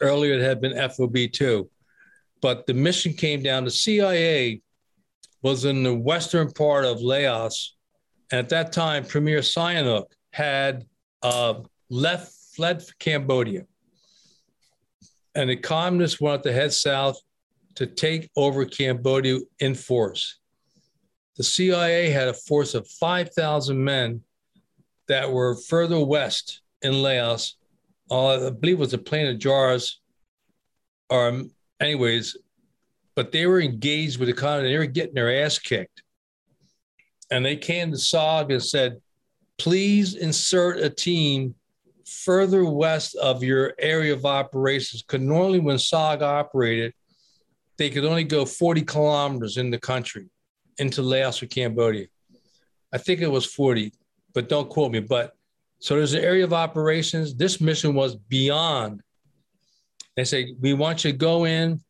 [0.00, 1.68] earlier it had been FOB two.
[2.40, 4.62] But the mission came down to CIA
[5.42, 7.76] was in the western part of Laos.
[8.32, 10.86] At that time, Premier Sihanouk had
[11.22, 11.54] uh,
[11.88, 13.66] left, fled Cambodia.
[15.34, 17.18] And the communists wanted to head south
[17.76, 20.38] to take over Cambodia in force.
[21.36, 24.22] The CIA had a force of 5,000 men
[25.08, 27.56] that were further west in Laos
[28.10, 30.00] uh, I believe it was a Plain of Jars,
[31.08, 31.42] or
[31.80, 32.36] anyways,
[33.20, 34.70] but they were engaged with the economy.
[34.70, 36.02] They were getting their ass kicked.
[37.30, 38.96] And they came to SOG and said,
[39.58, 41.54] please insert a team
[42.06, 45.02] further west of your area of operations.
[45.02, 46.94] Because normally when SOG operated,
[47.76, 50.30] they could only go 40 kilometers in the country
[50.78, 52.06] into Laos or Cambodia.
[52.90, 53.92] I think it was 40,
[54.32, 55.00] but don't quote me.
[55.00, 55.34] But
[55.78, 57.34] so there's an area of operations.
[57.34, 59.02] This mission was beyond.
[60.16, 61.80] They say, we want you to go in,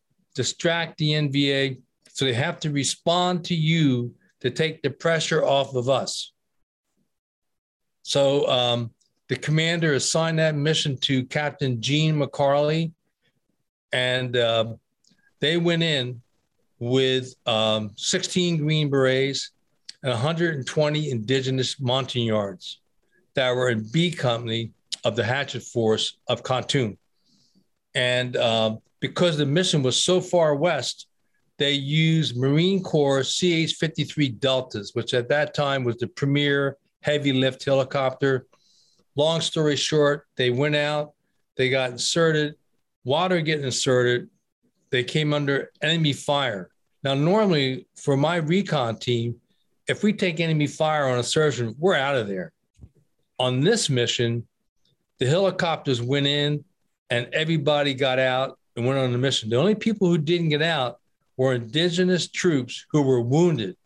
[0.41, 1.79] distract the NVA.
[2.09, 6.33] So they have to respond to you to take the pressure off of us.
[8.05, 8.91] So um,
[9.29, 12.93] the commander assigned that mission to Captain Gene McCarley,
[13.93, 14.77] and uh,
[15.41, 16.23] they went in
[16.79, 19.51] with um, 16 Green Berets
[20.03, 22.81] and 120 indigenous Montagnards
[23.35, 24.71] that were in B Company
[25.05, 26.97] of the Hatchet Force of Kontum.
[27.95, 31.07] And um, because the mission was so far west,
[31.59, 37.33] they used Marine Corps CH 53 Deltas, which at that time was the premier heavy
[37.33, 38.47] lift helicopter.
[39.17, 41.13] Long story short, they went out,
[41.57, 42.55] they got inserted.
[43.05, 44.29] Water getting inserted,
[44.91, 46.71] they came under enemy fire.
[47.03, 49.37] Now, normally for my recon team,
[49.89, 52.53] if we take enemy fire on a surgeon, we're out of there.
[53.39, 54.47] On this mission,
[55.19, 56.65] the helicopters went in
[57.09, 59.51] and everybody got out and went on the mission.
[59.51, 60.99] The only people who didn't get out
[61.37, 63.77] were indigenous troops who were wounded.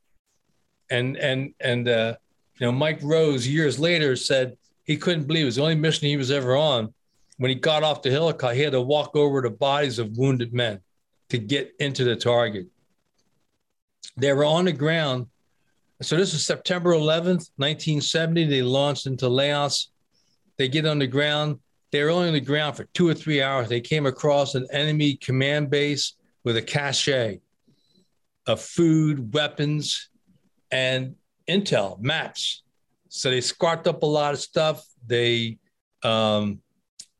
[0.90, 2.16] And and and uh,
[2.58, 6.08] you know, Mike Rose years later said he couldn't believe it was the only mission
[6.08, 6.92] he was ever on.
[7.38, 10.52] When he got off the helicopter, he had to walk over the bodies of wounded
[10.52, 10.80] men
[11.30, 12.66] to get into the target.
[14.16, 15.26] They were on the ground.
[16.02, 18.44] So this is September 11th, 1970.
[18.46, 19.90] They launched into Laos.
[20.58, 21.58] They get on the ground.
[21.94, 23.68] They were only on the ground for two or three hours.
[23.68, 27.38] They came across an enemy command base with a cache
[28.48, 30.10] of food, weapons,
[30.72, 31.14] and
[31.48, 32.64] intel maps.
[33.10, 34.84] So they squarked up a lot of stuff.
[35.06, 35.58] They
[36.02, 36.58] um,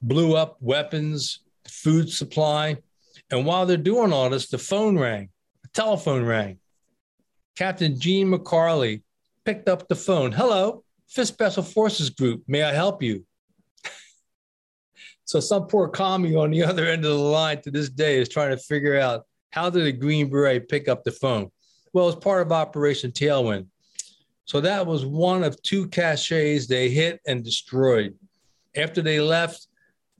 [0.03, 2.79] blew up weapons, food supply.
[3.31, 5.29] And while they're doing all this, the phone rang,
[5.63, 6.59] the telephone rang.
[7.57, 9.03] Captain Gene McCarley
[9.45, 10.33] picked up the phone.
[10.33, 12.43] Hello, Fifth Special Forces Group.
[12.49, 13.25] May I help you?
[15.35, 18.29] So some poor commie on the other end of the line to this day is
[18.29, 21.51] trying to figure out how did a Green Beret pick up the phone?
[21.93, 23.67] Well, it's part of Operation Tailwind.
[24.45, 28.15] So that was one of two caches they hit and destroyed.
[28.77, 29.67] After they left,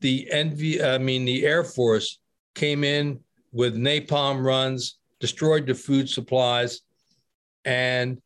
[0.01, 2.19] the NV, I mean the Air Force
[2.57, 3.21] came in
[3.53, 6.81] with napalm runs, destroyed the food supplies,
[7.65, 8.21] and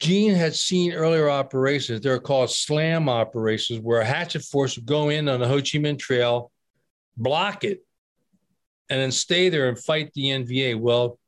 [0.00, 2.00] Gene had seen earlier operations.
[2.00, 5.78] They're called slam operations, where a hatchet force would go in on the Ho Chi
[5.78, 6.50] Minh Trail,
[7.16, 7.84] block it,
[8.90, 10.78] and then stay there and fight the NVA.
[10.78, 11.18] Well,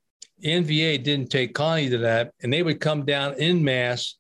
[0.42, 4.16] NVA didn't take Connie to that, and they would come down in mass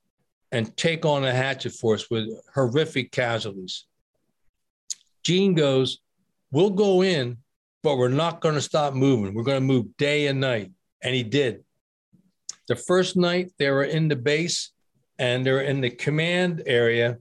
[0.52, 3.84] and take on a hatchet force with horrific casualties.
[5.22, 5.98] Gene goes,
[6.50, 7.38] We'll go in,
[7.82, 9.34] but we're not going to stop moving.
[9.34, 10.70] We're going to move day and night.
[11.02, 11.64] And he did.
[12.68, 14.72] The first night they were in the base
[15.18, 17.18] and they're in the command area.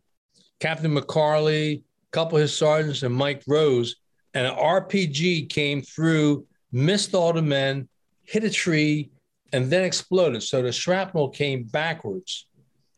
[0.59, 3.95] Captain McCarley, a couple of his sergeants, and Mike Rose,
[4.33, 7.87] and an RPG came through, missed all the men,
[8.23, 9.11] hit a tree,
[9.53, 10.43] and then exploded.
[10.43, 12.47] So the shrapnel came backwards.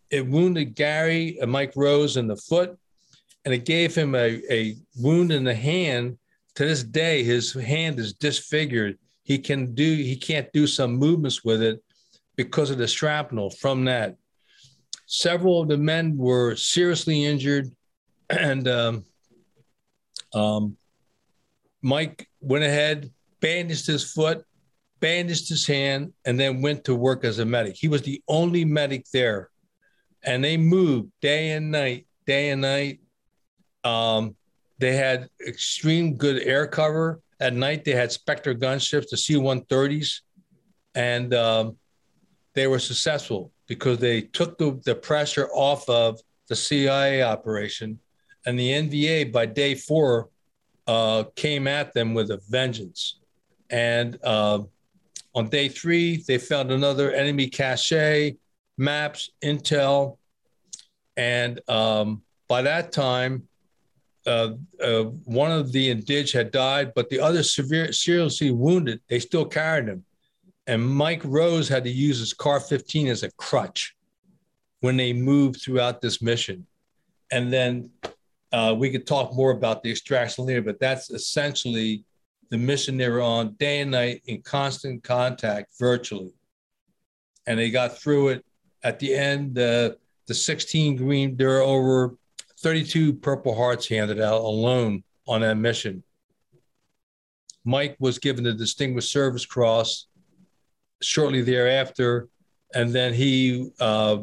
[0.09, 2.77] It wounded Gary and Mike Rose in the foot,
[3.43, 6.17] and it gave him a, a wound in the hand.
[6.55, 8.97] To this day, his hand is disfigured.
[9.23, 11.83] He can do he can't do some movements with it
[12.37, 14.15] because of the shrapnel from that.
[15.07, 17.69] Several of the men were seriously injured,
[18.29, 19.05] and um,
[20.33, 20.77] um,
[21.81, 23.11] Mike went ahead,
[23.41, 24.45] bandaged his foot,
[24.99, 27.75] bandaged his hand, and then went to work as a medic.
[27.75, 29.49] He was the only medic there.
[30.23, 32.99] And they moved day and night, day and night.
[33.83, 34.35] Um,
[34.79, 37.21] they had extreme good air cover.
[37.39, 40.21] At night, they had Spectre gunships, the C 130s,
[40.95, 41.77] and um,
[42.57, 46.19] they were successful because they took the, the pressure off of
[46.49, 47.99] the CIA operation.
[48.47, 50.29] And the NVA, by day four,
[50.87, 53.19] uh, came at them with a vengeance.
[53.69, 54.63] And uh,
[55.35, 58.33] on day three, they found another enemy cache,
[58.75, 60.17] maps, intel.
[61.15, 63.47] And um, by that time,
[64.25, 64.53] uh,
[64.83, 69.45] uh, one of the indig had died, but the other severe, seriously wounded, they still
[69.45, 70.03] carried him.
[70.67, 73.95] And Mike Rose had to use his CAR 15 as a crutch
[74.81, 76.67] when they moved throughout this mission.
[77.31, 77.91] And then
[78.53, 82.05] Uh, we could talk more about the extraction later, but that's essentially
[82.49, 86.33] the mission they were on day and night in constant contact virtually.
[87.45, 88.45] And they got through it
[88.83, 89.59] at the end.
[89.59, 89.95] Uh,
[90.27, 92.15] the 16 green, there were over
[92.61, 96.01] 32 Purple Hearts handed out alone on that mission.
[97.65, 100.07] Mike was given the Distinguished Service Cross
[101.01, 102.27] shortly thereafter,
[102.73, 104.17] and then he uh,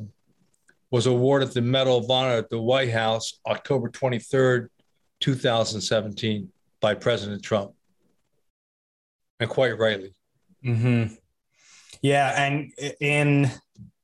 [0.91, 4.69] was awarded the Medal of Honor at the White House October 23rd,
[5.21, 7.73] 2017, by President Trump.
[9.41, 10.15] And quite rightly.
[10.65, 11.15] Mm-hmm.
[12.03, 12.35] Yeah.
[12.37, 13.51] And in,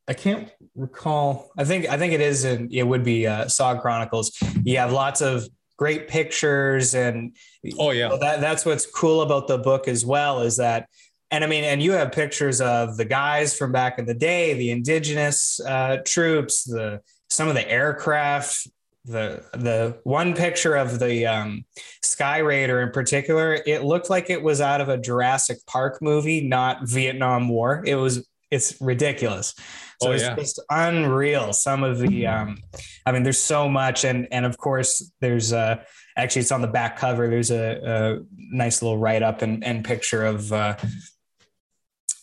[0.09, 3.83] I can't recall, I think, I think it is, in, it would be uh, SOG
[3.83, 4.37] Chronicles.
[4.65, 5.47] You have lots of
[5.81, 7.35] great pictures and
[7.79, 10.87] oh yeah that, that's what's cool about the book as well is that
[11.31, 14.55] and I mean, and you have pictures of the guys from back in the day,
[14.55, 18.69] the indigenous uh, troops, the some of the aircraft.
[19.07, 21.65] The the one picture of the um,
[22.05, 26.86] Skyraider in particular, it looked like it was out of a Jurassic Park movie, not
[26.86, 27.82] Vietnam War.
[27.86, 29.55] It was it's ridiculous.
[30.02, 30.35] So oh, it's yeah.
[30.35, 31.52] just unreal.
[31.52, 32.59] Some of the, um,
[33.05, 35.82] I mean, there's so much, and and of course, there's uh,
[36.16, 37.28] actually it's on the back cover.
[37.28, 40.77] There's a, a nice little write up and, and picture of uh,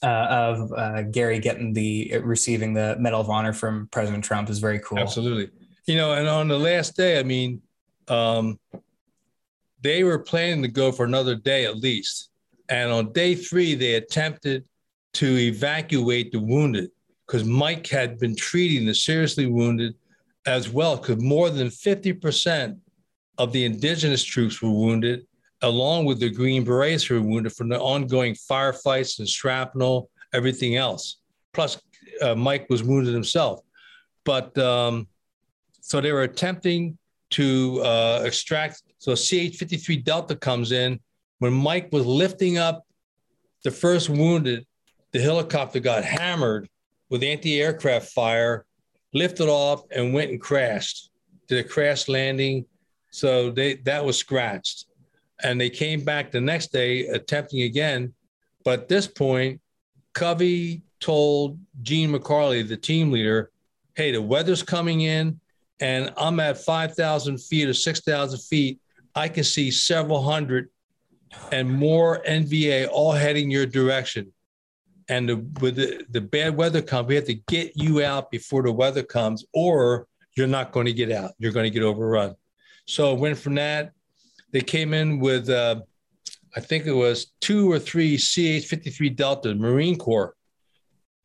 [0.03, 4.59] uh, of uh, Gary getting the receiving the Medal of Honor from President Trump is
[4.59, 4.99] very cool.
[4.99, 5.49] Absolutely,
[5.85, 7.61] you know, and on the last day, I mean,
[8.07, 8.59] um,
[9.81, 12.29] they were planning to go for another day at least,
[12.69, 14.65] and on day three, they attempted
[15.13, 16.89] to evacuate the wounded
[17.25, 19.93] because Mike had been treating the seriously wounded
[20.45, 22.77] as well, because more than fifty percent
[23.37, 25.26] of the indigenous troops were wounded
[25.61, 30.75] along with the Green Berets who were wounded from the ongoing firefights and shrapnel, everything
[30.75, 31.17] else.
[31.53, 31.81] Plus,
[32.21, 33.61] uh, Mike was wounded himself.
[34.23, 35.07] But um,
[35.81, 36.97] so they were attempting
[37.31, 38.83] to uh, extract.
[38.99, 40.99] So CH 53 Delta comes in.
[41.39, 42.85] When Mike was lifting up
[43.63, 44.65] the first wounded,
[45.11, 46.69] the helicopter got hammered
[47.09, 48.65] with anti aircraft fire,
[49.13, 51.09] lifted off, and went and crashed.
[51.47, 52.65] Did a crash landing.
[53.11, 54.87] So they that was scratched
[55.43, 58.13] and they came back the next day attempting again.
[58.63, 59.61] But at this point,
[60.13, 63.51] Covey told Gene McCarley, the team leader,
[63.95, 65.39] hey, the weather's coming in
[65.79, 68.79] and I'm at 5,000 feet or 6,000 feet.
[69.15, 70.69] I can see several hundred
[71.51, 74.33] and more NVA all heading your direction.
[75.09, 78.63] And the, with the, the bad weather comes, we have to get you out before
[78.63, 81.31] the weather comes, or you're not going to get out.
[81.39, 82.35] You're going to get overrun.
[82.85, 83.93] So it went from that
[84.57, 85.81] they came in with, uh,
[86.55, 90.33] I think it was two or three CH 53 Delta, Marine Corps.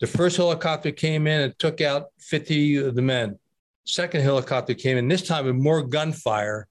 [0.00, 3.38] The first helicopter came in and took out 50 of the men.
[3.86, 6.68] Second helicopter came in, this time with more gunfire,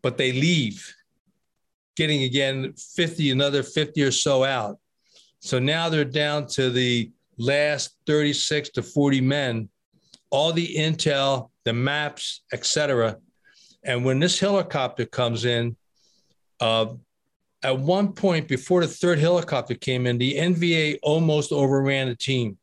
[0.00, 0.94] but they leave,
[1.94, 4.78] getting again 50, another 50 or so out.
[5.40, 9.68] So now they're down to the last 36 to 40 men,
[10.30, 13.18] all the intel, the maps, etc.
[13.84, 15.76] And when this helicopter comes in,
[16.60, 16.94] uh,
[17.62, 22.56] at one point, before the third helicopter came in, the NVA almost overran the team.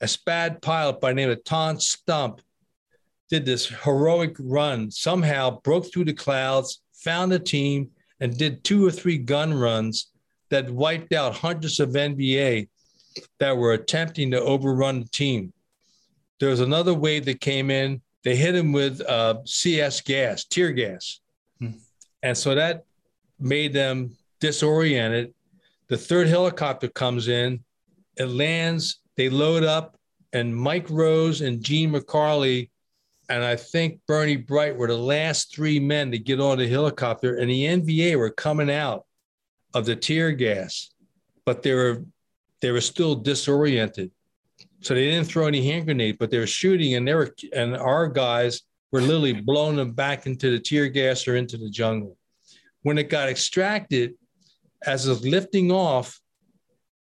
[0.00, 2.40] A SPAD pilot by the name of Tom Stump
[3.28, 7.90] did this heroic run, somehow broke through the clouds, found the team,
[8.20, 10.10] and did two or three gun runs
[10.50, 12.68] that wiped out hundreds of NVA
[13.38, 15.52] that were attempting to overrun the team.
[16.38, 18.00] There was another wave that came in.
[18.24, 21.20] They hit him with uh, CS gas, tear gas.
[21.58, 21.70] Hmm.
[22.22, 22.84] And so that
[23.40, 25.34] made them disoriented.
[25.88, 27.64] The third helicopter comes in,
[28.16, 29.96] it lands, they load up,
[30.32, 32.70] and Mike Rose and Gene McCarley
[33.30, 37.36] and I think Bernie Bright were the last three men to get on the helicopter,
[37.36, 39.06] and the NVA were coming out
[39.72, 40.90] of the tear gas,
[41.46, 42.04] but they were
[42.60, 44.10] they were still disoriented.
[44.80, 47.76] So they didn't throw any hand grenade, but they were shooting, and they were and
[47.76, 52.16] our guys were literally blowing them back into the tear gas or into the jungle
[52.82, 54.14] when it got extracted,
[54.84, 56.18] as it's lifting off,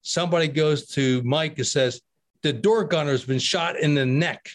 [0.02, 2.00] somebody goes to Mike and says,
[2.42, 4.48] The door gunner's been shot in the neck.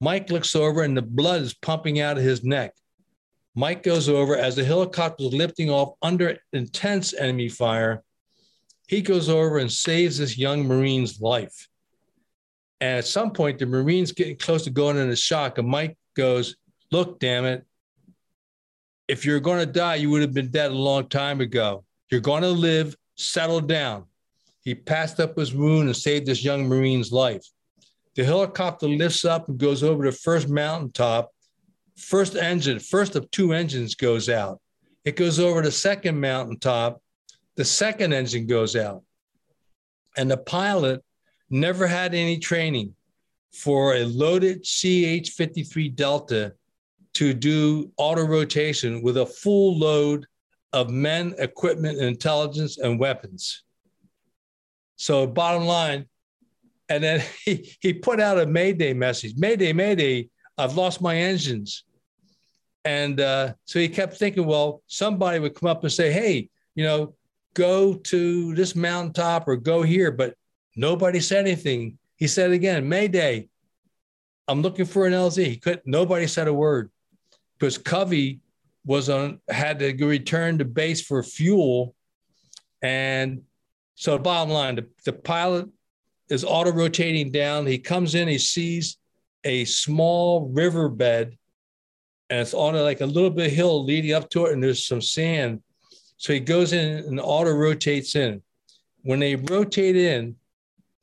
[0.00, 2.72] Mike looks over and the blood is pumping out of his neck.
[3.54, 8.02] Mike goes over as the helicopter is lifting off under intense enemy fire.
[8.86, 11.68] He goes over and saves this young Marine's life.
[12.82, 16.56] And at some point, the Marine's getting close to going into shock, and Mike goes,
[16.92, 17.64] Look, damn it,
[19.08, 21.84] if you're going to die, you would have been dead a long time ago.
[22.10, 24.04] You're going to live, settle down.
[24.62, 27.44] He passed up his wound and saved this young Marine's life.
[28.14, 31.30] The helicopter lifts up and goes over the first mountaintop
[31.96, 34.60] first engine, first of two engines goes out.
[35.04, 37.00] It goes over the second mountaintop.
[37.56, 39.02] The second engine goes out.
[40.16, 41.02] And the pilot
[41.48, 42.94] never had any training
[43.52, 46.54] for a loaded CH 53 Delta
[47.16, 50.26] to do auto rotation with a full load
[50.74, 53.62] of men, equipment, intelligence, and weapons.
[54.96, 56.04] So, bottom line,
[56.90, 60.28] and then he, he put out a Mayday message Mayday, Mayday,
[60.58, 61.84] I've lost my engines.
[62.84, 66.84] And uh, so he kept thinking, well, somebody would come up and say, hey, you
[66.84, 67.14] know,
[67.54, 70.12] go to this mountaintop or go here.
[70.12, 70.34] But
[70.76, 71.98] nobody said anything.
[72.16, 73.48] He said again, Mayday,
[74.46, 75.46] I'm looking for an LZ.
[75.46, 76.90] He could nobody said a word
[77.58, 78.40] because Covey
[78.84, 81.94] was on had to return to base for fuel.
[82.82, 83.42] And
[83.94, 85.68] so bottom line, the, the pilot
[86.28, 87.66] is auto rotating down.
[87.66, 88.98] He comes in, he sees
[89.44, 91.36] a small riverbed,
[92.30, 94.86] and it's on like a little bit of hill leading up to it, and there's
[94.86, 95.62] some sand.
[96.16, 98.42] So he goes in and auto rotates in.
[99.02, 100.36] When they rotate in,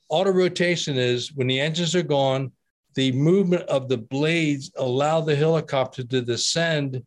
[0.10, 2.52] auto rotation is when the engines are gone,
[2.96, 7.04] the movement of the blades allow the helicopter to descend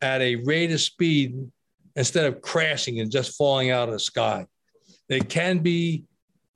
[0.00, 1.50] at a rate of speed
[1.96, 4.46] instead of crashing and just falling out of the sky.
[5.08, 6.04] It can be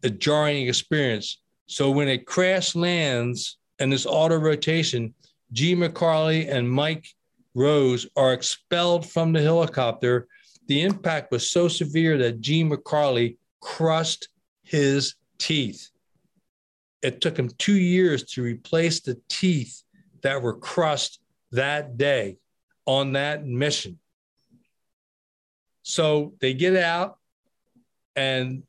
[0.02, 1.40] a jarring experience.
[1.66, 5.14] So when it crash lands and this auto rotation,
[5.52, 5.74] G.
[5.74, 7.06] McCarley and Mike
[7.54, 10.28] Rose are expelled from the helicopter.
[10.68, 12.64] The impact was so severe that G.
[12.64, 14.28] McCarley crushed
[14.62, 15.91] his teeth.
[17.02, 19.82] It took him two years to replace the teeth
[20.22, 21.20] that were crushed
[21.50, 22.38] that day
[22.86, 23.98] on that mission.
[25.82, 27.18] So they get out
[28.14, 28.62] and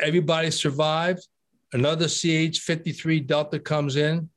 [0.00, 1.26] everybody survived.
[1.72, 4.28] Another CH 53 Delta comes in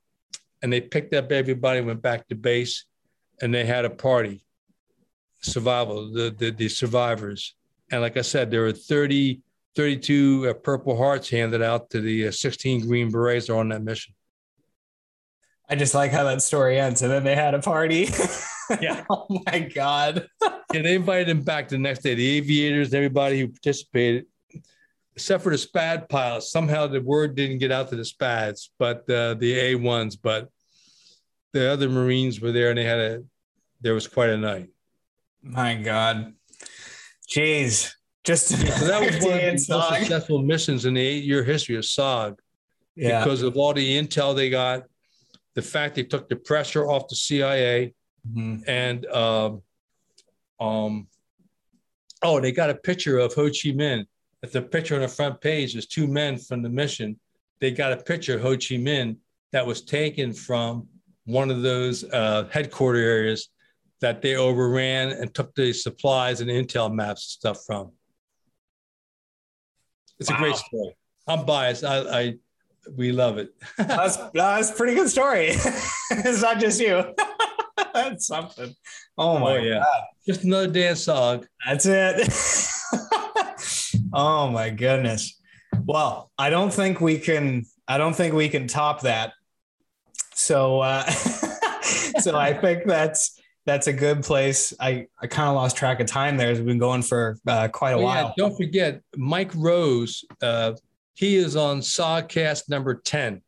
[0.61, 2.85] and they picked up everybody, went back to base,
[3.41, 4.45] and they had a party.
[5.41, 7.53] Survival, the, the, the survivors.
[7.91, 9.41] And like I said, there were 30,
[9.75, 14.13] 32 uh, Purple Hearts handed out to the uh, 16 Green Berets on that mission.
[15.67, 17.01] I just like how that story ends.
[17.01, 18.09] And then they had a party.
[18.81, 19.03] Yeah.
[19.09, 20.27] oh my God.
[20.73, 22.15] yeah, they invited him back the next day.
[22.15, 24.25] The aviators, everybody who participated,
[25.15, 26.51] except for the SPAD pilots.
[26.51, 30.17] Somehow the word didn't get out to the SPADs, but uh, the A1s.
[30.21, 30.49] But
[31.53, 33.23] the other Marines were there, and they had a.
[33.81, 34.69] There was quite a night.
[35.43, 36.33] My God.
[37.29, 37.94] Jeez.
[38.25, 41.75] Just yeah, so that was one of the most successful missions in the eight-year history
[41.75, 42.39] of SOG.
[42.95, 43.23] Yeah.
[43.23, 44.83] Because of all the intel they got,
[45.53, 47.93] the fact they took the pressure off the CIA,
[48.27, 48.67] mm-hmm.
[48.67, 49.61] and um,
[50.59, 51.07] um,
[52.23, 54.05] oh, they got a picture of Ho Chi Minh.
[54.43, 57.19] At the picture on the front page, there's two men from the mission.
[57.61, 59.17] They got a picture of Ho Chi Minh
[59.51, 60.87] that was taken from
[61.25, 63.49] one of those uh, headquarter areas
[64.01, 67.91] that they overran and took the supplies and intel maps and stuff from.
[70.19, 70.37] It's wow.
[70.37, 70.95] a great story.
[71.27, 71.83] I'm biased.
[71.83, 72.35] I, I
[72.95, 73.53] we love it.
[73.77, 75.47] that's that's a pretty good story.
[76.11, 77.03] it's not just you.
[77.93, 78.75] that's something.
[79.17, 79.79] Oh my oh, yeah.
[79.79, 80.03] God.
[80.25, 81.47] Just another dance song.
[81.65, 82.29] That's it.
[84.13, 85.39] oh my goodness.
[85.85, 89.33] Well, I don't think we can I don't think we can top that.
[90.33, 94.73] So uh so I think that's that's a good place.
[94.79, 96.53] I, I kind of lost track of time there.
[96.53, 98.25] We've been going for uh, quite a oh, while.
[98.25, 98.33] Yeah.
[98.37, 100.73] Don't forget, Mike Rose, uh,
[101.15, 103.41] he is on SOGCast number 10.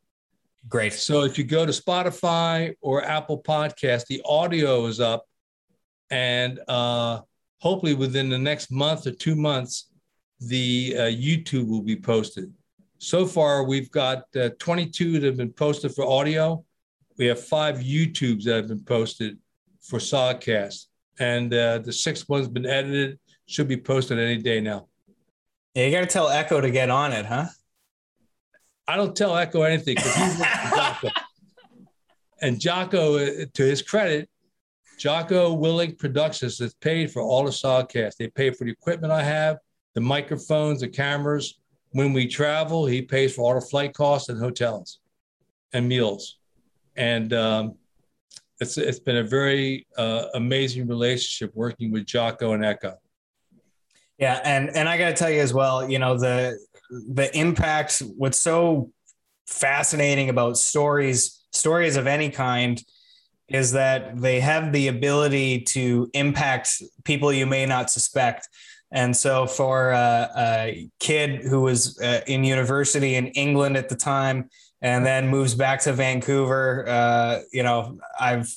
[0.67, 0.93] Great.
[0.93, 5.25] So if you go to Spotify or Apple Podcast, the audio is up,
[6.09, 7.21] and uh,
[7.59, 9.91] hopefully within the next month or two months,
[10.39, 12.51] the uh, YouTube will be posted.
[12.97, 16.63] So far, we've got uh, 22 that have been posted for audio.
[17.17, 19.37] We have five YouTubes that have been posted
[19.87, 20.85] for SOGCast,
[21.19, 23.19] and uh, the sixth one's been edited.
[23.45, 24.87] Should be posted any day now.
[25.73, 27.45] Yeah, you got to tell Echo to get on it, huh?
[28.87, 31.09] I don't tell Echo anything because he's Jocko.
[32.39, 34.29] And Jocko, uh, to his credit,
[34.99, 38.17] Jocko Willink Productions has paid for all the SOGCast.
[38.17, 39.57] They pay for the equipment I have,
[39.95, 41.59] the microphones, the cameras.
[41.91, 44.99] When we travel, he pays for all the flight costs and hotels
[45.73, 46.37] and meals.
[46.95, 47.75] And um,
[48.59, 52.97] it's it's been a very uh, amazing relationship working with Jocko and Echo.
[54.17, 56.57] Yeah, and and I got to tell you as well, you know the
[56.89, 58.01] the impact.
[58.15, 58.91] What's so
[59.45, 62.83] fascinating about stories, stories of any kind,
[63.47, 68.49] is that they have the ability to impact people you may not suspect.
[68.91, 73.95] And so, for a, a kid who was uh, in university in England at the
[73.95, 74.49] time,
[74.81, 78.49] and then moves back to Vancouver, uh, you know, I've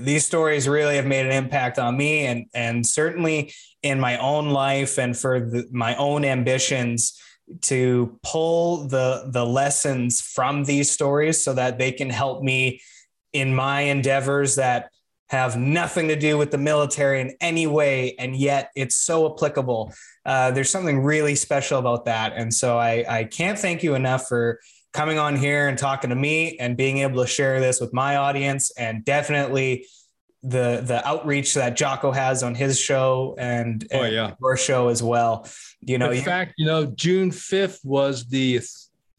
[0.00, 4.50] these stories really have made an impact on me and and certainly in my own
[4.50, 7.20] life and for the, my own ambitions
[7.62, 12.80] to pull the the lessons from these stories so that they can help me
[13.32, 14.90] in my endeavors that
[15.28, 19.92] have nothing to do with the military in any way and yet it's so applicable.
[20.24, 22.32] Uh, there's something really special about that.
[22.34, 24.58] And so I, I can't thank you enough for
[24.98, 28.16] coming on here and talking to me and being able to share this with my
[28.16, 29.86] audience and definitely
[30.42, 34.34] the the outreach that Jocko has on his show and, Oh, yeah.
[34.40, 35.46] your show as well.
[35.82, 38.60] You know, In you- fact, you know, June 5th was the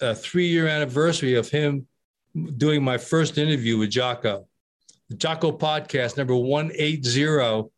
[0.01, 1.87] uh, three year anniversary of him
[2.57, 4.47] doing my first interview with Jocko.
[5.07, 7.69] The Jocko podcast, number 180.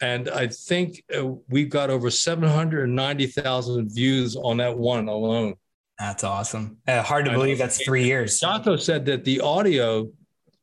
[0.00, 5.54] And I think uh, we've got over 790,000 views on that one alone.
[5.98, 6.78] That's awesome.
[6.88, 7.40] Uh, hard to I know.
[7.40, 8.40] believe that's three years.
[8.40, 10.10] Jocko said that the audio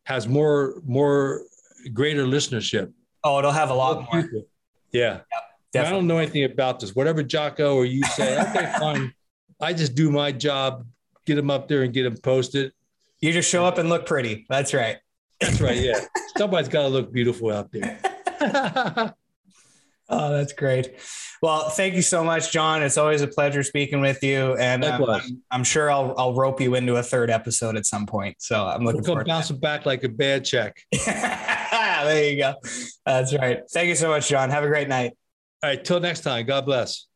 [0.03, 1.41] has more, more
[1.93, 2.91] greater listenership.
[3.23, 4.23] Oh, it'll have a lot more.
[4.23, 4.47] people.
[4.91, 5.21] Yeah.
[5.73, 6.93] I don't know anything about this.
[6.95, 9.13] Whatever Jocko or you say, okay, fine.
[9.61, 10.85] I just do my job,
[11.25, 12.73] get them up there and get them posted.
[13.21, 14.45] You just show up and look pretty.
[14.49, 14.97] That's right.
[15.39, 15.77] That's right.
[15.77, 15.99] Yeah.
[16.37, 17.99] Somebody's got to look beautiful out there.
[20.13, 20.95] Oh, that's great.
[21.41, 22.83] Well, thank you so much, John.
[22.83, 26.61] It's always a pleasure speaking with you, and um, I'm, I'm sure I'll I'll rope
[26.61, 28.35] you into a third episode at some point.
[28.39, 29.23] So I'm looking We'll forward.
[29.25, 30.77] to bouncing back like a bad check.
[31.05, 32.53] there you go.
[33.05, 33.61] That's right.
[33.71, 34.51] Thank you so much, John.
[34.51, 35.13] Have a great night.
[35.63, 35.83] All right.
[35.83, 36.45] Till next time.
[36.45, 37.07] God bless.